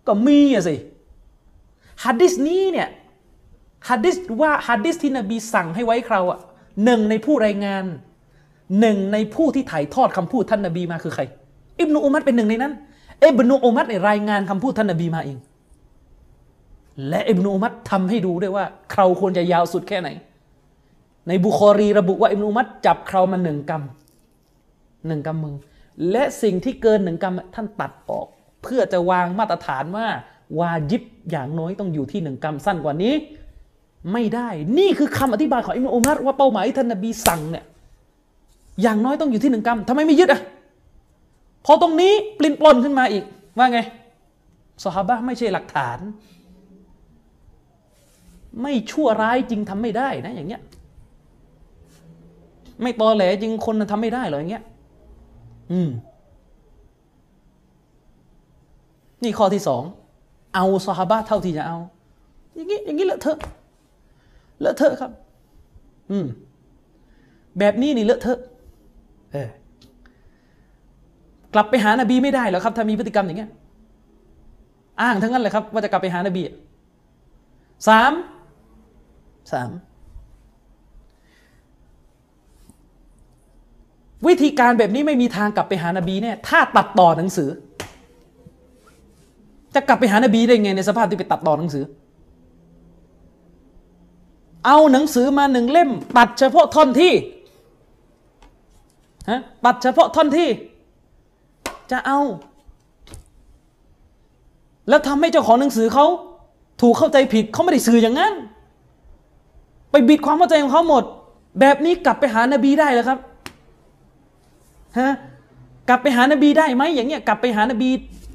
[0.08, 0.76] ก็มีอะสิ
[2.04, 2.90] ฮัดดิสนี้เนี่ย
[3.90, 6.40] ฮัดดิสว่าฮัดดิสที่นบีสั่งให้ไว้เคราอะ
[6.86, 7.84] หนึ่งในผู้รายงาน
[8.80, 11.24] หนึ่งในผู้ที่ถ่ายทอดคำพูดท่านนบีมาคือใคร
[11.80, 12.74] อิบนุอุมัดเป็นหนึ่งในนั้น
[13.24, 15.38] อิบนุอุมัดรายงานคำพูดท่านนบีมาเอง
[17.10, 20.10] และอิบนุอุมัดทำให้ดูด้วยว่าเคราควรจะยาวสุดแค่ไหน
[21.28, 25.56] ในบุคอรีระบุว่าอิบนุอุมัดจับเครามาหนึ่งกำหนึ่งกำมือ
[26.12, 28.28] และสิ่งที่เกินหนึ่งกำท่านตัดออก
[28.64, 30.08] เพื่อจะวางมาตรฐานว่า
[30.60, 33.14] วาจิบอย่างน้อยต้องอยู่ที่หนึ่งกำสั้นกว่านี้
[34.14, 37.66] ไม่ได้นี่คือคำอธิบายของอิบนุอุมัดว่าเป้าหมายท่านนบีสั่งเนี่ย
[38.82, 40.42] อย่างน้อยต้องอยู่ที่หนึ่งกรัมทำไมไม่ยึดอะ
[41.66, 43.24] พอตรงนี้ปลิ้นปล้นขึ้นมาอีก
[43.58, 43.80] ว่าไง
[44.84, 45.98] สฮาบะไม่ใช่หลักฐาน
[48.62, 50.62] ไม่ชั่วร้ายจริงทำไม่ได้นะอย่างเงี้ย
[52.82, 54.64] ไม่ตอแหลจริงคนทำไม่ได้หรออย่างเงี้ย
[55.72, 55.90] อืม
[59.24, 59.84] นี่ข้อที่สอง
[60.56, 61.78] เอาสฮาบะเท่าที่จะเอา
[62.56, 63.38] อย่างงี้อย่างงี้เลอะเทอะ
[64.62, 65.12] เลอะเทอะครับ
[66.12, 66.26] อืม
[67.60, 68.40] แบบนี้นี่เลอะเทอะ
[69.32, 69.50] เออ
[71.54, 73.52] กลับไปหานาบีไม่ได้หรอครับ ถ้ามีพฤติกรรมอย่างเงี้ย
[75.02, 76.44] อ้างทั้งนั้นเลยครับ ว่าจะกลับไปหานาบี
[77.88, 78.12] สาม
[79.52, 79.70] สาม
[84.28, 87.50] วิธีการแบบนี้ไม่มีทางกลับไปหานาบีเนี่ยถ้าตัดต่อหนังสือ
[89.76, 91.86] จะกลับไปหานาบีได้ไงในสภาพที่ไปตัดต่อหนังสือ
[94.66, 97.14] เอาหนังสือมาหนึ่งเล่ม ตัดเฉพาะท่อนที่
[99.30, 100.50] ฮะตัดเฉพาะท่อนที่
[101.92, 102.20] จะเอา
[104.90, 106.06] แล้วทำให้เจ้าของหนังสือเขา
[106.82, 108.34] ถูกเข้าใจผิดเขาไม่ได้สื่ออย่างนั้น
[109.92, 111.04] ไปบิดความเข้าใจของเขาหมด
[111.60, 113.20] แบบนี้กลับไปหานบีได้แล้วครับ
[115.00, 115.14] ฮะ
[115.90, 117.90] กลับไปหานบีได้ไหมอย่างเงี้ยกลับไปหานบี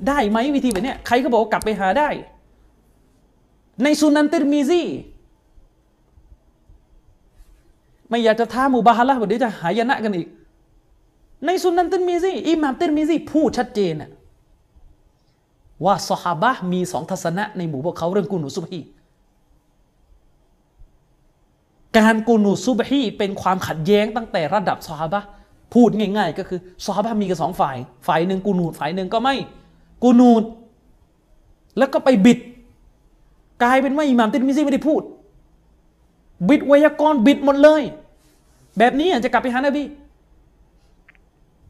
[0.09, 2.09] ได้ไหมวิธีแบบเนี้ยใครก็บอกกลับไปหาได้
[3.83, 4.83] ในสุนันติรมีซี
[8.09, 10.29] ไม่อยากจะท้ามูบาฮะละเดี๋ยวจะหายนะกันอีก
[11.47, 13.95] ในสุนันติมีซีอิหม่ามตินมีซีพูดชัดเจน
[15.85, 18.81] ว่าสฮาบะมีสองทัศนะในหมู่พวกเขาเรื่องกูนูซุบฮี
[21.99, 25.21] การกูนูซุบฮีเป็นความขัดแย้งตั้งแต่ระดับสฮาบะ
[25.75, 27.77] พูดง่าย ๆ ก็คือสฮาบะมีกันสองฝ่าย
[28.07, 29.35] ฝ่ายหนึ่งกูนูดฝ่ายหนึ่งก็ไม่
[30.03, 30.43] กูนูด
[31.79, 32.39] แล้วก็ไปบิด
[33.63, 35.03] กลายเป็นว่าอิหม่ามตินมีซีไม่ได้พูด
[36.49, 37.83] บิดไวยากรณ์บิดหมดเลย
[38.79, 39.85] แบบนี้จะกลับไปหานบี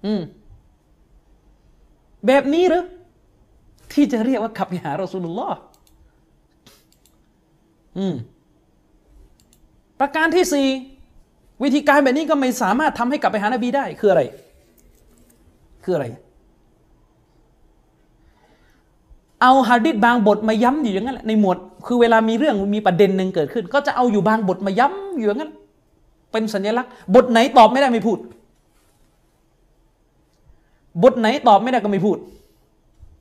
[0.04, 0.20] อืม
[2.26, 2.84] แบบนี้หรือ
[3.92, 5.58] ที่จะเรียกว่าขับไปหารอสูลุลลอฮ์
[7.98, 8.14] อืม
[10.00, 10.68] ประการที่สี่
[11.62, 14.22] วิธีการแบบนี้ก็ไม่สามารถทำให้กลับไปหานบีได้คืออะไร
[15.84, 16.06] คืออะไร
[19.40, 25.52] เอาฮะดิษบางบทมาย้ำอยู่อย่างนั้นแหละในหมวดคือเวลามีเรื่องมีประเด็นหนึ่งเกิดขึ้น ก็จะเอาอยู่บางบทมาย้ำอยู่อย่างนั้น
[26.32, 28.18] เป็นสัญลักษณ์ บทไหนตอบไม่ได้ไม่พูด
[31.02, 32.18] บทไหนตอบไม่ได้ก็ไม่พูด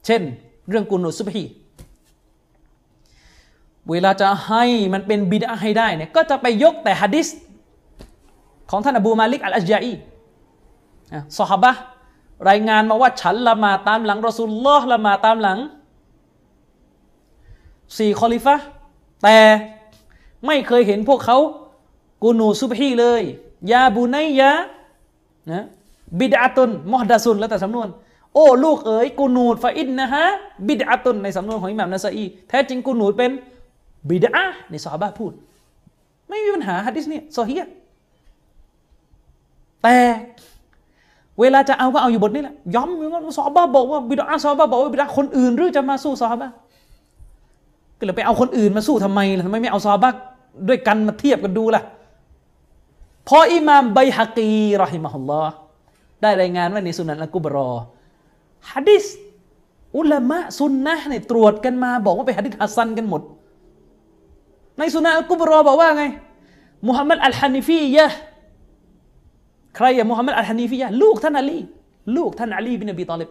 [0.06, 0.22] เช่น
[0.70, 1.44] เรื่องกุนุสุบฮี
[3.90, 4.64] เวลาจะให้
[4.94, 7.28] มันเป็นบิดาให้ได้เนี่ยก็จะไปยกแต่ฮะดิษ
[8.72, 9.94] ของท่านอบูมาลิกอัลอัจยาอี
[11.40, 11.72] สฮาบะ
[12.50, 15.60] รายงานมาว่าฉันละมาตามหลังรอสุลลอฮ์ละมาตามหลัง
[17.98, 18.56] สี่คอลิฟะ
[19.24, 19.38] แต่
[20.46, 21.38] ไม่เคยเห็นพวกเขา
[22.24, 23.24] กูนูซุบฮีเลย
[23.72, 24.52] ยาบูไนยะ
[25.52, 25.64] นะ
[26.20, 27.88] บิดาตุนมอดาซุนแล้วแต่สำนวน
[28.34, 30.26] โอ้ลูกเอ๋ยกูนูดฟาอินนะฮะ
[30.68, 33.32] บิดาตุนในสำนวนของอิหม่ามนาซาอีแท้จริงกูนูดเป็น
[34.10, 35.32] บิดาในสาบะพูด
[36.30, 37.66] ไม่มีปัญหาฮะดิษนี่โซฮีย
[39.84, 39.98] แต่
[41.40, 46.50] เวลาจะเอาก็เอาอยู่บทนี้แหละย้ำอย่างนั้นซอบะบอกว่าบิดาซอบะบอกว่าบิดาคนอื่นหรือจะมาสู้ซอบะ
[47.98, 50.10] ก็เลยไปเอาคนอื่นมาสู้ทำไมล่ะทำไมไม่เอาซอบะ
[50.68, 51.82] ด้วยกันมาเทียบกันดูล่ะ
[53.28, 55.56] พออิหม่ามไบฮะกีรอฮิมะฮุลลอฮ์
[56.22, 57.72] ได้รายงานว่าในสุนันอัลกุบรอ
[58.72, 59.06] ฮะดิษ
[59.98, 63.22] อุลามะสุนนะเนี่ยตรวจกันมาบอกว่าไปฮะดิษฮัสซันกันหมด
[64.80, 66.04] ในสุนันอัลกุบรอบอกว่าไง
[66.88, 68.08] มุฮัมมัดอัลฮานิฟียะ
[69.76, 71.58] ใครอะมุฮัมมัดอัลฮานิฟียะลูกท่านอาลี
[72.16, 73.30] ลูกท่านอาลีบินอบีตอลิบ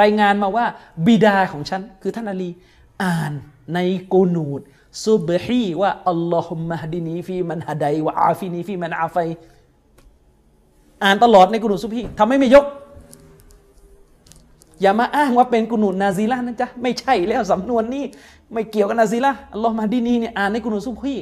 [0.00, 0.66] รายงานมาว่า
[1.06, 2.50] บิดาของฉัน คือท่านอาลี
[3.02, 3.32] อ่าน
[3.74, 3.78] ใน
[4.12, 4.60] กูนูด
[5.04, 9.16] ซุบฮีว่าاللهم اهدني فيمن هديت وعافني فيمن عافيت
[11.04, 12.64] อ่านตลอดในกูนูดซุบฮีทำให้ไม่ยก
[14.82, 18.04] อย่ามาอ้างว่าเป็นกุนูนาซีละนะจ๊ะไม่ใช่แล้วสำนวนนี้
[18.52, 21.16] ไม่เกี่ยวกับนาซีละاللهم اهدنيเนี่ยอ่านในกุนูซุบฮี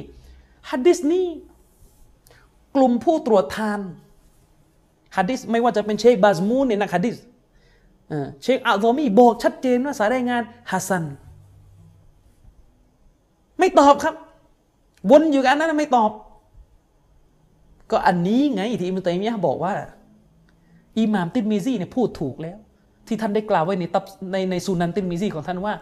[0.69, 1.27] ฮัดดิสนี้
[2.75, 3.79] กลุ่มผู้ตรวจทาน
[5.17, 7.17] ฮัดดิสไม่ว่าจะเป็นเชคบาซมูนเนี่ยนักฮัดดิส
[8.43, 11.03] เชคอัลซอมีบอกชัดเจนว่าสายรายงานฮัสซัน
[13.59, 14.15] ไม่ตอบครับ
[15.11, 16.11] วนอยู่กันนั้นไม่ตอบ
[17.91, 19.73] ก็อันนี้ไงที่อิมตัยมียะบอกว่า
[20.99, 22.57] อิหม่ามติดมีซี่เนี่ยพูดถูกแล้ว
[23.13, 25.73] ที่ท่านได้กล่าวไว้ในตับในในสุนันตินมีซีของท่านว่า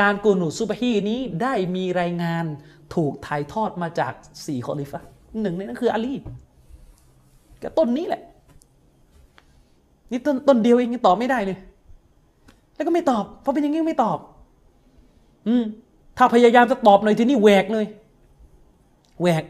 [0.00, 2.44] การกูนูซุบฮีนี้ได้มีรายงาน
[2.94, 4.12] ถูกถ่ายทอดมาจาก
[4.46, 5.00] สี่คอลิฟะ
[5.40, 6.14] หนึ่งในนั้นคืออาลี
[7.62, 8.22] ก็ต้นนี้แหละ
[10.10, 11.58] นี่ต้นต้นเดียวเองยังตอบไม่ได้เลย
[12.74, 14.18] แล้วก็ไม่ตอบเพราะเป็นอย่างนี้ไม่ตอบ
[15.48, 15.64] อืม
[16.18, 17.86] ถ้าพยายามจะตอบหน่อยทีนี้แหวกเลย
[19.20, 19.44] แหวก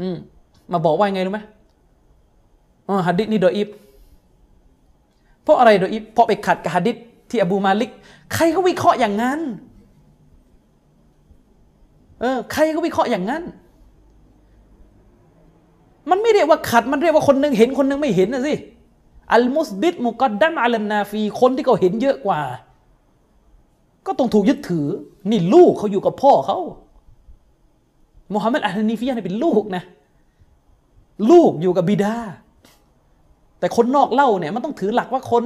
[0.00, 0.16] อืม
[0.72, 1.40] มาบอกว่าไงรู้ไหม
[2.88, 3.68] อ๋อฮัดดิษนี่โดอิบ
[5.46, 6.96] เพราะอะไรโดอิเพราะไปขัดกับฮัดดิษ
[7.30, 7.90] ที่อบูมาลิก
[8.34, 9.40] ใครเขาวิเคราะห์อย่างนั้น
[12.20, 13.42] เออ ใครเขาวิเคราะห์อย่างนั้น
[16.10, 18.54] มันไม่เรียกว่าขัด มันเรียกว่าคนหนึ่งเห็นคนหนึ่งไม่เห็นนะสิ
[19.34, 22.40] อัลมุสบิดมุกัดดัมอัลนาฟี คนที่เขาเห็นเยอะกว่า
[24.06, 24.86] ก็ต้องถูกยึดถือ
[25.30, 26.58] นี่ลูกเขาอยู่กับพ่อเขา
[28.34, 29.82] มุฮัมหมัดอัลนีฟียะเป็นลูกนะ
[31.30, 32.16] ลูกอยู่กับบิดา
[33.60, 35.44] แต่คนนอกเล่าเนี่ยมันต้องถือหลักว่าคน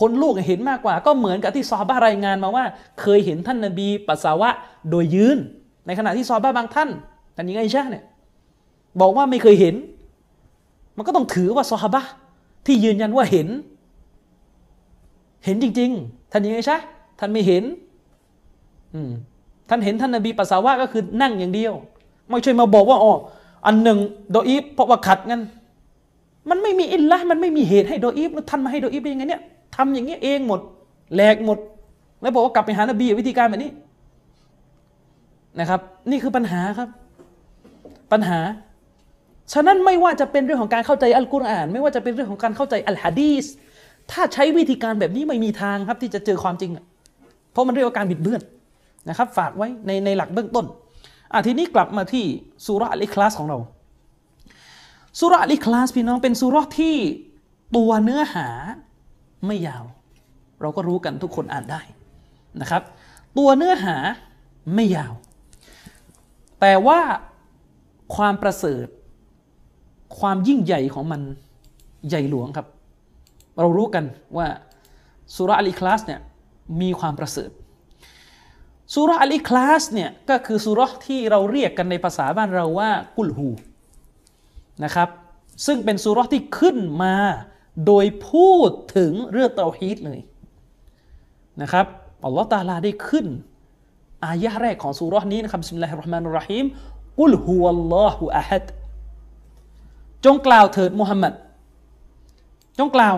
[0.00, 2.64] คนลูกเห็นมากกว่า ก็เหมือนกับที่ซอบ้ารายงานมาว่า
[3.00, 4.50] เคยเห็นท่านนบีปัสสาวะ
[4.90, 5.38] โดยยืน
[5.86, 6.88] ในขณะที่ซอบ้าบางท่าน
[7.36, 8.04] ท่านยิงไอชาเนี่ย
[9.00, 9.74] บอกว่าไม่เคยเห็น
[10.96, 12.02] มันก็ต้องถือว่าซอฮาบะ
[12.66, 13.48] ที่ยืนยันว่าเห็น
[15.44, 16.76] เห็นจริง ๆ ท่านยิงไอชา
[17.18, 17.64] ท่านไม่เห็น
[18.94, 19.10] อืม
[19.68, 21.72] ท่านเห็นท่านนบีปัสสาวะก็คือนั่งอย่างเดียว
[22.28, 23.12] ไม่ใช่มาบอกว่าอ๋อ
[23.66, 23.98] อันหนึ่ง
[24.30, 25.42] โดอีฟเพราะว่าขัดงั้น
[26.50, 29.42] มันไม่มีอินละมันไม่มีเหตุให้โดอีฟท่านมาให้โดอีฟได้ยังไงเนี่ย
[29.76, 30.60] ทำอย่างเงี้ยเองหมด
[31.14, 31.58] แหลกหมด
[32.22, 33.70] แล้วบอกว่ากลับไปหานบีวิธีการแบบนี้
[35.60, 35.80] นะครับ
[36.10, 36.88] นี่คือปัญหาครับ
[38.12, 38.38] ปัญหา
[39.52, 43.44] ฉะนั้นไม่ว่าจะเป็นเรื่องของการเข้าใจอัลกุรอาน ไม่ว่าจะเป็นเรื่องของการเข้าใจอัลฮะดีส
[44.12, 46.70] ถ้าใช้วิธีการแบบนี้ไม่มีทางครับที่จะเจอความจริง
[47.52, 48.42] เพราะมันเรียกว่าการบิดเบือน
[49.08, 50.66] นะครับ ฝากไว้ในในหลักเบื้องต้น
[51.32, 52.24] อะทีนี้กลับมาที่
[52.66, 53.58] สุรอัลิคลาสของเรา
[55.18, 56.96] สุรลิคลาสพี่น้องเป็นสุรที่
[57.76, 58.48] ตัวเนื้อหา
[59.46, 59.84] ไม่ยาว
[60.60, 61.80] เราก็รู้กันทุกคนอ่านได้
[62.60, 62.82] นะครับ
[63.38, 63.96] ตัวเนื้อหา
[64.74, 65.12] ไม่ยาว
[66.60, 67.00] แต่ว่า
[68.16, 68.86] ความประเสริฐ
[70.18, 71.20] ความยิ่งใหญ่ของมัน
[72.08, 72.66] ใหญ่หลวงครับ
[73.60, 74.04] เรารู้กัน
[74.36, 74.46] ว่า
[75.34, 76.20] สุรอลิคลาสเนี่ย
[76.80, 77.50] มีความประเสริฐ
[78.94, 83.48] สุเราะห์อัลอิคลาสเนี่ยก็คือสุเราะห์ที่เราเรียกกันในภาษาบ้านเราว่ากุลฮู
[84.84, 85.08] นะครับ
[85.66, 87.16] ซึ่งเป็นสุเราะห์ที่ขึ้นมา
[87.86, 90.20] โดยพูดถึงเรื่องเตาฮีดเลย
[91.62, 91.86] นะครับ
[92.24, 93.26] อัลลอฮฺตาลาได้ขึ้น
[94.26, 96.66] อายะแรกของสุเราะห์นี้นะครับبسم الله الرحمن الرحيم
[97.20, 98.64] قل هو الله أحد
[100.24, 101.32] จงกล่าวเถิดมุฮัมมัด
[102.78, 103.14] จงกล่าว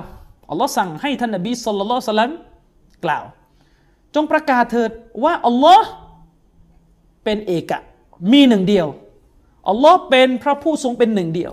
[0.51, 2.33] อัลลอฮ์สั่งให้ท่านนบีصلى الله عليه وسلم
[3.05, 3.25] กล่าว
[4.15, 4.91] จงประกาศเถิด
[5.25, 5.89] ว่าอัลลอฮ์
[7.25, 7.79] เป็นเอกะ
[8.33, 8.87] มีหนึ่งเดียว
[9.69, 11.53] อัลลอฮ์เป็นพระผู้ทรงเป็นหนึ่งเดียว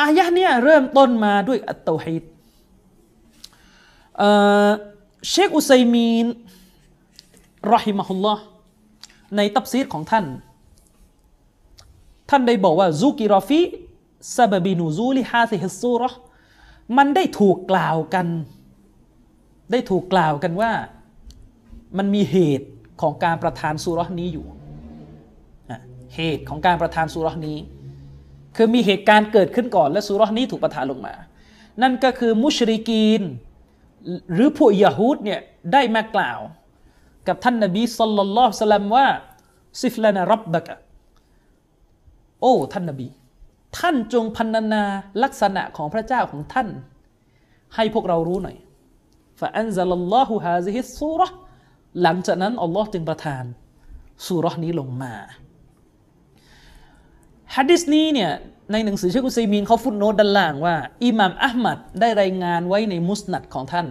[0.00, 2.24] อายะเนี่ยเริ่มต้นมาด้วยอัตเตาฮีด
[5.30, 6.26] เชคอุซัยมีน
[7.72, 8.42] رحمه الله
[9.36, 10.24] ในตัฟซีรของท่าน
[12.30, 16.10] ท่านได้บอกว่าذكر في سبب نزول هذه السورة
[16.96, 18.26] มันได้ถูกกล่าวกัน
[19.72, 20.72] ได้ถูกกล่าวกันว่า
[21.98, 22.68] มันมีเหตุ
[23.00, 24.46] ของการประทานสุรนี้อยู่
[26.14, 27.58] เหตุของการประทานสุรนี้
[28.56, 31.14] คือมีเหตุการณ์เกิดขึ้นก่อนและสุรนี้ถูกประทานลงมา
[31.82, 33.22] นั่นก็คือมุชริกีน
[34.32, 35.40] หรือผู้ยาฮูดเนี่ย
[35.72, 36.38] ได้มากล่าว
[37.28, 39.06] กับท่านนบีสุลต่านละสลัมว่า
[39.82, 40.74] ซิฟลานารับบะกะ
[42.40, 43.08] โอ้ท่านนบี
[43.78, 44.82] ท่านจงพรรณนา
[45.22, 46.68] ลักษณะของพระเจ้าของท่าน
[47.74, 48.56] ให้พวกเรารู้หน่อย
[49.40, 51.22] فأنزل الله هذه السورة
[52.02, 53.44] หลังจากนั้นอัลลอฮ์จึงประทาน
[54.26, 55.14] สุเราะห์นี้ลงมา
[57.56, 58.32] ฮะดีษนี้เนี่ย
[58.72, 60.74] ในหนังสือเชคอุซัยมีนเขา footnote ด้านล่างว่า
[61.04, 63.86] อิหม่ามอะหมัดได้รายงานไว้ในมุสนัดของท่าน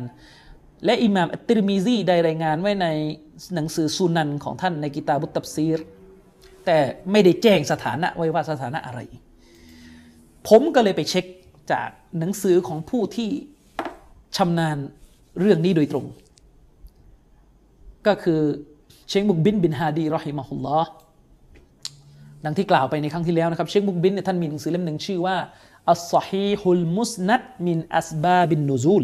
[0.85, 2.87] และอิหม่ามอัตติรมิซีได้รายงานไว้ใน
[3.55, 5.79] หนังสือซุนันของท่านในกิตาบุตตับซีร
[6.65, 6.77] แต่
[7.11, 8.99] ไม่ได้แจ้งสถานะไว้ว่าสถานะอะไร
[10.47, 11.25] ผมก็เลยไปเช็ค
[11.71, 11.89] จาก
[12.19, 13.29] หนังสือของผู้ที่
[14.37, 14.77] ชำนาญ
[15.39, 16.05] เรื่องนี้โดยตรง
[18.07, 18.41] ก็คือ
[19.09, 20.91] เชคบุกบินบินฮาดีรอฮิมะฮุลลอฮ์
[22.45, 25.37] ดังที่กล่าวไปในครั้งที่แล้วนะครับเชคบุกบินเนี่ยท่านมีหนังสือเล่มหนึ่งชื่อว่า
[25.89, 29.03] อัลซอฮีฮุลมุสนัดมินอัสบาบินนูซูล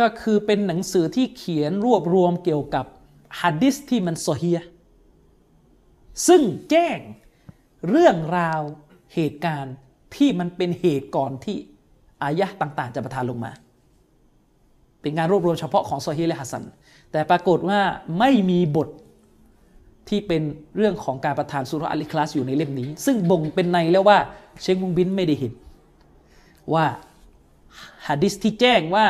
[0.00, 2.86] ก็คือเป็นหนังสือที่เขียนรวบรวมเกี่ยวกับ
[3.40, 4.52] ฮัดดิสที่มันซเฮี
[6.28, 6.98] ซึ่งแจ้ง
[7.88, 8.60] เรื่องราว
[9.14, 9.74] เหตุการณ์
[10.16, 11.56] ที่มันเป็นเหตุก่อนที่
[12.22, 13.52] อายะต่างๆ จะประทานลงมา
[15.00, 16.64] เป็นงานรวบรวมเฉพาะของโซฮีและฮัสซัน
[17.12, 17.80] แต่ปรากฏว่า
[18.18, 18.88] ไม่มีบท
[20.10, 20.42] ที่เป็น
[20.76, 24.18] เรื่องของการประทานสุรอัลิคลาสอยู่ในเล่มนี้ ซึ่งบ่งเป็นในแล้วว่า
[24.62, 25.52] เชคมุงบินไม่ได้เห็น
[26.74, 26.84] ว่า
[28.08, 29.04] ฮะดิษที่แจ้งว่า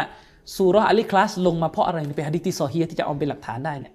[0.57, 3.95] สุรอัลิคลาสลงมาเพราะอะไรเป็นฮะดิษที่ซอฮีที่จะเอาเป็นหลักฐานได้เนี่ย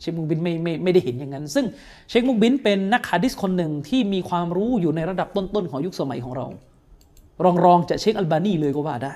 [0.00, 1.66] เชคมุงบินไม่ไม่ไม่ได้เห็นอย่างนั้น ซึ่ง
[2.08, 6.46] เชคมุงบินเป็นนักฮะดิษคนหนึ่งที่มีความรู้อยู่ในระดับต้นๆของยุคสมัยของเรา
[7.44, 9.14] รองรองจะเชคอัลบานีเลยก็ว่าได้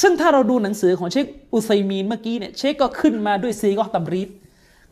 [0.00, 4.28] ซึ่งถ้าเราดูหนังสือของเชคอุไซมีนเมื่อกี้เนี่ยเชคก็ขึ้นมาด้วยซีกอตัมรีด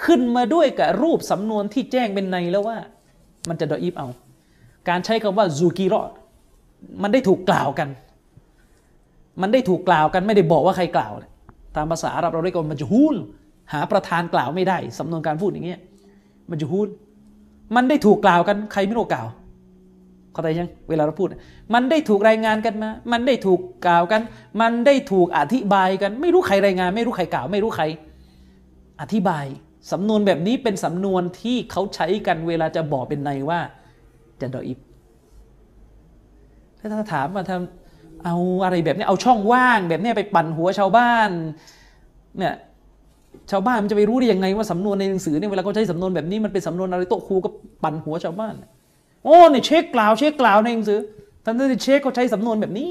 [0.05, 2.77] ขึ้นมาด้วยกับรูปสำนวนที่แจ้งเป็นในแล้วว่า
[3.49, 4.09] มันจะดออีฟเอา
[4.89, 6.03] การใช้คำว่าซูกีรอ
[7.03, 7.89] มันได้ถูกกล่าวกัน
[9.43, 11.13] มันได้ถูกกล่าวกันไม่ได้บอกว่าใครกล่าว
[11.77, 13.17] ตามภาษาอาหรับเราเรียกว่ามันจะฮูล
[13.73, 15.81] หาประธานกล่าวไม่ได้สำนวนการพูดอย่างเงี้ย
[16.51, 16.89] มันจะฮูล
[17.77, 19.27] มันได้ถูกกล่าวกันใครไม่รู้กล่าว
[20.33, 21.29] เข้าใจยังเวลาเราพูด
[21.75, 24.21] มันได้ถูกรายงานกันมา มันได้ถูกกล่าวกัน
[24.61, 27.85] มันได้ถูกอธิบายกัน ไม่รู้ใครรายงาน ไม่รู้ใครกล่าว ไม่รู้ใคร
[29.01, 29.45] อธิบาย
[29.91, 33.61] สำนวนแบบนี้เป็นสำนวนที่เขาใช้กันเวลาจะบอกเป็นในว่า
[34.41, 34.79] จะดออิบ
[36.93, 41.31] ถ้าถามมาทำเอาอะไรแบบนี้เอาช่องว่างแบบนี้ไปปั่นหัวชาวบ้าน
[42.39, 42.55] เนี่ย
[43.51, 47.49] ชาวบ้านมันจะไปรู้ได้ยังไงว่าสำนวนในหนังสือเนี่ยเวลาเขาใช้สำนวนแบบนี้มันเป็นสำนวนอะไรโต๊ะครูก็
[47.83, 48.55] ปั่นหัวชาวบ้าน
[49.25, 51.01] โอ้เนี่ยเช็คกล่าวเช็คกล่าวในหนังสือ
[51.45, 52.91] ท่านที่เช็คเขาใช้สำนวนแบบนี้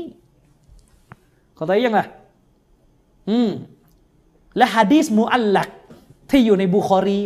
[1.56, 2.00] เขาใจยังไง
[3.30, 3.50] อืม
[4.58, 5.70] และฮะดีสมูอัลลัก
[6.32, 7.20] ที่อยู่ในบุคอรี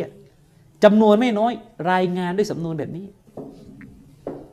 [0.84, 1.54] จำนวนไม่น้อย
[1.92, 3.06] รายงานด้วยสำนวนแบบนี้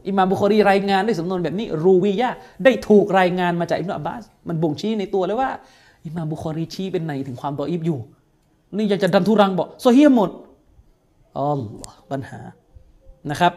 [0.07, 2.30] อิมามบุคอรีรายงานด้วยสำนวนแบบนี้ รูวียะ
[2.64, 5.50] ได้ถูกรายงานมาจากอิบนาอับบาส มันบ่งชี้ในตัวเลยว่า
[6.07, 7.98] อิมามบุคอรีชี้เป็นในถึงความดออิบอยู่
[8.76, 10.30] นี่อยากจะดันทุรังบอกโซเฮียหมด
[11.38, 12.40] อัลลอปัญหา
[13.30, 13.53] นะครับ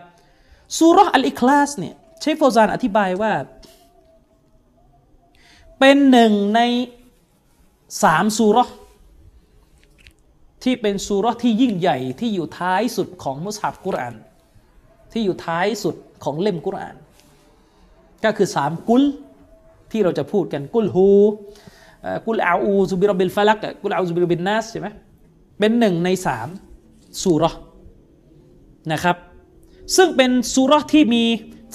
[0.77, 3.31] สุรอัลอิคลาสเนี่ยเชฟโฟซานอธิบายว่า
[5.79, 6.61] เป็นหนึ่งใน
[8.03, 8.57] สามสุร
[10.65, 14.15] ที่เป็นสุรที่ยิ่งใหญ่ที่อยู่ท้ายสุดของมุสฮับกุราน
[15.11, 16.95] ที่อยู่ท้ายสุดของเล่มกุราน
[18.23, 19.03] ก็คือสามกุล
[19.91, 21.07] ที่เราจะพูดกันกุลฮู
[22.27, 24.87] กุลอาอูซุบิรบิลฟาลักกุลอาอูซุบิรบิลนัสใช่ไหม
[25.59, 26.47] เป็นหนึ่งในสาม
[27.23, 27.43] สุร
[28.91, 29.15] นะครับ
[29.95, 31.23] ซึ่งเป็นสุรที่มี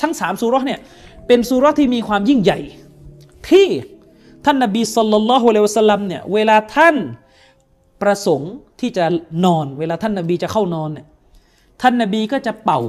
[0.01, 0.81] ทั้งสามสุรเนี่ย
[1.27, 2.61] เป็นสุรที่มีความยิ่งใหญ่
[3.51, 3.67] ที่
[4.45, 6.97] ท่านนบีสุลต่านละฮ์อะลัยวะสัลลัมเนี่ยเวลาท่าน
[8.03, 9.05] ประสงค์ที่จะ
[9.45, 11.07] นอน เวลาท่านนาบีจะเข้านอนเนี่ย
[11.83, 12.81] ท่านนาบีก็จะเป่า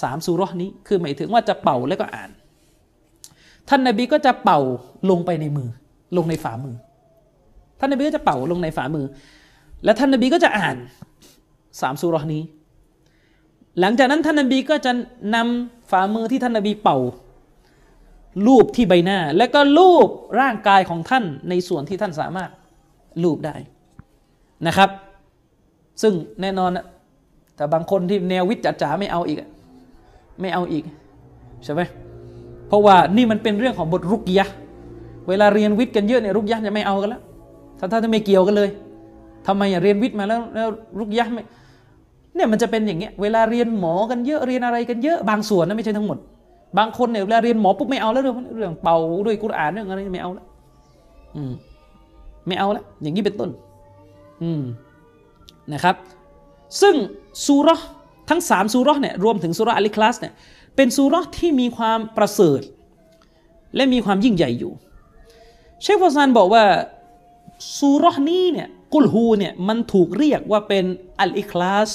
[0.00, 2.30] สามสุรนี้ คือหมายถึงว่าจะเป่าแล้วก็อ่าน
[3.68, 4.60] ท่านนาบีก็จะเป่า
[5.10, 5.68] ลงไปในมือ
[6.16, 6.76] ลงในฝ่ามือ
[7.78, 9.06] ท่านนาบีก็จะเป่าลงในฝ่ามือ
[9.84, 10.76] และท่านนาบีก็จะอ่าน
[11.80, 12.42] สามสุรนี้
[13.80, 14.92] หลังจากนั้นท่านนาบีก็จะ
[15.34, 16.98] นำฝ่ามือที่ท่านนาบีเป่า
[18.46, 20.08] ลูบที่ใบหน้า แล้วก็ลูบ
[20.40, 22.50] ร่างกายของท่านในส่วนที่ท่านสามารถ
[23.22, 23.54] ลูบได้
[24.66, 24.90] นะครับ
[26.02, 26.84] ซึ่งแน่นอนนะ
[27.56, 29.38] แต่บางคนที่แนววิจจ๋าไม่เอาอีก
[30.40, 30.84] ไม่เอาอีก
[31.64, 31.80] ใช่ไหม
[32.68, 34.46] เพราะว่านี่มันเป็นเรื่องของบทรุกยะ
[35.28, 37.22] เวลาเรียนวิทย์กันเยอะเนี่ยรุกยะจะไม่เอากันแล้ว
[37.78, 38.68] ถ้าถ้าไม่เกี่ยวกันเลย
[39.46, 41.42] ทำไมอะเรียนวิทย์มาแล้วแล้วรุกยะไม่
[42.34, 46.18] เนี่ยมันจะเป็นอย่างเงี้ยเวลาเรียนหมอกันเยอะเรียนอะไรกันเยอะบางส่วนนะไม่ใช่ทั้งหมด
[46.78, 48.96] บางคนเนี่ยเวลาเรียนหมอปุ๊บไม่เอาแล้วเรื่องเรื่องเป่า
[49.26, 50.46] ด้วยกุรอานเรื่องอะไรไม่เอาแล้ว
[51.36, 51.52] อืม
[52.46, 53.50] ไม่เอาแล้วอย่างนี้เป็นต้น
[54.42, 54.62] อืม
[55.72, 55.96] นะครับ
[56.80, 56.94] ซึ่ง
[57.46, 57.68] ซูร
[58.30, 60.34] ทั้งสามซูรเนี่ยรวมถึงซูรอัลิคลาสเนี่ย
[60.76, 62.60] เป็นซูรที่มีความประเสริฐ
[63.76, 64.72] และมีความยิ่งใหญ่อยู่
[65.82, 66.64] เชคฟอซานบอกว่า
[67.78, 70.84] ซูรนี้เนี่ยกุลฮูเนี่ยมันถูกเรียกว่าเป็น
[71.20, 71.90] อัลอิคลาส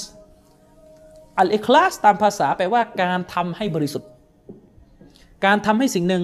[1.38, 4.08] อัลอิคลาสตามภาษาแปลว่าการทำให้บริสุทธิ์
[5.44, 6.22] การทำให้สิ่งหนึ่ง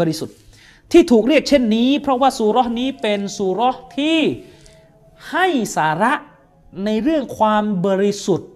[0.00, 0.36] บริสุทธิ์
[0.92, 3.60] ที่ถูกเรียกเช่นนี้ เพราะว่าสุรนี้เป็นสุร
[3.96, 4.18] ที่
[5.30, 6.12] ให้สาระ
[6.84, 8.50] ในเรื่องความบริสุทธิ์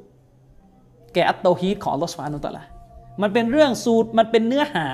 [1.15, 2.63] แก่อัตโตฮีตของอัลลอฮฺสุบานุตะละ
[3.23, 4.89] มันเป็นเรื่องสูตรมันเป็นเนื้อหา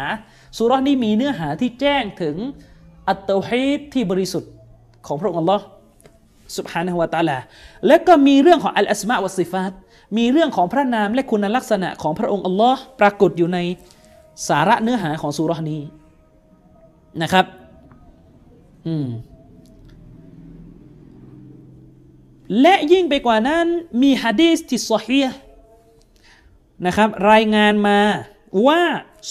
[0.59, 2.37] สุรนี้มีเนื้อหาที่แจ้งถึง
[3.09, 4.53] อัตโตฮีตที่บริสุทธิ์
[5.07, 5.65] ของพระองค์อัลลอฮ์
[6.57, 7.39] สุบฮานะฮุวาตาลา
[7.87, 9.73] และก็มีเรื่องของอัลอัสมาวัสิฟาต
[10.19, 13.59] มีเรื่องของพระนามและคุณลักษณะของพระองค์อัลลอฮ์ปรากฏอยู่ใน
[14.49, 15.81] สาระเนื้อหาของสุรนี้
[17.23, 17.45] นะครับ
[18.87, 19.09] อืม
[22.61, 23.67] และยิ่งไปกว่านั้น
[24.03, 25.21] มีฮะดีสที่ซอฮี
[26.87, 27.99] นะครับรายงานมา
[28.67, 28.81] ว่า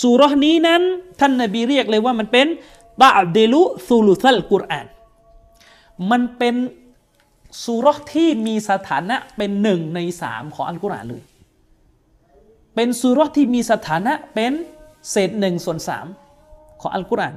[0.02, 0.82] สุรนี้นั้น
[1.20, 2.48] ท่านนาบีเรียกเลยว่ามันเป็น
[3.02, 4.88] ตาเดลุซูลุซัลกุรอาน
[6.12, 6.56] มันเป็น
[7.64, 11.24] สุรที่มีสถานะเป็นหนึ่งในสามของอัลกุรอานเลย
[12.76, 14.54] เป็นสุรที่มีสถานะเป็น
[15.10, 16.06] เศษหนึ่งส่วนสาม
[16.82, 17.36] ของอัลกุรอาน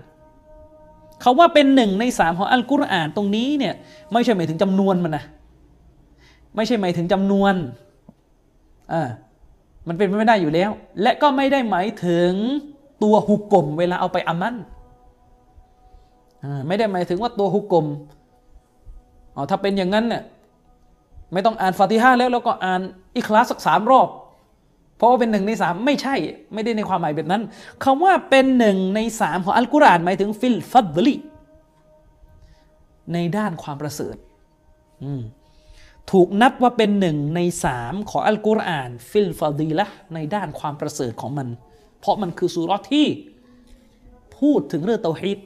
[1.20, 3.74] เขาว่าเป็นหนึ่งในสามของอัลกุรอานตรงนี้เนี่ย
[4.12, 5.24] ไม่ใช่หมายถึงจำนวนมันนะ
[6.56, 7.54] ไม่ใช่หมายถึงจำนวน
[8.92, 9.02] อ่า
[9.88, 10.70] มันเป็นไปไม่ได้อยู่แล้ว
[11.02, 12.32] และก็ไม่ได้หมายถึง
[13.02, 14.54] ตัวหุกกลมเวลาเอาไปอามัน
[16.68, 17.86] ไม่ได้หมายถึงว่าตัวหุกกลม
[19.34, 20.22] อ๋อถ้าเป็นอย่างนั้นเนี่ย
[21.32, 22.80] ไม่ต้องอ่านฟาติฮาแล้วแล้วก็อ่าน
[23.16, 24.08] อิคลาสสักสามรอบ
[25.00, 26.14] เพราะว่าเป็นหนึ่งในสามไม่ใช่
[26.54, 27.42] ไม่ได้ในความหมายแบบนั้น
[27.84, 31.16] คำว่าเป็นหนึ่งในสามของอัลกุรอานหมายถึงฟิลฟัดลี
[33.12, 34.16] ในด้านความประเสริฐ
[36.10, 41.48] ถูกนับว่าเป็นหนึ่งในสามของอัลกุรอานฟิลฟาดีละในด้านความประเสริฐของมัน
[42.00, 43.06] เพราะมันคือสุรที่
[44.38, 45.38] พูดถึงเรื่องเตาฮิด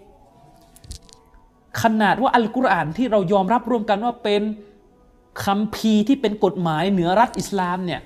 [1.82, 4.42] ขนาดว่าอัลกุรอานที่เรายอมรับร่วมกันว่าเป็น
[5.44, 8.00] คำพีที่เป็นกฎหมายเหนือรัฐอิสลามเนี่ย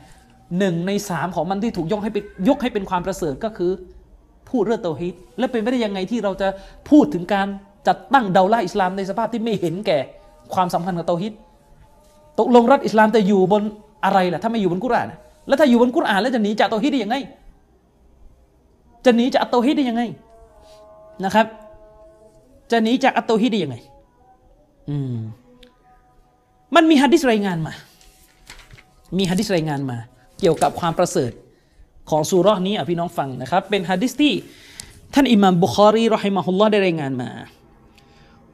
[0.58, 3.70] หนึ่งในสามของมันที่ถูกยกให้เป็นยกให้เป็นความประเสริฐก็คือ
[4.50, 6.48] พูดเรื่องเตาฮิดและเป็นไปได้ยังไงที่เราจะ
[6.90, 7.46] พูดถึงการ
[7.88, 9.98] จัดตั้งเดาล่าอิสลามในสภาพที่ไม่เห็นแก่
[10.54, 11.32] ความสำคัญของเตาฮิด
[12.38, 13.62] ตกลงรัฐอิสลามจะอยู่บน
[14.04, 15.08] อะไรล่ะถ้าไม่อยู่บนกุรอาน
[15.48, 17.16] แล้วถ้าอยู่บนกุรอานแล้วจะหนีจากเตาฮิดได้ยังไง
[19.04, 20.02] จะหนีจากเตาฮิดได้ยังไง
[21.24, 21.46] นะครับ
[22.72, 23.76] จะหนีจากอัตโตฮิดได้ยังไง
[24.90, 25.16] อืม
[26.76, 27.72] มันมีฮะดิษรายงานมา
[29.18, 29.98] มีฮะดิษรายงานมา
[30.40, 31.32] เกี่ยวกับความประเสริฐ
[32.10, 34.34] ของสุรานี้อะพี่น้องฟังนะครับ เป็นฮะดิษที่
[35.14, 37.30] ท่านอิหม่ามบุคอรีรอฮิมาฮุลลอฮ์ได้รายงานมา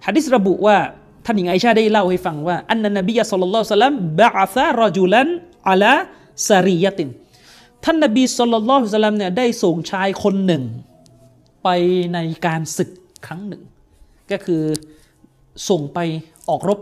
[0.06, 0.76] ฮะดิษระบุว่า
[1.24, 5.28] ท่านหญิงไอชาได้เล่าให้ฟังว่าอันนนบีสุลต่านละสัลลัมบะอาซารจุลัน
[5.68, 5.94] อัลา
[6.48, 7.08] ซารียติน
[7.84, 10.62] ท่านนบีสุลต่านละสัลลัมเนี่ยได้ส่งชายคนหนึ่ง
[11.64, 11.68] ไป
[12.14, 12.90] ในการศึก
[13.26, 13.62] ครั้งหนึ่ง
[14.32, 14.62] ก็คือ
[15.68, 15.98] ส่งไป
[16.48, 16.78] ออกรบ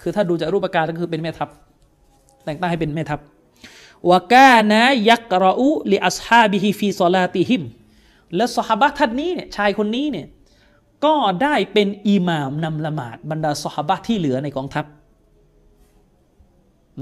[0.00, 1.48] คือถ้าดูจากรูปการก็คือเป็นแม่ทัพ
[2.44, 3.20] แต่งตั้งให้เป็นแม่ทัพ
[4.10, 4.80] วกานะ
[5.10, 7.62] ยักรอูลิอัสฮาบิฮิฟีซอลาติฮิม
[8.36, 10.26] และสหบะท่านนี้เนี่ยชายคนนี้เนี่ย
[11.04, 14.84] ก็ได้เป็นอิหม่ามนำละหมาดบรรดาสหบะที่เหลือในกองทัพ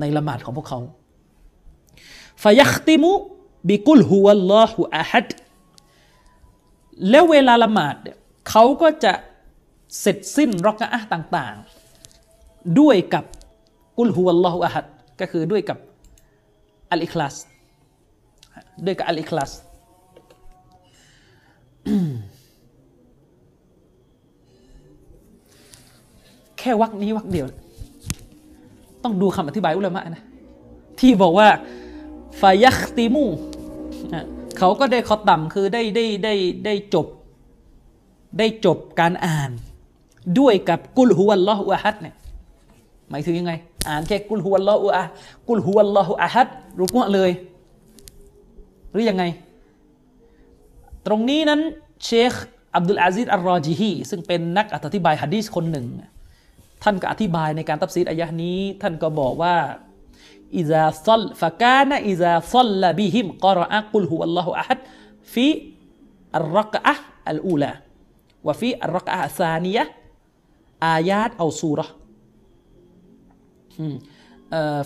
[0.01, 0.81] ในละหมาดของพวกเขา
[2.45, 3.13] ฟยัคติมุ
[3.69, 5.29] บิกุลฮุวัลลอฮุอะฮัด
[7.11, 7.97] แล้วเวลาละหมาด
[8.49, 9.13] เขาก็จะ
[10.01, 11.57] เสร็จสิ้นรอกะอะต่าง
[12.17, 13.25] ๆ ด้วยกับ
[13.99, 14.87] กุลฮุวัลลอฮุอะฮัด
[15.21, 15.79] ก็คือด้วยกับ
[16.91, 17.34] อัลอิคลาส
[18.84, 19.53] ด้วยกับอัลอิคลาส
[26.59, 27.47] แค่วักนี้วักเดียว
[29.05, 30.22] ต้องดูคำอธิบายอุลามะนะ
[31.01, 31.49] ที่บอกว่า
[32.41, 33.24] ฟายัคติมู
[34.59, 36.34] เขาก็ได้ขอต่ำคือได้ได้ได้
[36.64, 37.07] ได้จบ
[38.39, 39.51] ได้จบการอ่าน
[40.39, 42.14] ด้วยกับقل هو الله أحد เนี่ย
[43.11, 43.53] หมายถึงยังไง
[43.87, 45.05] อ่านแค่กุลฮุวัลลอฮุอะ
[45.49, 46.49] กุลฮุวัลลอฮุอะฮัด
[46.81, 47.31] รุกะเลย
[48.93, 49.24] หรือยังไง
[51.07, 51.61] ตรงนี้นั้น
[52.05, 52.33] เชค
[52.76, 55.87] อับดุลอาซิซอัลรอจิฮีซึ่งเป็นนักอธิบายฮะดีษคนหนึ่ง
[56.83, 59.57] ท่านก็อธิบายในการตัฟซีรอายะนี้ ท่านก็บอกว่า
[60.57, 64.79] إذا صلى فكان إذا صلى بهم قرأ قل هو الله أحد
[65.33, 65.47] ฟี
[66.37, 66.95] อัลรักอะ
[67.31, 67.70] อัลอูลา
[68.47, 69.85] วะฟีอัลรักอะซานียะ
[70.87, 71.87] อายาตเอาซูระ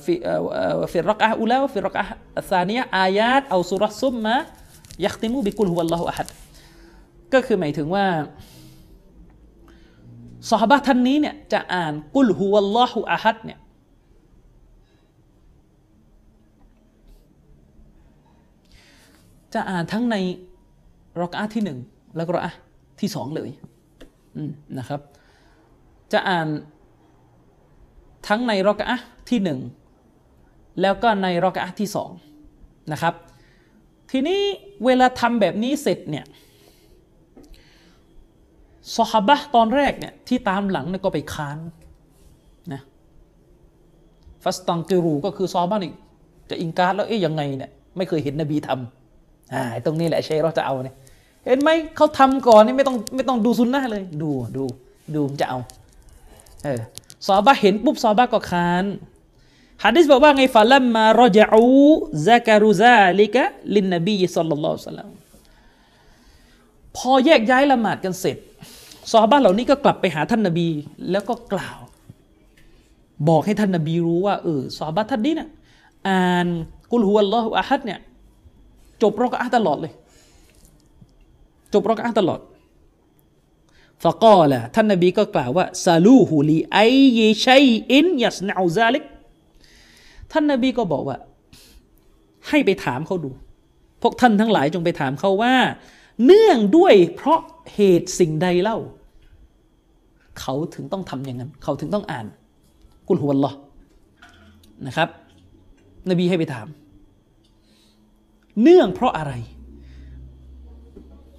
[0.04, 0.14] في
[0.92, 4.26] في الركعة الأولى وفي الركعة الثانية آيات أو سورة ثم
[5.00, 6.28] يختم بقل هو الله أحد
[7.34, 8.06] ก็คือหมายถึงว่า
[10.52, 13.60] สหบะท่านนี้เนี่ยจะอ่านกุลฮุวัลลอฮุอะฮัดเนี่ย
[19.54, 20.16] จะอ่านทั้งใน
[21.22, 21.78] รอกอะที่หนึ่ง
[22.16, 22.54] แล้วก็รอกอะ
[23.00, 23.50] ที่สองเลย
[24.78, 25.02] นะครับ
[26.14, 26.48] จะอ่าน
[28.27, 28.99] ทั้งในรอกะ
[29.31, 29.61] ที่หนึ่ง
[30.81, 32.11] แล้วก็ในรอกะที่สอง
[32.93, 33.15] นะครับ
[34.11, 34.41] ทีนี้
[34.85, 36.25] เวลาทำแบบนี้เสร็จเนี่ย
[38.97, 41.59] สฮาบะตอนแรกเนี่ยที่ตามหลังเนี่ยก็ไปค้าน
[42.73, 42.81] นะ
[44.43, 45.93] ฟัสตังกิรูก็คือซอบ้านี่
[46.51, 50.97] จะอิงการแล้วเอ๊ยยังไงเนี่ยไม่เคยเห็นนบีทำอ่าตรงนี้แหละเชเราจะเอาเนี่ย
[51.47, 54.65] เห็นไหมเขาทำก่อนนี่ไม่ต้องไม่ต้องดูซุนนะเลย ดูดู
[55.15, 55.59] ดูจะเอา
[56.65, 56.81] เออ
[57.27, 58.85] ซอบะเห็นปุ๊บซอบะก็ค้าน
[59.85, 61.65] ฮะดิษบอกว่าไงฟาลัมมารจอู
[62.27, 63.43] ซาการุซาลิกะ
[63.75, 65.09] ลินนบีสัลลัลลอฮุซัลลัม
[66.97, 68.37] พอแยกย้ายละหมาดกันเสร็จ
[69.11, 70.69] ซอบ้าเหล่านี้ก็กลับไปหาท่านนบี
[71.11, 71.79] แล้วก็กล่าว
[73.29, 75.49] บอกให้ท่านนบีรู้ว่าเออซอบ้าท่านนี้เนี่ย
[76.09, 76.47] อ่าน
[76.93, 78.01] กุลฮุวัลลอฮุอะฮัดเนี่ย
[79.03, 79.93] จบรอกอะตลอดเลย
[81.73, 82.41] จบรอกอะตลอด
[84.03, 86.79] ฟะกอละท่านนบีก็กล่าวว่าซาลูฮูลีไอ
[87.15, 89.05] เยชัยอินยัสนาซาลิก
[90.33, 91.17] ท่านนบีก็บอกว่า
[92.49, 93.31] ให้ไปถามเขาดู
[94.03, 95.55] พวกท่านทั้งหลายจงไปถามเขาว่า
[96.25, 97.41] เนื่องด้วยเพราะ
[97.75, 98.79] เหตุสิ่งใดเล่า
[100.41, 102.27] เขาถึงต้องทำอย่างนั้น เขาถึงต้องอ่าน
[103.09, 103.53] กุลฮุวัลลอ
[104.87, 105.09] นะครับ
[106.11, 106.67] นบีให้ไปถาม
[108.63, 109.33] เนื่องเพราะอะไร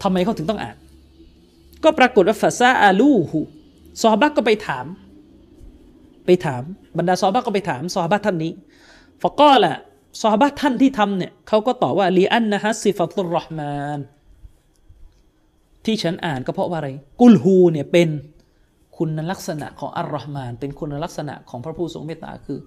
[0.04, 0.76] ทำไมเขาถึงต้องอ่าน
[1.84, 3.40] ก็ปรากฏว่าฟาซาอาลูหู
[4.02, 4.86] ซอบักก็ไปถาม
[6.26, 6.64] ไปถาม
[6.98, 8.54] บรรดาซอบักก็ไปถามซอบักท่านนี้
[9.22, 9.74] ฟะก็ละ
[10.22, 14.00] ซอบักท่านที่ทำเนี่ยเขาก็ตอบว่าลีอันนะฮัสซิฟัตุรรห์มาน
[15.86, 16.90] ที่ฉันอ่านก็เพราะว่าอะไร
[17.22, 18.10] กุลฮูเนี่ยเป็น
[18.98, 22.60] คุณลักษณะของอัลลอฮ์มาน เป็นคุณลักษณะของพระผู้ทรงเมตตาคือ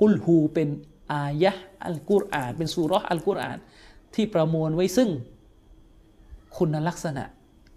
[0.00, 0.68] กุลฮูเป็น
[1.12, 1.52] อายะ
[1.86, 3.58] อัลกุรอาน เป็นสุรษอัลกุรอาน
[4.14, 5.10] ที่ประมวลไว้ซึ่ง
[6.56, 7.24] คุณลักษณะ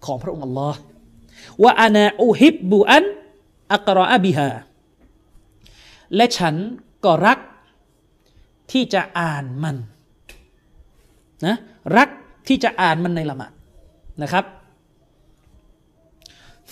[0.05, 0.79] ของพระองค์อัลลอฮ์
[1.63, 3.05] ว่าอานาอูฮิบบุอัน
[3.73, 4.49] อักรอบิฮา
[6.15, 6.55] และฉัน
[7.05, 7.39] ก็รัก
[8.71, 9.75] ที่จะอ่านมัน
[11.45, 11.55] นะ
[11.97, 12.09] รัก
[12.47, 13.51] ที่จะอ่านมันในละหมาด
[14.21, 14.45] นะครับ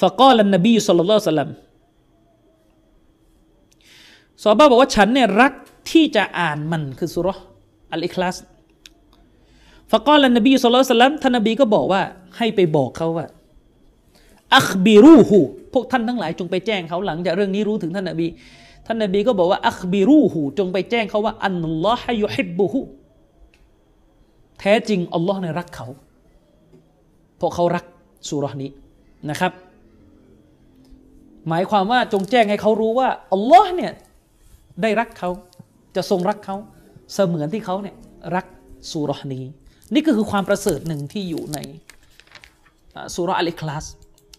[0.01, 1.51] ฟะกอลันนบีสุลต่านสัลลัม
[4.43, 5.53] ซอบ้าบอกว่าฉันเนี่ยรัก
[5.91, 7.27] ที่จะอ่านมันคือสุร
[7.93, 8.35] อัลอิคลาส
[9.93, 12.01] ฟะกอลันนบีสุลต่านสัลลัมท่านนบีก็บอกว่า
[12.37, 13.25] ให้ไปบอกเขาว่า
[14.55, 15.39] อัคบิรูฮู
[15.73, 18.27] พวกท่านทั้งหลายจงไปแจ้งเขาหลังจากเรื่องนี้รู้ถึงท่านนบี
[18.85, 22.79] ท่านนบีก็บอกว่าอัคบิรูฮูจงไปแจ้งเขาว่าอันลอฮ์ยุฮิบบุฮู
[24.59, 25.87] แท้จริงอัลลอฮ์เนี่ยรักเขา
[27.37, 27.85] เพราะเขารัก
[28.29, 28.71] สุรนี้
[29.29, 29.51] นะครับ
[31.49, 33.91] หมายความว่าจงแจ้งให้เขารู้ว่าอัลลอฮ์เนี่ย
[34.81, 35.29] ได้รักเขา
[35.95, 36.55] จะทรงรักเขา
[37.13, 37.95] เสมือนที่เขาเนี่ย
[38.35, 38.45] รัก
[38.91, 39.43] สุรนี้
[39.93, 41.59] นี่ก็คือความประเสริฐหนึ่งที่อยู่ใน
[43.15, 43.85] สุรอัลอิคลาส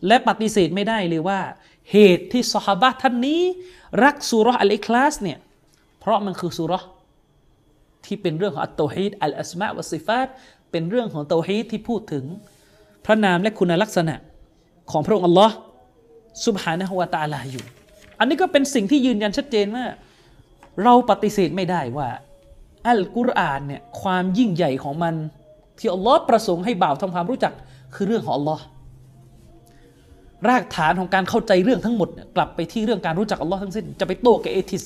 [0.07, 1.41] และปฏิเสธไม่ได้เลยว่า
[1.93, 3.41] เหตุที่สหบะท่านนี้
[4.05, 5.39] รักสุรอัลอิคลาสเนี่ย
[6.01, 6.73] เพราะมันคือสุร
[8.05, 10.29] ที่เป็นเรื่องของอัตโตฮีดอัลอัสมะวะซิฟาต
[10.71, 12.25] เป็นเรื่องของเตฮีดที่พูดถึง
[13.05, 14.15] พระนามและคุณลักษณะ
[14.91, 15.55] ของพระองค์อัลลอฮ์
[16.47, 17.65] สุบฮานะฮุวาตาลาอยู่
[18.19, 19.85] อันนี้ก็เป็นสิ่งที่ยืนยันชัดเจนว่า
[20.83, 22.09] เราปฏิเสธไม่ได้ว่า
[22.89, 25.15] อัลกุรอานเนี่ยความยิ่งใหญ่ของมัน
[25.79, 27.53] ที่อัลลอฮ์ประสงค์ให้บ่าวทำความรู้จัก
[27.95, 28.63] คือเรื่องของอัลลอฮ์
[30.49, 34.83] รากฐานของการเข้าใจเรื่องทั้งหมดกลับไปที่เรื่องการรู้จักอัลลอฮ์ทั้งสิ้นจะไปโต้กับเอทิส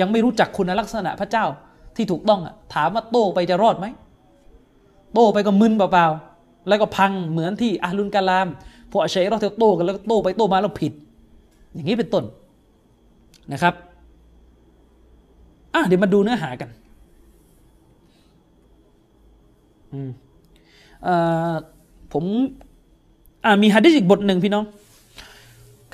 [0.00, 1.44] ยังไม่รู้จักคุณลักษณะพระเจ้า
[1.96, 3.86] ที่ถูกต้องอะถามว่าโต้ไปจะรอดไหม
[5.14, 8.48] โต้ไปก็มึนเปล่าๆแล้วก็พังเหมือนที่อาลุนกาลาม
[8.90, 10.92] พวกอาชัยเราเทโต้กันแล้วโต้ไปโต้มาแล้วผิด
[11.74, 12.24] อย่างนี้เป็นต้น
[13.52, 13.74] นะครับ
[15.74, 16.68] อะเดี๋ยวมาดูเนื้อหากัน
[19.92, 20.10] อืม
[22.12, 22.24] ผม
[23.62, 24.64] มีฮะดิษอีกบทหนึ่งพี่น้อง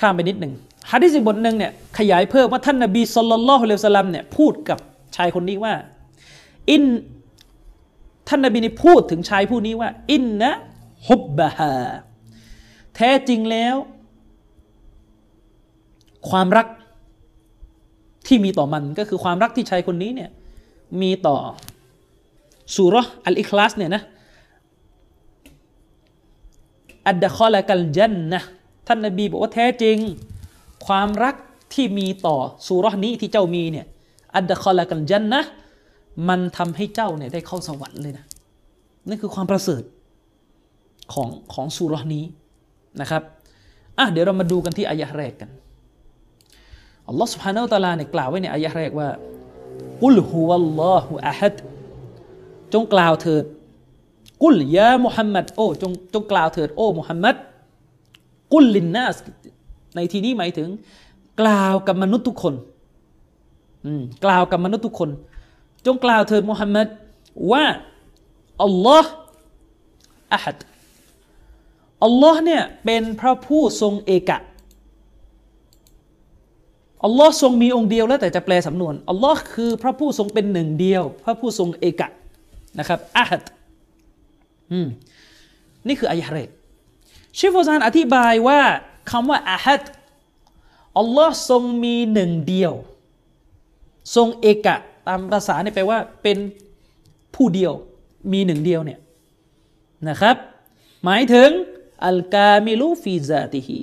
[0.00, 0.52] ข้ามไปนิดหนึ่ง
[0.92, 4.78] ฮะดิษอีกบทหนึ่งเนี่ยขยายเพิ่มว่าท่านนบีสุลต่านละฮ์เลวสลัมเนี่ยพูดกับ
[5.16, 5.74] ชายคนนี้ว่า
[6.70, 6.84] อิน
[8.28, 10.50] ท่านนบีนี่พูดถึงชายผู้นี้ว่า อินนะ
[11.08, 11.74] ฮุบบะฮา
[12.96, 13.76] แท้จริงแล้ว
[16.30, 16.66] ความรัก
[18.26, 20.30] ที่มีต่อมันก็คือความรักที่ชายคนนี้เนี่ย
[21.02, 21.36] มีต่อ
[22.74, 22.94] สุร
[23.24, 24.02] อัลอิคลาสเนี่ยนะ
[27.07, 28.41] อัดดะคอละกัลจันนะ
[28.87, 29.97] ท่านนบีบอกว่าแท้จริง
[30.87, 31.35] ความรัก
[31.73, 33.85] ที่มีต่อสุรนี้ที่เจ้ามีเนี่ย
[34.35, 35.41] อัดดะคอละกัลจันนะ
[36.29, 38.25] มันทำให้เจ้าเนี่ยได้เข้าสวรรค์เลยนะ
[39.07, 39.83] นั่นคือความประเสริฐ
[41.13, 42.25] ของของสุรนี้
[43.01, 43.23] นะครับ
[43.97, 45.49] อ่ะเดี๋ยวเรามาดูกันที่อายะแรกกัน
[47.07, 49.09] อัลลอฮ์ سبحانه และ تعالى เนี่ยกล่าวไว้ในอายะแรกว่า
[50.03, 51.55] กุลฮุวัลลอฮุอะฮัด
[52.73, 53.43] จงกล่าวเถิด
[54.42, 57.34] กุลยามุฮัมมัดโอ้จงจงกล่าวเถิดโอ้มุฮัมมัด
[58.52, 59.16] กุลลินนัส
[59.94, 60.68] ในที่นี้หมายถึง
[61.40, 62.54] กล่าวกับมนุษย์ทุกคน
[64.24, 65.10] กล่าวกับมนุษย์ทุกคน
[65.86, 66.86] จงกล่าวเถิดมุฮัมมัด
[67.52, 67.64] ว่า
[68.62, 69.10] อัลลอฮ์
[70.32, 70.56] อะฮัด
[72.04, 74.38] อัลลอฮ์เนี่ยเป็นพระผู้ทรงเอกะ
[77.04, 82.08] อัลลอฮ์ทรงมีองค์เดียวแล้วแต่จะแปลสำนวนอัลลอฮ์คือพระผู้ทรงเป็นหนึ่งเดียว พระผู้ทรงเอกะ
[82.78, 83.42] นะครับอาฮัด
[85.86, 86.50] นี่คืออายะเรก
[87.38, 88.60] ชิฟโฟซานอธิบายว่า
[89.10, 89.82] คำว่าอาฮัด
[90.98, 92.74] อัลลอฮ์ทรงมีหนึ่งเดียว
[94.14, 96.38] ทรงเอกะตามภาษาเนี่ยแปลว่าเป็น
[97.34, 97.72] ผู้เดียว
[98.32, 99.00] มีหนึ่งเดียวเนี่ย
[100.08, 100.36] นะครับ
[101.04, 101.50] หมายถึง
[102.06, 103.80] อัลกามิลูฟีซาติฮี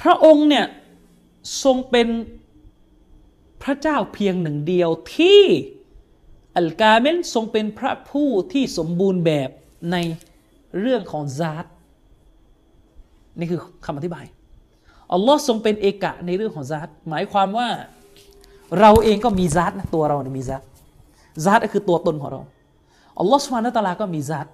[0.00, 0.66] พระองค์เนี่ย
[1.62, 2.08] ทรงเป็น
[3.62, 5.42] พระเจ้าเพียงหนึ่งเดียวที่
[6.58, 9.50] อัลกาเมนทรงเป็นพระผู้ที่สมบูรณ์แบบ
[9.92, 9.96] ใน
[10.80, 11.66] เรื่องของซาต
[13.38, 14.24] นี่คือคำอธิบาย
[15.12, 17.68] อัลลอฮ์ทรงเป็นเอกะในเรื่องของซาตหมายความว่า
[18.80, 20.62] เราเองก็มีซาตนะตัวเราเนี่ยมีซาต
[21.44, 22.40] ซาตก็คือตัวตนของเรา
[23.18, 24.46] อัลลอฮ์สุบฮานะตะลาก็มีซาต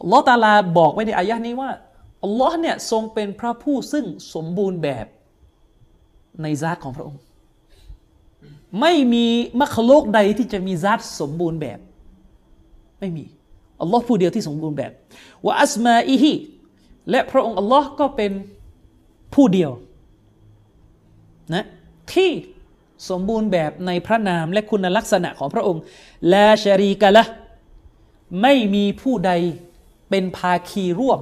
[0.00, 1.70] อัลลอฮ์ตาลาบอกไว้ในอายะนี้ว่า
[2.24, 5.06] อัลลอฮ์เนี่ยทรงเป็นพระผู้ซึ่งสมบูรณ์แบบ
[6.42, 7.20] ในซาตของพระองค์
[8.80, 9.26] ไม่มี
[9.60, 11.78] มัคโลกใดที่จะมีซาตสมบูรณ์แบบ
[13.00, 13.24] ไม่มี
[13.80, 14.92] อัลลอฮ์ผู้เดียวที่สมบูรณ์แบบ
[15.44, 16.32] ว่าอัสมาอิฮิ
[17.10, 18.32] และพระองค์อัลลอฮ์ก็เป็น
[19.34, 19.70] ผู้เดียว
[21.54, 21.64] นะ
[22.12, 22.30] ที่
[23.10, 25.82] สมบูรณ์แบบในพระนามและคุณลักษณะของพระองค์
[26.32, 27.24] ลาชรีกะละ
[28.42, 29.32] ไม่มีผู้ใด
[30.10, 31.20] เป็นภาคีร่วม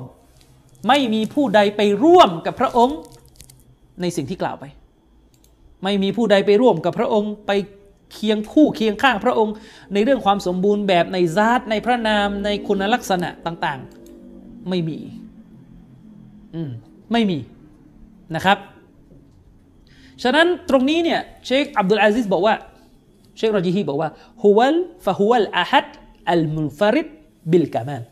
[0.88, 2.98] ไม่มีผู้ใดไปร่วมกับพระองค์
[4.00, 4.64] ในสิ่งที่กล่าวไป
[5.84, 7.50] ไม่มีผู้ใดไปร่วมกับพระองค์ ไป
[8.12, 9.54] เคียงคู่เคียงข้างพระองค์
[9.92, 14.98] ในเรื่องความสมบูรณ์แบบในซาตในพระนามในคุณลักษณะต่างๆ ไม่มี
[16.54, 16.70] อืม
[17.12, 17.38] ไม่มี
[18.34, 18.58] นะครับ
[20.22, 22.54] ฉะนั้นตรงนี้เนี่ยเชคอับดุลอาซิสบอกว่า
[23.36, 24.10] เชครอจิฮีบอกว่า
[24.42, 25.86] ฮุวัลฟะฮุวัลอะฮัด
[26.30, 27.08] อัลมุนฟาริด
[27.50, 28.02] บิลกามัล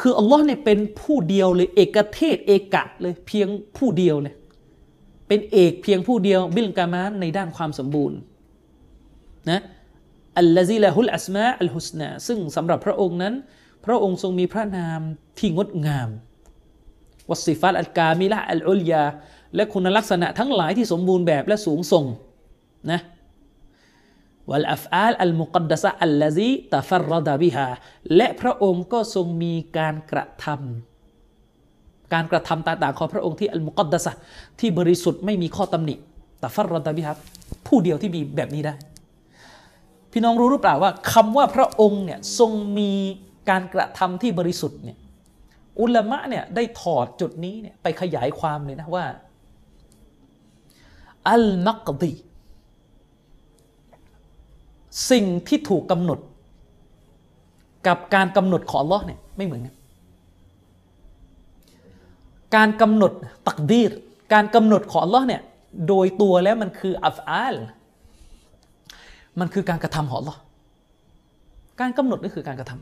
[0.00, 4.34] คืออัลลอฮ์เนี่ยเป็นผู้เดียวเลย เอกเทศเอกะเลยเพียงผู้เดียวเลย
[5.28, 8.18] เป็นเอกเพียงผู้เดียวบิลกามานในด้านความสมบูรณ์
[9.50, 9.60] นะ
[10.38, 13.34] อัลลซีละฮุลอัสมาอัลฮุสนาซึ่งสำหรับพระองค์นั้น
[13.86, 15.00] พระองค์ทรงมีพระนาม
[15.38, 16.08] ที่งดงาม
[17.30, 19.04] วัสิฟัตอัลกามิละอัลอุลยา
[19.56, 22.04] และคุณลักษณะทั้งหลายที่สมบูรณ์แบบและสูงส่ง
[22.90, 23.00] นะ
[24.50, 27.66] วัลอัฟอาลอัลมุกัดดะซะอัลลซีตะฟัรรดะบิฮา
[28.16, 30.87] และพระองค์ก็ทรงมีการกระทำ
[32.12, 34.12] การกระทำต่างๆของพระองค์ที่อัลมุกัดดะซะ
[34.60, 35.94] ที่บริสุทธิ์ไม่มีข้อตำหนิ
[36.40, 37.12] แตะฟัรรดะบิฮา
[37.66, 38.74] ผู้เดียวที่มีแบบนี้ได้
[40.12, 42.92] พี่น้องรู้หรือเปล่าว่าคำว่าพระองค์เนี่ยทรงมี
[43.50, 44.98] การกระทำที่บริสุทธิ์เนี่ย
[45.80, 49.04] อุลามะเนี่ยได้ถอดจุดนี้เนี่ยไปขยายความเลยนะว่า
[51.28, 52.12] อัลมักดี
[55.10, 56.18] สิ่งที่ถูกกำหนด
[57.86, 59.76] กับการกำหนดของ Allah เนี่ยไม่เหมือนกัน
[62.56, 63.12] การกำหนด
[63.46, 63.92] ตักดีร
[64.32, 65.42] การกำหนดของ Allah เนี่ย
[65.88, 67.56] โดยตัวแล้วมันคืออัฟอาล
[69.40, 70.38] มันคือการกระทำของ Allah
[71.80, 72.72] การกำหนดนี่คือการกระท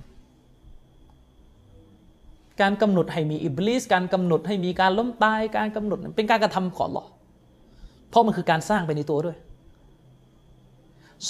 [1.45, 7.07] ำการกำหนดให้มีอิบลิสการกำหนดให้มีการล้มตายการกำหนดเป็นการกระทำของ Allah
[8.09, 9.37] เพราะมันคือการสร้างไปในตัวด้วย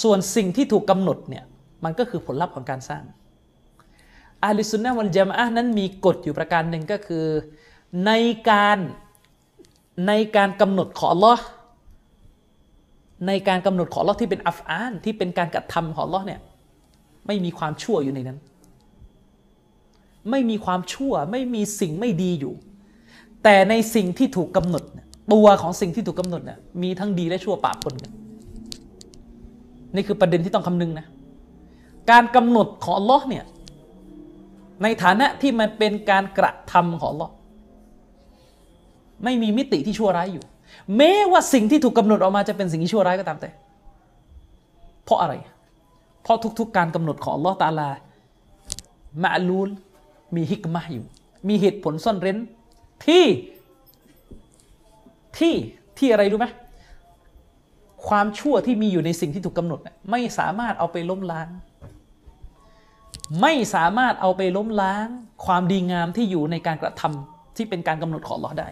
[0.01, 1.43] ส่วนสิ่งที่ถูกกำหนดเนี่ย
[1.83, 3.03] มันก็คือผลลัพธ์ของการสร้าง
[4.43, 7.25] อาลิสุนนะวันจามะนั้นมีกฎอยู่ประการหนึ่งก็คือ
[8.05, 8.11] ใน
[8.49, 8.77] การ
[10.07, 11.39] ในการกำหนดของ Allah
[13.27, 16.39] ในการกำหนดของ Allah ที่เป็นอัฟอานที่เป็นการกระทำของ Allah เนี่ย
[17.27, 18.39] ไม่มีความชั่วอยู่ในนั้น
[20.31, 22.53] ไม่มีความชั่วไม่มีสิ่งไม่ดีอยู่
[23.43, 24.83] แต่ในสิ่งที่ถูกกำหนด
[25.33, 28.11] ตัวของสิ่งที่ถูกกำหนดเนี่ยมีทั้งดีและชั่วปะปนกัน
[29.95, 31.05] นี่คือประเด็นที่ต้องคำนึงนะ
[32.11, 33.45] การกำหนดของ Allah เนี่ย
[34.83, 37.29] ในฐานะที่มันเป็นการกระทำของ Allah
[39.23, 40.43] ไม่มีมิติที่ชั่วร้ายอยู่
[40.97, 43.49] แม้ว่าสิ่งที่ถูกกำหนดออกมาจะเป็นสิ่งที่ชั่วร้ายก็ตามแต่
[45.05, 45.33] เพราะอะไร
[46.21, 47.89] เพราะทุก ๆ การกำหนดของ Allah ตาลา
[49.23, 49.69] มะลูล
[50.35, 51.05] มีฮิกมะอยู่
[51.47, 52.37] มีเหตุผลซ่อนเร้น
[53.05, 53.25] ที่
[55.37, 55.53] ที่
[55.97, 56.47] ที่อะไรรู้ไหม
[58.07, 59.79] ความชั่วที่มีอยู่ในสิ่งที่ถูกกำหนด
[60.11, 61.47] ไม่สามารถเอาไปล้มล้าง
[63.41, 65.07] ไม่สามารถเอาไปล้มล้าง
[65.45, 68.67] ความดีงามที่อยู่ในการกระทำที่เป็นการกำหนดของลอได้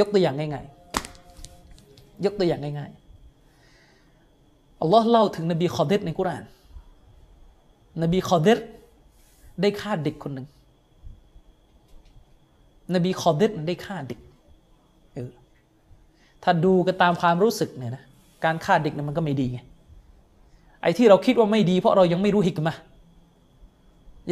[0.00, 6.44] ยกตัวอย่างง่ายๆ ยกตัวอย่างง่ายๆ อัลลอฮ์เล่าถึงนบีคอเดตในกุราน
[8.02, 8.58] นบีคอเดต
[9.62, 10.46] ได้ฆ่าเด็กคนหนึ่ง
[12.94, 14.18] นบีคอเดตได้ฆ่าเด็ก
[15.14, 15.30] เออ
[16.42, 18.04] ถ้าดูกันตามความรู้สึกเนี่ยนะ
[18.44, 19.58] การฆ่าเด็กเนี่ยมันก็ไม่ดีไง
[20.82, 22.74] ไอ้ที่เราคิดว่าไม่ดี เพราะเรายังไม่รู้หิกมา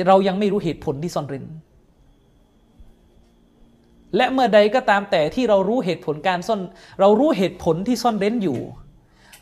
[0.09, 1.45] เรายังไม่รู้เหตุผลที่ซ่อนเร้น
[4.17, 6.61] และเมื่อใดก็ตามแต่ที่เรารู้เหตุผลการซ่อน
[7.01, 8.59] เรารู้เหตุผลที่ซ่อนเร้นอยู่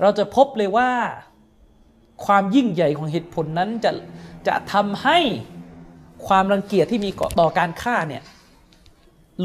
[0.02, 0.90] เราจะพบเลยว่า
[2.24, 3.90] ความยิ่งใหญ่ของเหตุผลนั้นจะ
[4.46, 5.18] จะทำให้
[6.26, 7.10] ความรังเกียจที่มี
[7.40, 8.22] ต่อการฆ่าเนี่ย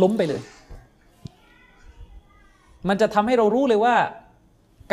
[0.01, 0.41] ล้มไปเลย
[2.87, 3.95] มันจะทำให้เรารู้เลยว่า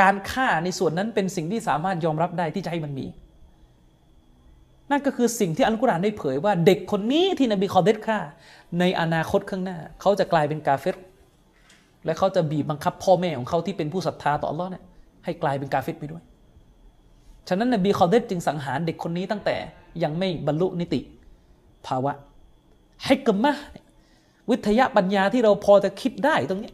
[0.00, 3.06] การฆ่าในส่วนนั้นเป็นสิ่งที่สามารถยอมรับได้ที่ใจมันมี
[4.92, 8.18] นั่นก็คือสิ่งที่อัลกุรอานได้เผยว่าเด็กคนนี้ที่นบีคอเดรฆ่า
[8.80, 10.96] ในอนาคตข้างหน้า เขาจะกลายเป็นกาเฟร
[12.04, 14.82] และเขาจะบีบบังคับพ่อแม่ของเขาที่เป็นผู้ศรัทธาต่ออัลลอฮ์เนี่ย
[15.24, 16.22] ให้กลายเป็นกาเฟรไปด้วย
[17.48, 19.56] ฉะนั้นนบีคอเดรจึงสังหารเด็กคนนี้ตั้งแต่
[20.02, 21.00] ยังไม่บรรลุนิติ
[21.86, 22.12] ภาวะ
[23.04, 23.54] ให้กมะ
[24.50, 26.72] วิทยาปัญญาที่เราพอจะคิดได้ตรงนี้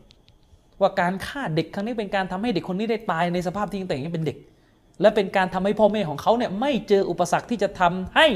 [0.81, 4.37] ว่าการฆ่าเด็กครั้งนี้เป็นการทำให้เด็กคนนี้ได้ตายในสภาพที่ยังแต่ยังเป็นเด็ก
[5.01, 8.27] และเป็นการทำให้พ่อแม่ของเขาเนี่ยไม่เจออุปสรรคที่จะทำให้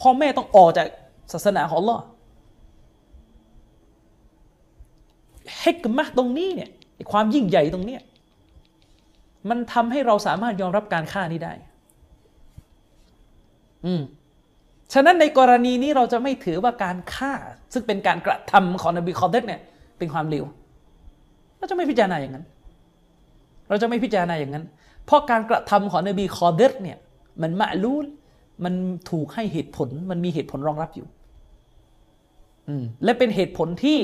[0.00, 0.86] พ่อแม่ต้องออกจาก
[1.32, 1.98] ศาสนาของลอ
[5.58, 6.70] เฮกมะตรงนี้เนี่ย
[7.12, 8.02] ความยิ่งใหญ่ตรงเนี้ย
[9.50, 11.52] มันทำให้เราสามารถยอมรับการฆ่านี้ได้
[13.86, 14.02] อืม
[14.92, 17.32] ฉะนั้นในกรณีนี้เราจะไม่ถือว่าการฆ่า
[17.72, 19.60] ซึ่งเป็นการกระทำของนบีคอเดตเนี่ย
[19.98, 20.44] เป็นความเลว
[21.58, 22.44] เราจะไม่พิจารณาอย่างนั้น
[23.68, 24.64] เราจะไม่พิจารณาอย่างนั้น
[25.04, 26.98] เพราะการกระทำของนบีคอเดตเนี่ย
[27.42, 28.06] มันมะลูล
[28.64, 28.74] มัน
[29.10, 31.06] ถูกให้เหตุผลมันมีเหตุผลรองรับอยู่
[32.68, 33.98] อืมและเป็นเหตุผลที่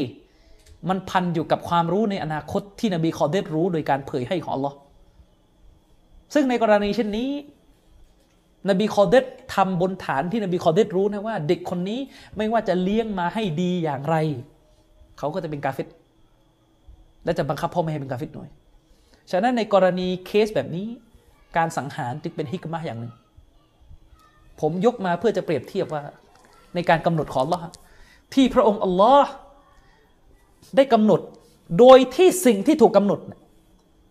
[0.89, 4.77] มันพันอยู่กับความรู้ในอนาคตที่นบีคอเดรรู้โดยการเผยให้ของอัลลอฮ์
[6.35, 7.31] ซึ่งในกรณีเช่นนี้
[8.69, 9.25] นบีคอเดร
[9.55, 12.01] ทำบนฐานที่นบีคอเดรรู้นะว่า เด็กคนนี้
[12.37, 14.17] ไม่ว่าจะเลี้ยงมาให้ดีอย่างไร
[15.19, 15.89] เขาก็จะเป็นกาเฟร
[17.25, 18.49] และจะบังคับพ่อแม่ให้เป็นกาเฟรหน่อย
[19.31, 20.87] ฉะนั้นในกรณีเคสแบบนี้
[21.57, 23.13] การสังหารจึงเป็นฮิกมะฮ์อย่างหนึ่ง
[24.61, 26.03] ผมยกมาเพื่อจะเปรียบเทียบว่า
[26.75, 27.65] ในการกำหนดของอัลลอฮ์
[28.35, 29.31] ที่พระองค์อัลลอฮ์
[30.77, 31.21] ได้กำหนด
[31.79, 33.21] โดยที่สิ่งที่ถูกกาหนด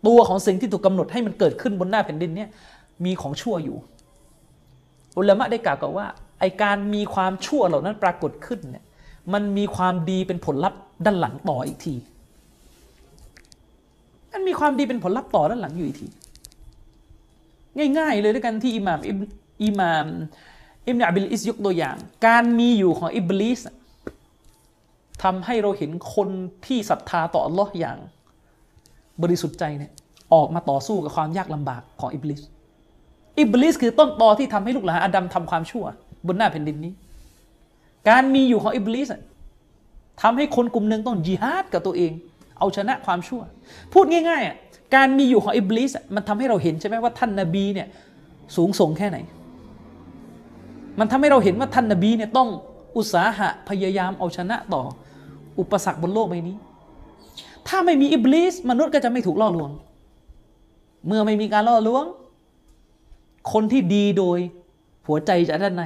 [0.07, 2.49] ตัวของสิ่งที่ถูกกาหนดให้มันเกิดขึ้นบนหน้าแผ่นดินเนี่ย
[3.05, 3.77] มีของชั่วอยู่
[5.17, 6.07] อุลามะได้กล่าวกับว่า
[6.39, 8.85] ไอการมีความชั่วเหล่านั้นปรากฏขึ้นเนี่ย
[9.33, 11.95] มันมีความดีเป็นผลลัพธ์ด้านหลังต่ออีกที
[14.37, 16.07] มันมีความดีเป็นผลลัพธ์ต่อด้านหลังอยู่อีกที
[17.97, 18.99] ง่าย ๆ เลยด้วยกันที่อิหม่าม
[19.63, 20.07] อิหม่าม
[20.87, 21.95] อิบนุอบิลอิซยกตัวอย่าง
[22.27, 23.59] การมีอยู่ของอิบลิส
[25.23, 26.29] ทำให้เราเห็นคน
[26.65, 27.97] ที่ศรัทธาต่ออัลลอฮ์อย่าง
[29.21, 29.91] บริสุทธิ์ใจเนี่ย
[30.33, 32.41] ออกมาต่อสู้กับความยากลำบากของอิบลิส
[33.39, 35.85] อิบลิสคือต้นตอที่ทำให้ลูกหลานอาดัมทำความชั่ว
[36.27, 36.93] บนหน้าแผ่นดินนี้
[38.09, 39.07] การมีอยู่ของอิบลิส
[40.21, 42.11] ทำให้คนกลุ่มหนึ่งต้องยิฮาดกับตัวเอง
[42.59, 43.41] เอาชนะความชั่ว
[43.93, 47.87] พูดง่ายๆการมีอยู่ของอิบลิสมันทำให้เราเห็นใช่ไหมว่าท่านนาบีเนี่ย
[48.55, 49.17] สูงส่งแค่ไหน
[50.99, 52.49] มันทำให้เราเห็นว่าท่านนาบีเนี่ยต้อง
[52.97, 54.83] อุตสาหะพยายามเอาชนะต่อ
[55.59, 56.57] อุปสรรคบนโลกใบนี้
[57.67, 59.71] ถ้าไม่มีอิบลิสมนุษย์ก็จะไม่ถูกล่อลวง
[61.07, 62.05] เมื่อไม่มีการล่อลวง
[63.53, 64.39] คนที่ดีโดย
[65.07, 65.83] หัวใจจากด้านใน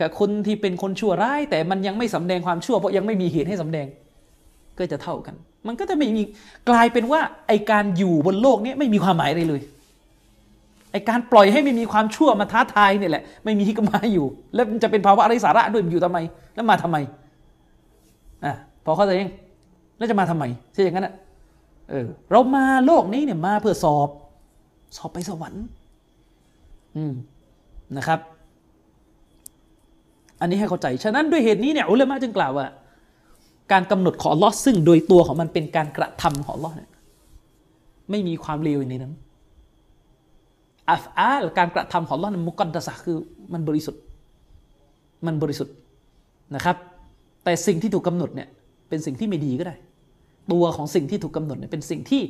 [0.00, 3.86] กับคนที่เป็นคนชั่วร้าย แต่มันยังไม่สำแดงความชั่วเพราะยังไม่มีเหตุให้สำแดง
[4.78, 5.34] ก็จะเท่ากัน
[5.66, 6.22] มันก็จะไม่มี
[6.68, 9.60] กลายเป็นว่าไอการอยู่บนโลกนี้ไม่มีความหมายอะไรเลย
[10.92, 16.18] ไอการปล่อยให้ไม่มีความชั่วมาท้าทายเนี่ยแหละ ไม่มีที่กมาอยู่ แล้วมันจะเป็นภาวะอะไรสาระด้วยมันอยู่ทำไม
[16.54, 16.96] แล้วมาทำไม
[18.44, 18.52] อะ
[18.84, 19.30] พอเข้าใจยัง
[19.98, 21.14] แล้วจะมาทำไมใช่อย่างนั้นอะ
[21.90, 24.08] เออเรามาโลกนี้เนี่ยมาเพื่อสอบ
[24.96, 25.64] สอบไปสวรรค์
[26.96, 27.12] อืม
[27.96, 28.20] นะครับ
[30.40, 32.66] อันนี้ให้เข้าใจ ฉะนั้นด้วยเหตุนี้เนี่ยอุลามะจึงกล่าวว่า
[33.72, 36.90] การกำหนดของลอซึ่งโดยตัวของมันเป็นการกระทำของลอเนี่ย
[38.10, 39.14] ไม่มีความเลวในนั้น
[40.90, 43.18] อัฟอาลการกระทำของลอนั้นมุกัดดะสะคือ
[43.52, 44.02] มันบริสุทธิ์
[45.26, 45.74] มันบริสุทธิ์
[46.54, 46.76] นะครับ
[47.44, 48.48] แต่สิ่งที่ถูกกาหนดเนี่ย
[48.88, 49.74] เป็นสิ่งที่ไม่ดีก็ได้
[50.52, 52.22] ตัวของสิ่งที่ถูกกาหนดเนี่ยเป็นสิ่งที่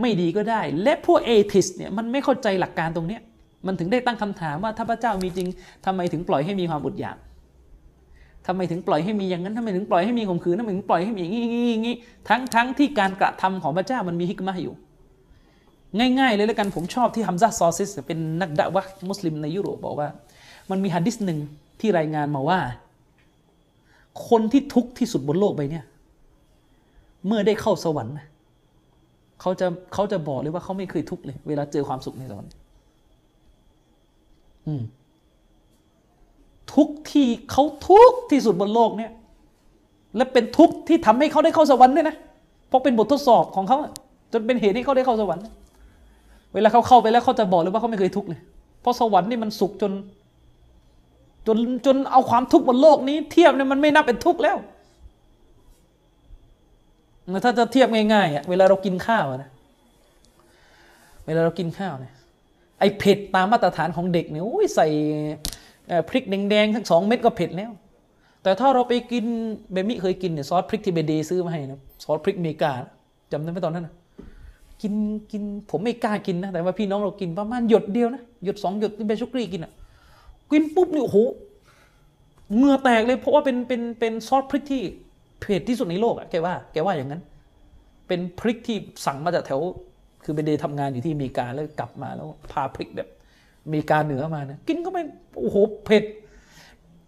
[0.00, 3.22] ไม่ดีก็ได้ และพวกเอทิสเนี่ยมันไม่เข้าใจหลักการตรงเนี้ย
[3.66, 5.48] มันถึงได้ตั้งคำถามว่าถ้าพระเจ้ามีจริง
[5.84, 7.16] ทำไมถึงปล่อยให้มีความอดอยาก
[8.50, 11.42] ทำไมถึงปล่อยให้มีอย่างนั้นทำไมถึงปล่อยให้มีข่มขืนทำไมถึงปล่อยให้มีอย่างนี้
[11.72, 11.96] อย่างนี้
[12.28, 14.74] ทั้งทั้งที่การกระทำของพระเจ้ามันมีฮิกมะอยู่
[15.98, 20.08] ง่ายๆเลยแล้วกันผมชอบที่ฮัมซาซอซิสเป็นนักดะวะมุสลิมในยุโรปบอกว่า
[20.70, 21.38] มันมีฮะดิษหนึ่ง
[21.80, 22.58] ที่รายงานมาว่า
[24.28, 25.80] คนที่ทุกข์ที่สุดบนโลกใบนี้
[27.26, 28.14] เมื่อได้เข้าสวรรค์
[29.40, 32.52] เขาจะเขาจะบอกเลยว่าเขาไม่เคยทุกข์เลย เวลาเจอความสุขในสวรรค์
[36.74, 39.12] ทุกที่เขาทุกที่สุดบนโลกเนี่ย
[40.16, 42.16] และเป็นทุกที่ทำให้เขาได้เข้าสวรรค์ด้วยนะ
[42.68, 43.78] เพราะเป็นบททดสอบของเขา
[44.32, 45.42] จนเป็นเหตุให้เขาได้เข้าสวรรค์
[46.54, 48.40] เวลาเขาเข้าไปแล้วเขาจะบอกเลยว่าเขาไม่เคยทุกข์เลย
[48.80, 49.92] เพราะสวรรค์นี่มันสุขจน
[51.46, 54.56] จนจนเอาความทุกข์บนโลกนี้ เทียบเนี่ยมันไม่นับเป็นทุกข์แล้ว
[57.44, 59.50] ถ้าจะเทียบง่ายๆอะเวลาเรากินข้าวนะ
[61.26, 62.14] เวลาเรากินข้าวเนี่ย
[62.80, 64.86] ไอ้เผ็ดตามมาตรฐานของเด็กเนี่ยโอ้ยใส่
[66.08, 67.70] พริกแดงๆทั้งสองเม็ดก็เผ็ดแล้ว
[68.42, 69.24] แต่ถ้าเราไปกิน
[69.72, 72.72] เบมิเคยกินเนี่ยซอสพริกที่เบเดซื้อมาให้นะซอสพริกเมกา
[73.32, 73.94] จำได้ไหมตอนนั้นนะ
[74.82, 74.94] กิน
[75.32, 79.72] กินผมไม่กล้ากินนะแต่ว่าพี่น้องเรากินประมาณหยดเดียวนะหยดสองหยดที่เบชุกรีกินอะ
[80.50, 81.18] กินปุ๊บนี่โอ้โห
[82.56, 84.82] เงื่อแตกเลยเพราะว่าเป็นเป็นเป็นซอสพริกที่
[85.40, 87.22] เผ็ดที่สุดในโลกอะแกว่าแกว่าอย่างนั้น
[88.08, 89.60] เป็นพริกที่สั่งมาจากแถว
[90.24, 93.08] คือเบเดทำงานอยู่ที่อเมริกาแล้วกลับมาแล้วพาพริกแบบ
[93.72, 95.02] มริการเหนือมานะกินก็ไม่
[95.38, 96.04] โอ้โหเผ็ด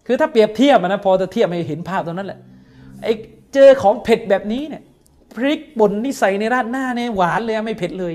[0.05, 2.39] คือถ้าเปรียบเทียบนะพอจะเทียบให้เห็นภาพตรงนั้นแหละ
[3.03, 3.13] ไอ้
[3.53, 4.83] เจอของเผ็ดแบบนี้เนี่ย
[5.35, 8.13] พริกป่นนี่ใส่ในราดหน้าเนี่ยหวานเลยไม่เผ็ดเลย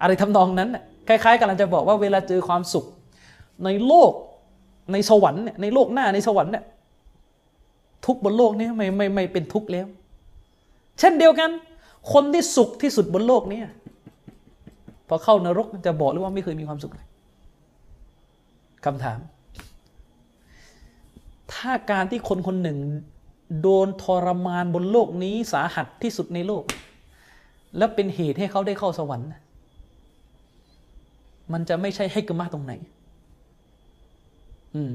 [0.00, 2.84] อะไรทำนองนั้นน่ะคล้ายๆกำลังจะบอกว่าเวลาเจอความสุข
[3.64, 4.12] ในโลก
[4.92, 6.64] ในสวรรค์เนี่ยในโลกหน้าในสวรรค์เนี่ย
[8.06, 9.86] ทุกบนโลกนี้ไม่ไม่ไม่เป็นทุกข์แล้ว
[10.98, 11.50] เช่นเดียวกัน
[12.12, 13.60] คนที่สุขที่สุดบนโลกนี้
[15.08, 17.06] พอเข้านรกจะบอกเลยว่าไม่เคยมีความสุขเลย
[18.84, 19.18] คำถาม
[21.52, 22.78] ถ้าการที่คนคนหนึ่ง
[23.62, 26.64] โดนทรมานบนโลกนี้สาหัสที่สุดในโลก
[27.76, 29.28] แล้วเป็นเหตุให้เขาได้เข้าสวรรค์
[31.52, 32.72] มันจะไม่ใช่ให้กมาตรงไหน
[34.74, 34.90] อืม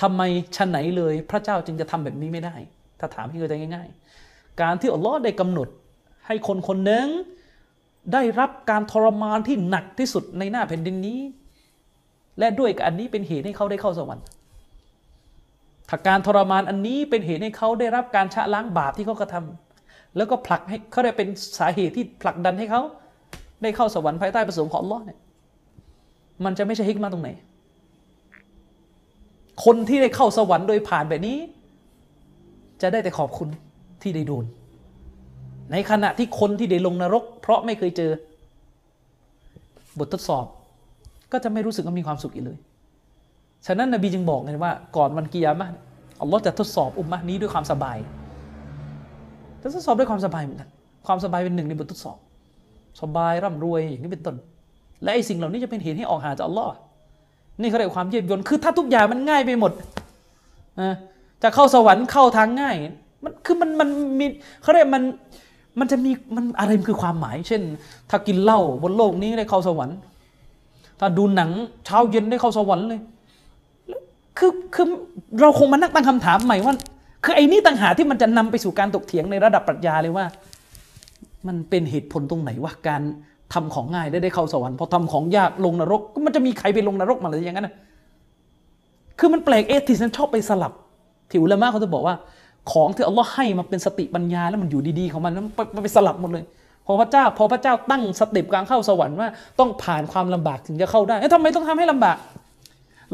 [0.00, 0.22] ทำไม
[0.56, 2.54] ชั้นไหนเลย พระเจ้าจึงจะทำแบบนี้ไม่ได้
[2.98, 3.88] ถ้าถามให้เข้าใจง่าย
[4.24, 5.68] ๆ การที่อัลลอฮ์ได้กำหนด
[6.26, 7.06] ให้คนคนหนึ่ง
[8.12, 11.18] ได้รับการทรมานที่หนักที่สุดในหน้าแผ่นดินนี้
[12.38, 14.24] และด้วยกับอันนี้เป็นเหตุให้เขาได้เข้าสวรรค์
[15.88, 19.44] ถ้าการทรมานอันนี้เป็นเหตุให้เขาได้รับการชะล้างบาปที่เขากระทา
[20.16, 21.28] แล้วก็ผลักให้เขาได้เป็น
[21.58, 22.82] สาเหตุที่ผลักดันให้เขา
[23.62, 25.18] ได้เข้าสวรรค์ภายใต้ประสงค์ของอัลลอฮ์เนี่ย
[26.44, 27.30] มันจะไม่ใช่ฮิกมาตรงไหน
[29.64, 31.36] คนที่ได้เข้าสวรรค์โดยผ่านแบบนี้
[32.82, 33.48] จะได้แต่ขอบคุณ
[34.02, 34.44] ที่ได้โดน
[35.72, 38.10] ในขณะที่คนที่ได้ลงนรก เพราะไม่เคยเจอ
[39.98, 40.44] บททดสอบ
[41.32, 42.58] ก็จะไม่รู้สึกว่ามีความสุขอีกเลย
[43.66, 45.68] ฉะนั้นนบีจึงบอกไงว่าก่อนวันกิยามะ
[46.20, 47.98] อัลลอฮ์จะทดสอบอุมมะนี้ด้วยความสบาย
[49.62, 50.68] จะทดสอบด้วยความสบายเหมือนกัน
[51.06, 52.18] ความสบายเป็นหนึ่งในบททดสอบ
[53.00, 54.36] สบายร่ำรวยอย่างนี้เป็นต้น
[55.02, 56.70] และไอ้สิ่งเหล่านี้จะเป็นเหตุให้ออกหาจากอัลลอฮ์
[57.60, 59.72] นี่เขาเรียกความเยียบยนคือถ้าทุกอย่างมันง่ายไปหมด
[61.42, 62.76] จะเข้าสวรรค์เข้าทางง่าย
[63.24, 63.88] มันคือมันมัน
[64.18, 64.26] มี
[64.62, 65.02] เขาเรียกมัน
[65.78, 67.62] มันจะมีมันอะไรคือความหมาย เช่น
[68.10, 69.96] ถ้ากินเหล้าบนโลกนี้ได้เข้าสวรรค์
[71.00, 71.50] ถ้าดูหนัง
[71.84, 73.00] เช้าเย็นได้เข้าสวรรค์เลย
[74.38, 74.86] คือคือ
[75.40, 76.74] เราคงมานั่งตั้งคำถามใหม่ว่า
[77.24, 80.24] คือไอ้นี่ต่างหาที่มันจะนำไปสู่การตกเถียงในระดับปรัชญาเลยว่า
[81.46, 83.02] มันเป็นเหตุผลตรงไหนว่าการ
[83.54, 87.74] ทำของง่ายได้ได้เข้าสวรรค์พอทำของยากลงนรก ก็มันจะมีใครไปลงนรกมาหรืออย่างนั้นนะ
[89.18, 90.72] คือมันแปลกเอทิสันชอบไปสลับ
[91.30, 92.14] ที่อุลามะเขาจะบอกว่า
[92.72, 95.32] ของที่อัลลอฮ์ให้มาเป็นสติปัญญาแล้วมันอยู่ดีๆของมัน
[95.74, 96.44] มันไปสลับหมดเลย
[96.86, 99.28] พอพระเจ้าพอพระเจ้าตั้งสต็ปการเข้าสวรรค์ว่า
[99.58, 102.16] ต้องผ่านความลำบากถึงจะเข้าได้ทำไมต้องทำให้ลำบาก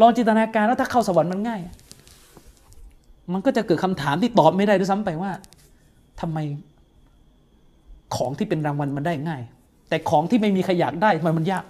[0.00, 1.60] ลองจินตนาการว่าถ้าเข้าสวรรค์มันง่าย
[3.32, 5.30] มันก็จะเกิดคำถามที่ตอบไม่ได้ด้วยซ้ำไปว่า
[6.20, 6.38] ทำไม
[8.16, 9.42] ของที่เป็นรางวัลมันได้ง่าย
[9.88, 11.64] แต่ของที่ไม่มีใครอยากได้มันมันยาก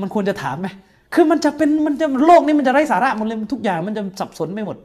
[0.00, 0.68] มันควรจะถามไหม
[1.14, 4.76] คือมันจะเป็นมันจะโลกนี้มันจะไร้สาระหมดเลยทุกอย่างมันจะสับสนไม่หมด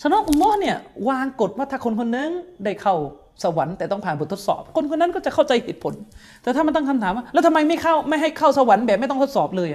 [0.00, 0.76] ฉะนั้นอัลลอฮ์เนี่ย
[1.08, 2.30] วางกฎว่าถ้าคนคนนึง
[2.64, 2.94] ได้เข้า
[3.44, 5.94] สวรรค์แต่ต้องผ่านบททดสอบ คนคนนั้นก็จะเข้าใจเหตุผล
[6.42, 9.68] แต่ถ้ามันตั้งคำถามว่าแล้วทำไมไม่เข้าไม่ให้เข้าสวรรค์แบบไม่ต้องทดสอบเลย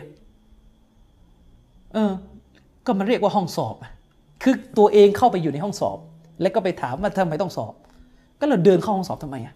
[1.93, 2.11] เออ
[2.85, 3.75] ก็มันเรียกว่าห้องสอบ
[4.43, 5.97] คือตัวเองเข้าไปอยู่ในห้องสอบ
[6.41, 7.73] แล้วก็ไปถามว่าทำไมต้องสอบ
[8.39, 9.53] ก็เราเดินเข้าห้องสอบทำไมอะ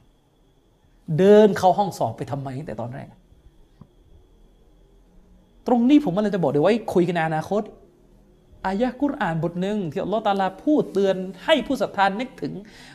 [1.19, 3.07] เดินเข้าห้องสอบไปทำไมแต่ตอนแรก
[5.67, 7.61] ตรงนี้ผมมันเลยจะบอกเดี๋ยวไว้คุยกันอนาคต
[8.67, 11.15] อายะกุรอานบทหนึ่งที่อัลลอฮฺตาลาพูดเตือน
[11.45, 12.53] ให้ผู้ศรัทธานึกถึง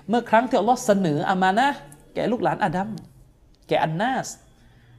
[0.08, 1.68] เมื่อครั้งที่อัลลอฮฺเสนออามานะ
[2.14, 2.88] แก่ลูกหลานอาดัม
[3.68, 4.28] แก่อันนาส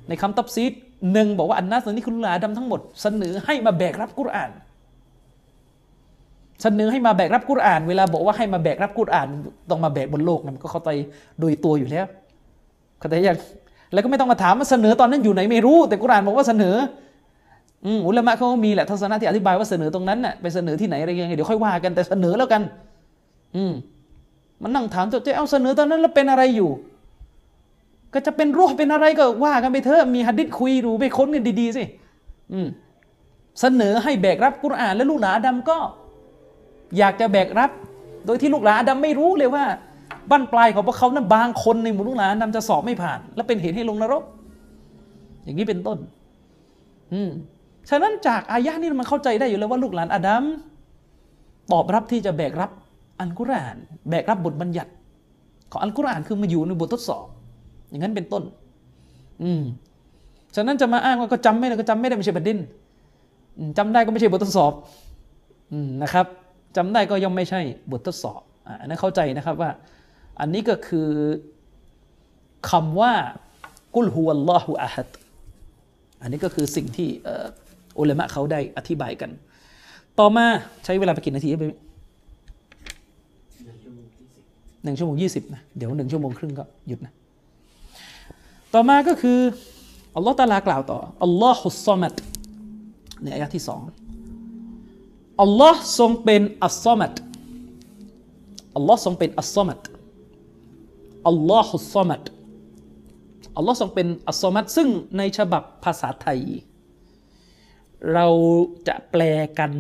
[0.07, 0.73] ในคำตับซีด
[1.13, 4.51] หนึ่งบอกว่าอันนาสนี้คือลูกหลานอาดัมทั้งหมดเสนอให้มาแบกรับกุรอาน
[6.63, 9.27] เสนอให้มาแบกรับกุรอาน เวลาบอกว่าให้มาแบกรับกุรอาน
[9.69, 10.89] ต้องมาแบกบนโลกมันก็เข้าใจ
[11.39, 12.05] โดยตัวอยู่แล้ว
[12.99, 13.37] เข้าใจยัง
[13.93, 16.75] แล้วก็ไม่ต้องมาถามว่าเสนอตอนนั้นอยู่ไหนไม่รู้ แต่กุรอานบอกว่าเสนอ
[18.07, 22.61] อุลามะเขามีแหละทัศนะที่อธิบายว่าเสนอตรงนั้นน่ะไปเสนอที่ไหนอะไรยังไงเดี๋ยวค่อยว่ากันแต่เสนอแล้วกัน
[23.55, 23.73] อืม
[24.61, 26.72] มันนั่งถามตัวเจ้าเอาเสนอตอนนั้นแล้วเป็นอะไรอยู่
[28.14, 31.84] ก็จะเป็นรูปเป็นอะไรก็ว่ากันไปเถอะมีฮัดดิษคุยดูไปค้นกันดีๆสิ
[32.53, 32.68] อืม
[33.61, 35.77] เสนอให้แบกรับกุรอานและลูกหลานดำก็
[36.97, 37.72] อยากจะแบกรับ
[38.26, 39.65] โดยที่ลูกหลานดำไม่รู้เลยว่า
[40.30, 44.23] บั้นปลายของพวกเขานั้นบางคนในหมู่ลูกหลานดำจะสอบไม่ผ่าน และเป็นเหตุให้ลงนรก
[45.43, 45.97] อย่างนี้เป็นต้น
[47.14, 47.31] อืม
[47.89, 50.43] ฉะนั้นจากอายะนี้มันเข้าใจได้อยู่แล้วว่าลูกหลานอาดัม
[51.72, 52.72] ตอบรับที่จะแบกรับ
[53.19, 53.77] อัลกุรอาน
[54.10, 54.91] แบกรับบทบัญญัติ
[55.72, 57.26] ของอัลกุรอานคือมาอยู่ในบททดสอบ
[57.89, 58.43] อย่างนั้นเป็นต้น
[59.43, 59.61] อืม
[60.55, 62.60] ฉะนั้นจะมาอ้างว่าก็จำไม่ได้ก็จำไม่ได้ไม่ใช่ประเด็น
[63.77, 64.73] จำได้ก็ไม่ใช่บททดสอบ
[65.72, 66.26] อืมนะครับ
[66.77, 67.61] จำได้ก็ย่อมไม่ใช่
[67.91, 68.41] บททดสอบ
[68.80, 69.72] อันนั้นเข้าใจนะครับว่า
[70.39, 71.10] อันนี้ก็คือ
[72.69, 73.14] คำว่า
[73.95, 75.10] กุลฮุวัลลอฮุอะฮัด
[76.22, 77.10] อันนี้ก็คือสิ่งที่
[77.99, 79.32] อุลามะเขาได้อธิบายกัน
[80.20, 80.45] ต่อมา
[80.86, 81.65] ใช้เวลาไปกี่นาทีไป
[84.84, 87.14] หนึ่งชั่วโมงยี่สิบนะ เดี๋ยวหนึ่งชั่วโมงครึ่งก็หยุดนะ
[88.74, 89.40] ต่อมาก็คือ
[90.15, 92.14] อัลลอฮ์ตาลากล่าวต่ออัลลอฮุสซอมัด
[93.24, 93.82] ในอายะที่สอง
[95.41, 97.14] อัลลอฮ์ทรงเป็นอัลซอมัด
[98.76, 99.80] อัลลอฮ์ทรงเป็นอัลซอมัด
[101.28, 102.24] อัลลอฮุซอมัด
[103.57, 104.88] อัลลอฮ์ทรงเป็นอัลซอมัดซึ่ง
[105.18, 106.40] ในฉบับภาษาไทย
[108.13, 108.27] เรา
[108.88, 109.21] จะแปล
[109.59, 109.71] กัน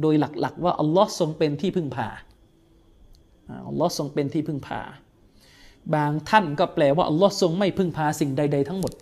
[0.00, 2.08] โดยหลักๆ ว่าอัลลอฮ์ทรงเป็นที่พึ่งพา
[3.68, 4.80] อัลลอฮ์ทรงเป็นที่พึ่งพา
[5.94, 8.92] บางท่านก็แปลว่าอัลลอฮ์ทรงไม่พึ่งพาสิ่งใด ๆ ทั้งหมด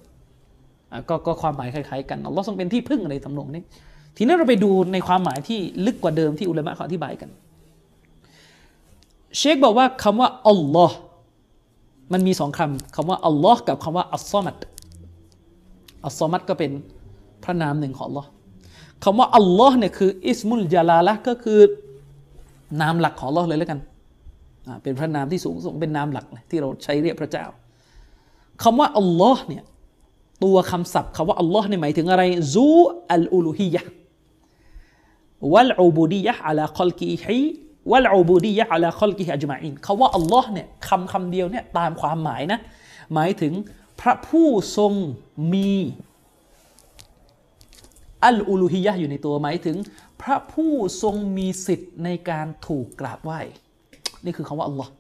[1.09, 3.63] กก็ความหมายคล้ายๆกันอัลลอฮ์ทรงเป็นที่พึ่งอะไรทำนองนี้
[4.17, 7.31] ทีนี้เราไปดูในความหมายที่ลึกกว่าเดิมที่อุลามะเขาอธิบายกัน
[9.39, 10.97] เชคบอกว่าคำว่าอัลลอฮ์
[12.13, 14.57] มันมีสองคำคำว่าอัลลอฮ์กับคำว่าอัลซอมัด
[16.05, 16.71] อัลซอมัดก็เป็น
[17.45, 18.25] พระนามหนึ่งของลอ
[19.05, 21.61] คำว่าอัลลอฮ์เนี่ยคืออิสมุลจาลาละก็คือ
[22.81, 23.81] นามหลักของลอเลยแล้วกัน
[24.83, 27.45] เป็นพระนามที่สูงส่งเป็นนามหลักที่เราใช้เรียกพระเจ้า
[28.63, 29.63] คำว่าอัลลอฮ์เนี่ย
[30.45, 32.23] ตัวคำศัพท์คำว่าอัลลอฮ์เนี่ยหมายถึงอะไร
[32.55, 32.69] ซู
[33.13, 33.83] อัลอูลูฮียะ
[35.53, 37.41] วัลอูบูดียะอัลาคอลกีฮี
[37.91, 42.59] วัลอูบูดียะอัลาคอลกีฮอัจมาอินคำว่าอัลลอฮ์เนี่ยคำคำเดียวเนี่ยตามความหมายนะ
[43.15, 43.53] หมายถึง
[44.01, 44.93] พระผู้ทรง
[45.53, 45.73] มี
[48.27, 49.77] อัลอูลูฮียะอยู่ในตัวหมายถึง
[50.23, 50.73] พระผู้
[51.03, 53.41] ทรงมีสิทธิ์ในการถูกกราบไหว้
[54.25, 54.91] นี่คือคำว่าอัลลอฮ์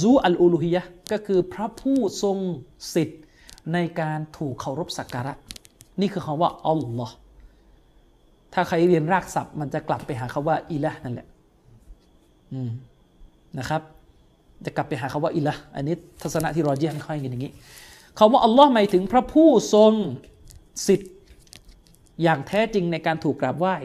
[0.00, 0.82] ซูอัลอูลูฮียะ
[1.12, 2.38] ก็คือพระผู้ทรง
[2.94, 3.20] สิทธิ์
[3.72, 5.32] ในการถูกเคารพสักการะ
[6.00, 7.14] นี่คือคำว่าอัลลอฮ์
[8.52, 11.26] ถ้าใครเรียนรากศัพท์ มันจะกลับไปหาคาว่าอิละนั่นแหละ
[13.58, 13.82] นะครับ
[14.64, 17.52] จะกลับไปหาคาว่าอิละอันนี้ทัศนะที่รอเจียนค่อยกันอย่างนี้
[18.18, 19.92] คาว่าอัลลอฮ์หมายถึงพระผู้ทรง
[20.86, 21.08] สิทธิ
[22.22, 23.76] อย่างแท้จริงในการถูกกราบไหว้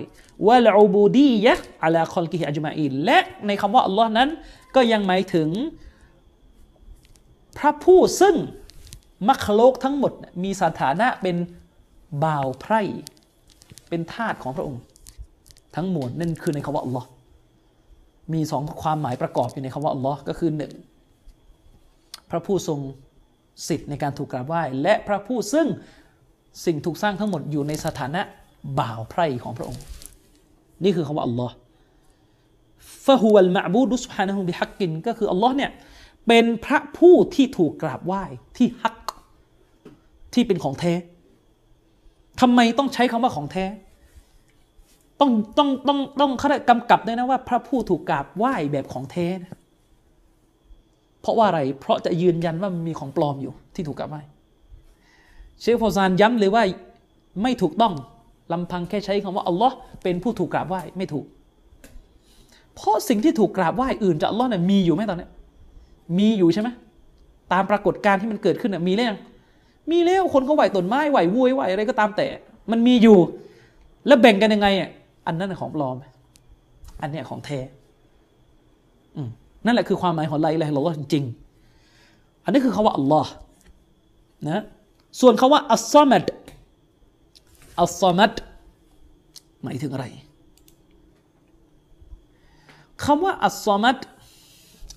[0.48, 1.54] วะลอูบูดียะ
[1.84, 3.18] อัลาคอลกิฮิอัจมาอินและ
[3.48, 4.30] ในคำว่าอัลลอฮ์นั้น
[4.76, 5.50] ก็ยังหมายถึง
[7.58, 8.36] พระผู้ซึ่ง
[9.30, 10.14] มัคโลกทั้งหมด
[10.44, 11.36] มีสถานะเป็น
[12.24, 12.82] บ่าวไพร่
[13.90, 14.82] เป็นทาสของพระองค์
[15.76, 17.08] ทั้งมวลนั่นคือในคำว่าอัลลอฮ์
[18.34, 20.74] มีสองความหมายประกอบอยู่ในคำว่าอัลลอฮ์ก็คือหนึ่ง
[22.30, 22.80] พระผู้ทรง
[23.68, 25.68] สิทธิ์ในการถูกกราบไหว้และพระผู้ซึ่ง
[26.66, 28.22] สิ่งถูกสร้างทั้งหมดอยู่ในสถานะ
[28.80, 29.82] บ่าวไพร่ของพระองค์
[30.84, 31.56] นี่คือคำว่าอัลลอฮ์
[33.06, 35.72] ฟะฮุวัลมะบูดุสฮานะฮุบิฮักกิน ก็คืออัลลอฮ์เนี่ย
[36.28, 38.24] เป็นพระผู้ที่ถูกกราบไหว้
[38.58, 38.96] ที่ฮัก
[40.34, 40.94] ที่เป็นของแท้
[42.42, 43.66] ทำไมต้องใช้คำว่าของแท้
[45.20, 49.60] ต้องต้องต้องต้องเขากำกับด้วยนะว่า พระผู้ถูกกราบไหว้แบบของแท้นะ
[51.22, 54.22] เพราะว่าอะไร เพราะจะยืนยันว่ามีของปลอมอยู่ที่ถูกกราบไหว้
[55.62, 56.64] เชคฟอซานย้ำเลยว่า
[57.42, 57.94] ไม่ถูกต้อง
[58.52, 61.26] ลำพังแค่ใช้คำว่าอัลลอฮ์เป็นผู้ถูกกราบไหว้ไม่ถูก
[62.76, 65.28] เพราะสิ่งที่ถูกกราบไหว้อื่นจากอัลลอฮ์เนี่ยมีอยู่ไหมตอนนี้
[66.20, 66.70] มีอยู่ใช่ไหม
[67.52, 69.20] ตามปรากฏการณ์ที่มันเกิดขึ้นมีหรือยัง
[69.92, 72.28] มีแล้วคนเขาไหวต้นไม้ไหววัวไหวอะไรก็ตามแต่
[72.72, 73.18] มันมีอยู่
[74.08, 74.90] แล้วแบ่งกันยังไงอะ
[75.28, 75.96] อันนั้นของปลอม
[77.02, 77.60] อันเนี้ยของแท้
[79.66, 81.24] นั่นแหละคือความหมายของไลลาฮิลลอฮ์จริง
[82.44, 83.32] อันนี้คือคาว่าอัลลอฮ์
[84.48, 84.64] นะ
[85.20, 86.26] ส่วนคาว่าอัลซอมัด
[87.80, 88.32] อัลซอมัด
[89.64, 90.06] หมายถึงอะไร
[93.04, 93.98] คำว่าอัลซอมัด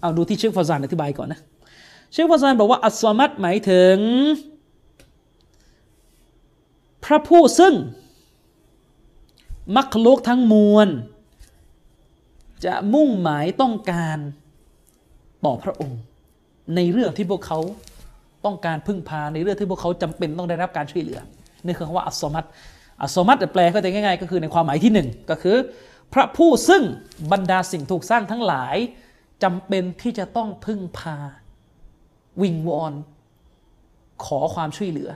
[0.01, 1.41] เอาดูที่เชคฟาซานอธิบายก่อนนะ
[2.13, 3.97] เชคฟาซานบอกว่าอัลซอมัดหมายถึง
[7.05, 7.75] พระผู้ซึ่ง
[9.77, 10.89] มักลุกทั้งมวล
[12.65, 14.19] จะมุ่งหมายต้องการ
[15.45, 16.01] ต่อพระองค์
[16.75, 17.59] ในเรื่องที่พวกเขา
[18.45, 21.21] ต้องการพึ่งพาในเรื่องที่พวกเขาจำเป็นต้องได้รับการช่วยเหลือ
[21.65, 22.45] นี่คือคำว่าอัสมัต
[23.03, 25.57] อัสมัตแปลก็จะง่าย ๆ ก็คือในความหมายที่หนึ่งก็คือ
[26.13, 26.83] พระผู้ซึ่ง
[27.33, 28.77] บรรดาสิ่งถูกสร้างทั้งหลาย
[29.43, 31.17] จำเป็นที่จะต้องพึ่งพา
[32.43, 32.93] วิงวอน
[34.25, 35.11] ขอความช่วยเหลือ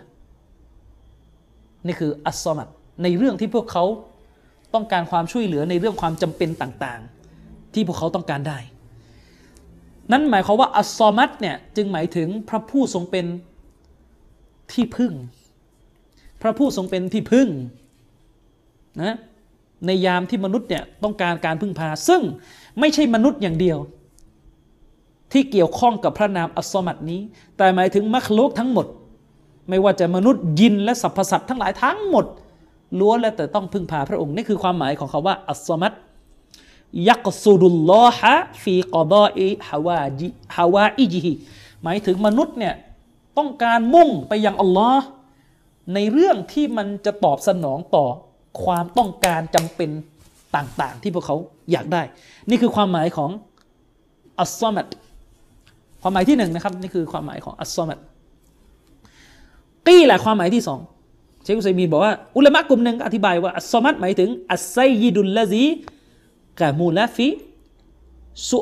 [1.86, 2.68] นี่คืออัสมัด
[3.02, 3.84] ในเรื่องที่พวกเขา
[4.74, 8.58] ต้องการความช่วยเหลือในเรื่องความจำเป็นต่างๆ ที่พวกเขาต้องการได้
[10.12, 13.26] นั่นหมายความว่าอัสซอมัดเนี่ยจึงหมายถึงพระผู้ทรงเป็น
[14.72, 15.12] ที่พึ่ง
[16.42, 17.48] พระผู้ทรงเป็นที่พึ่ง
[19.02, 19.16] นะ
[19.86, 22.22] ในยามที่มนุษย์เนี่ยต้องการการพึ่งพา ซึ่ง
[22.80, 23.78] ไม่ใช่มนุษย์อย่างเดียว
[25.32, 27.20] ที่เกี่ยวข้องกับพระนามอัสซอมัดนี้
[27.56, 28.86] แต่หมายถึงมัคโลกทั้งหมด
[29.68, 32.26] ไม่ว่าจะมนุษย์ยินและสรรพสัตว์ทั้งหลายทั้งหมด
[33.00, 35.92] ล้วนแล้วแต่ต้องพึ่งพาพระองค์นี่คือความหมายของคาว่าอัสมัด
[37.08, 41.32] ยักสุดุลลอฮะฟีกอดออิฮาวาจิฮาวาอิจิฮิ
[41.82, 42.74] หมายถึงมนุษย์เนี่ย
[43.38, 45.04] ต้องการมุ่งไปยังอัลลอฮ์
[45.94, 48.06] ในเรื่องที่มันจะตอบสนองต่อ
[48.64, 49.90] ความต้องการจำเป็น
[50.56, 51.36] ต่างๆ ที่พวกเขา
[51.72, 52.02] อยากได้
[52.50, 53.30] นี่คือความหมายของ
[54.40, 54.86] อัสซอมัด
[56.02, 57.98] ความหมายที่หนึ่งนะครับ นี่คือความหมายของอัสซอมัด
[59.86, 60.80] กี้แหละความหมายที่สอง
[61.44, 65.64] ชคอุซัยมีบอกว่า อุลามะกลุ่มหนึ่งอธิบายว่าอัสซอมัดหมายถึงอัสไซยิดุลละซี
[66.60, 67.28] กามูลาฟิ
[68.48, 68.58] สุ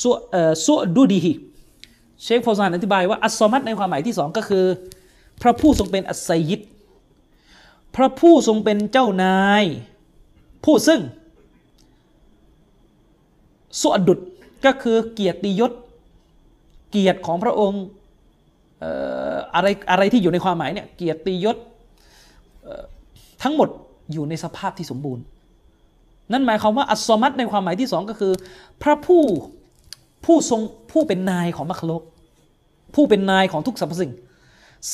[0.00, 1.32] สุเอ่อสุดูดีฮิ
[2.22, 4.64] เชคฟอซานอธิบายว่าอัสซอมัดในความหมายที่สองก็คือ
[5.42, 6.60] พระผู้ทรงเป็นอัสไซยิด
[7.94, 9.64] พระผู้ทรงเป็นเจ้านาย
[10.64, 11.00] ผู้ซึ่ง
[13.80, 14.18] สุอดุด
[14.64, 15.72] ก็คือเกียรติยศ
[16.90, 17.82] เกียรติของพระองค์
[18.82, 18.84] อ
[19.32, 21.56] ออะไรอะไรที่อยู่ในความหมายเนี่ยเกียรติยศ
[23.42, 23.68] ทั้งหมด
[24.12, 25.24] อยู่ในสภาพที่สมบูรณ์
[26.32, 28.32] นั่นหมายความว่าอัสซอมัดในความหมายที่สองก็คือ
[28.82, 29.22] พระผู้
[30.24, 30.60] ผู้ทรง
[30.92, 32.02] ผู้เป็นนายของมัคโลก
[32.94, 34.12] ผู้เป็นนายของทุกสรรพสิ่ง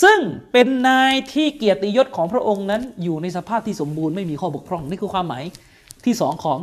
[0.02, 0.18] ซึ่ง
[0.52, 5.44] เป็นนายที่เกียรติยศของพระองค์นั้น อยู่ในสภาพที่สมบูรณ์ไม่มีข้อบกพร่องนี่คือความหมาย
[6.04, 6.58] ที่สองของ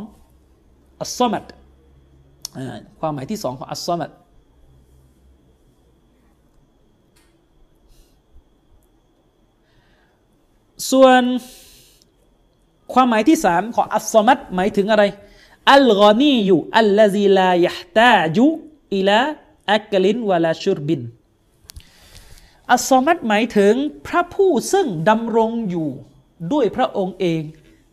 [1.00, 1.44] อัสซอมัด
[2.56, 4.10] อ่าความหมายที่สองของอัสซอมัด
[10.90, 11.22] ส่วน
[12.92, 15.04] ความหมายที่สามของอัสซอมัดหมายถึงอะไร
[15.72, 18.46] อัลกอนีอยู่อัลลซีลายะตาจุ
[18.94, 19.20] อิลา
[19.72, 21.00] อักลินวะลาชุรบิน
[22.72, 23.74] อัสซอมัดหมายถึง
[24.06, 25.88] พระผู้ซึ่งดำรงอยู่
[26.52, 27.42] ด้วยพระองค์เอง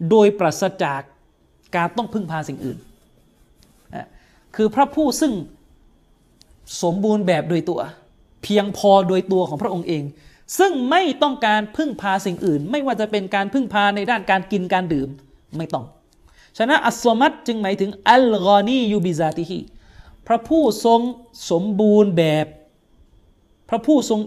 [0.09, 1.01] โดยปราศจาก
[1.75, 2.77] การต้องพึ่งพาสิ่งอื่น
[4.55, 5.33] คือพระผู้ซึ่ง
[6.81, 7.79] สมบูรณ์แบบโดยตัว
[8.43, 10.03] เพียงพอโดยตัวของพระองค์เอง
[10.57, 15.09] ซึ่งไม่ต้องการพึ่งพาสิ่งอื่น ไม่ว่าจะเป็นการพึ่งพาในด้านการกินการดื่ม
[15.57, 15.85] ไม่ต้อง
[16.57, 19.59] ฉะนั้นอัสมัดจึงหมายถึงอัลกอนียูบิซาติฮี
[20.27, 21.01] พระผู้ทรง
[21.51, 22.47] สมบูรณ์แบบ
[23.69, 24.19] พระผู้ทรง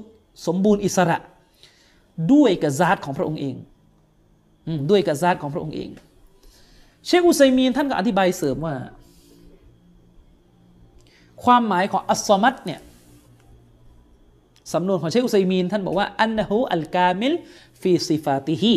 [0.46, 1.18] สมบูรณ์อิสระ
[2.32, 3.54] ด้วยกับซาตของพระองค์เอง
[4.66, 5.88] อด้วยกับซาตของพระองค์เอง
[7.06, 8.74] เชคอุซัยมีนท่านก็อธิบายเสริมว่า
[11.44, 12.80] ความหมายของอัสมัดเนี่ย
[14.72, 17.34] สำนวนของเชคอุซัยมีนท่านบอกว่าอันนะฮูอัลกามิล
[17.80, 18.74] ฟีซิฟาติฮี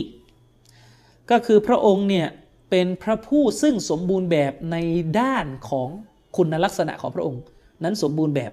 [1.31, 2.27] ก็คือพระองค์เนี่ย
[2.69, 4.77] เป็นพระผู้ซึ่งสมบูรณ์แบบใน
[5.19, 5.89] ด้านของ
[6.37, 7.41] คุณลักษณะของพระองค์
[7.83, 8.51] นั้นสมบูรณ์แบบ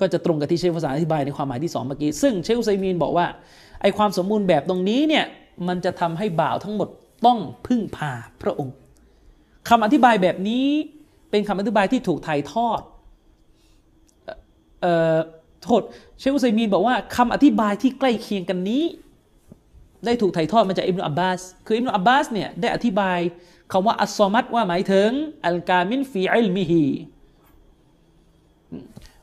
[0.00, 3.26] ก็จะตรงกับที่เชคภาษาอธิบายในความหมายที่สองเมื่อกี้ ซึ่งเชคอุซัยมีนบอกว่า
[3.80, 5.24] ไอความสมบูรณ์แบบตรงนี้เนี่ย
[5.68, 6.88] มันจะทำให้บ่าวทั้งหมด
[7.26, 8.12] ต้องพึ่งพา
[8.42, 8.74] พระองค์
[9.68, 10.66] คำอธิบายแบบนี้
[11.30, 12.80] เป็นคำอธิบายที่ถูกถ่ายทอด
[15.62, 15.82] โทษ
[16.18, 18.84] เชคอุซัยมีนบอกว่าคำอธิบายที่ใกล้เคียงกันนี้
[20.04, 23.18] ได้ถูกถ่ายทอดมาจากอิบนุอับบาส คืออิบนุอับบาสเนี่ยได้อธิบาย
[23.72, 25.10] คำว่าالصمدว่าหมายถึง
[25.46, 26.84] الكامل في علمه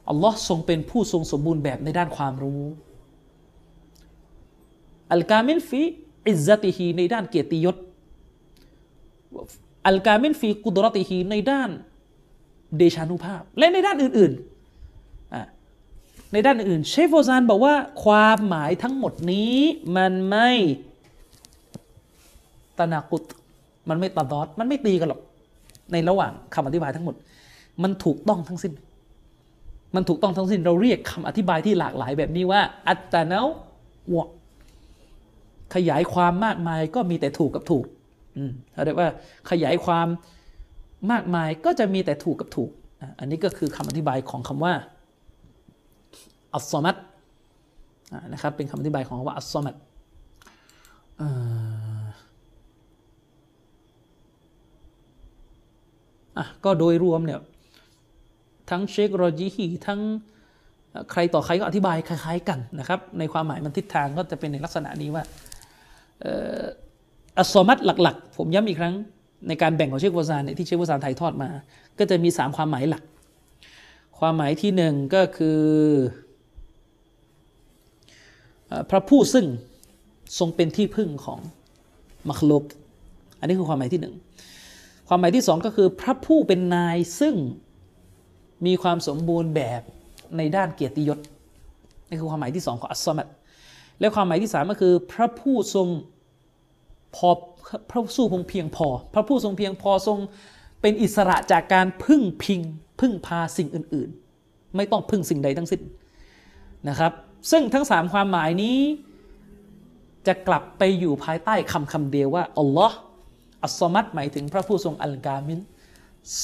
[0.10, 2.64] อัลลอฮ์ทรงเป็นผู้ทรงสมบูรณ์แบบในด้านความรู้
[5.12, 7.76] الكامل في عزتهในด้านเกียรติยศ
[9.88, 11.70] الكامل في قدرتهในด้าน
[12.78, 14.49] เดชานุภาพ และในด้านอื่น ๆ
[16.32, 19.56] ในด้านอื่นเชคเฟาซานบอกว่าความหมายทั้งหมดนี้
[19.98, 20.50] มันไม่
[22.78, 23.24] ตนากุต
[23.90, 25.22] มันไม่ตาดอด มันไม่ตีกันหรอก
[25.92, 27.16] ในระหว่างคำอธิบายทั้งหมด
[27.84, 28.74] มันถูกต้องทั้งสิ้น
[29.96, 33.42] มันถูกต้องทั้งสิ้นเราเรียกคำอธิบายที่หลากหลายแบบนี้ว่า อัตตาเนา
[34.16, 34.28] วะ
[35.76, 37.86] ขยายความมากมายก็มีแต่ถูกกับถูก
[38.38, 39.10] อืมเขาเรียกว่า
[39.50, 40.08] ขยายความ
[41.12, 42.70] มากมายก็จะมีแต่ถูกกับถูก
[43.20, 44.74] อันนี้ก็คือคำอธิบายของคำว่า
[46.54, 46.96] อัสซอมัด
[48.34, 49.76] นะครับเป็นคำอธิบายของคำว่าอัสซอมัด
[51.18, 57.40] เอะก็โดยรวมเนี่ย
[58.70, 60.00] ทั้งเชคโรจีฮีทั้ง
[61.12, 65.24] ใครต่อใครก็อธิบายคล้ายๆกันนะครับในความหมายมันทิศทางก็จะเป็นในลักษณะนี้ว่า
[67.38, 68.96] อัสมัดหลักๆ ผมย้ำอีกครั้ง
[69.48, 71.50] ในการแบ่งของเชควซานที่เชควซานถ่ายทอดมา
[72.00, 73.04] ก็จะมี 3 ความหมายหลัก
[74.20, 75.60] ความหมายที่หนึ่งก็คือ
[78.90, 79.46] พระผู้ซึ่ง
[80.40, 81.40] ทรงเป็นที่พึ่งของ
[82.30, 82.64] มัคลุก
[83.40, 84.16] อันนี้คือความหมายที่หนึ่ง
[85.08, 87.36] ความหมายที่สองก็คือพระผู้เป็นนายซึ่ง
[88.66, 89.82] มีความสมบูรณ์แบบ
[90.38, 91.20] ในด้านเกียรติยศ
[92.08, 93.28] นี่คือความหมายที่สองของอัสซอมัด
[94.00, 95.88] และความหมายที่สามก็คือ พระผู้ทรง
[97.16, 97.30] พอ
[97.90, 100.18] พระผู้ทรงเพียงพอ พระผู้ทรงเพียงพอทรง
[100.82, 102.62] เป็นอิสระจากการพึ่งพิง
[103.00, 104.10] พึ่งพาสิ่งอื่น
[104.42, 105.82] ๆ ไม่ต้องพึ่งสิ่งใดทั้งสิ้น
[106.90, 107.12] นะครับ
[107.52, 108.78] ซึ่งทั้งสามความหมายนี้
[110.28, 112.98] จะกลับไปอยู่ภายใต้คำคำเดียวว่าอัลลอฮ์
[113.64, 115.60] อัสซอมัดหมายถึงพระผู้ทรงอัลกามิน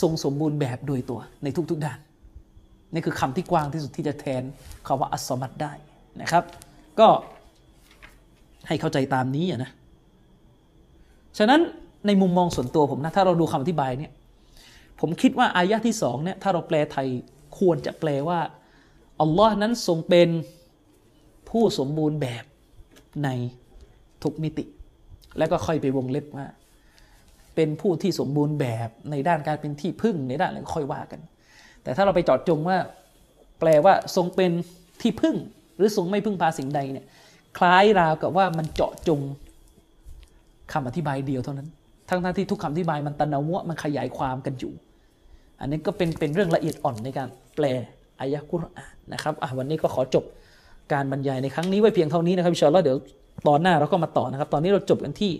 [0.01, 1.99] ทรงสมบูรณ์แบบโดยตัวในทุกๆด้าน
[2.93, 4.43] นี่คือคำที่กว้างที่สุดที่จะแทน
[4.87, 5.73] คำว่าอัสซอมัดได้
[6.21, 6.43] นะครับ
[6.99, 7.07] ก็
[8.67, 9.71] ให้เข้าใจตามนี้อะนะ
[11.37, 11.61] ฉะนั้น
[12.07, 14.11] ในมุมมองส่วนตัวผมนะถ้าเราดูคำอธิบายเนี่ย
[14.99, 17.07] ผมคิดว่าอายะที่สองเนี่ยถ้าเราแปลไทย
[17.59, 18.39] ควรจะแปลว่า
[19.21, 20.29] อัลลอฮ์นั้นทรงเป็น
[21.59, 22.43] ผู้สมบูรณ์แบบ
[23.23, 23.29] ใน
[24.23, 24.65] ทุกมิติ
[25.37, 26.47] แล้วก็ค่อยไปวงเล็บว่า
[27.55, 31.19] เป็นผู้ที่สมบูรณ์แบบในด้านการเป็นที่พึ่งในด้านอะไรก็ค่อยว่ากัน
[31.83, 32.77] แต่ถ้าเราไปเจาะจงว่า
[33.59, 34.51] แปลว่าทรงเป็น
[35.01, 35.35] ที่พึ่ง
[35.77, 37.05] หรือทรงไม่พึ่งพาสิ่งใดเนี่ย
[37.57, 39.19] คล้ายราวกับว่ามันเจาะจง
[40.73, 41.67] คำอธิบายเดียวเท่านั้น
[42.09, 44.73] ทั้งทที่ทุกคำอธิบายมันตะนาวะมันขยายความกันอยู่
[45.59, 47.65] อันนี้ก็เป็นเป็นเรื่องละเอียดอ่อนในการแปล
[48.19, 50.25] อายะกุรอานนะครับอะวันนี้ก็ขอจบ
[50.93, 52.97] การบรรยายในครั้งนี้ไว้เพียงเท่านี้นะครับอินชาอัลลอฮ์เดี๋ยว
[53.47, 55.31] ตอนหน้าเราก็มาต่อนะครับ ตอนนี้เราจบกันที่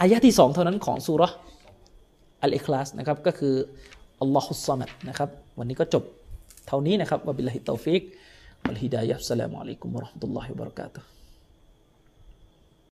[0.00, 1.34] อายะที่สองเท่านั้นของสุร์
[2.42, 3.54] อัลอิคลาสนะครับก็คือ
[4.20, 5.28] الله الصمدนะครับ
[5.58, 6.04] วันนี้ก็จบ
[6.68, 8.02] เท่านี้นะครับوبالله التوفيق
[8.66, 11.19] والهداية السلام عليكم ورحمة الله وبركاته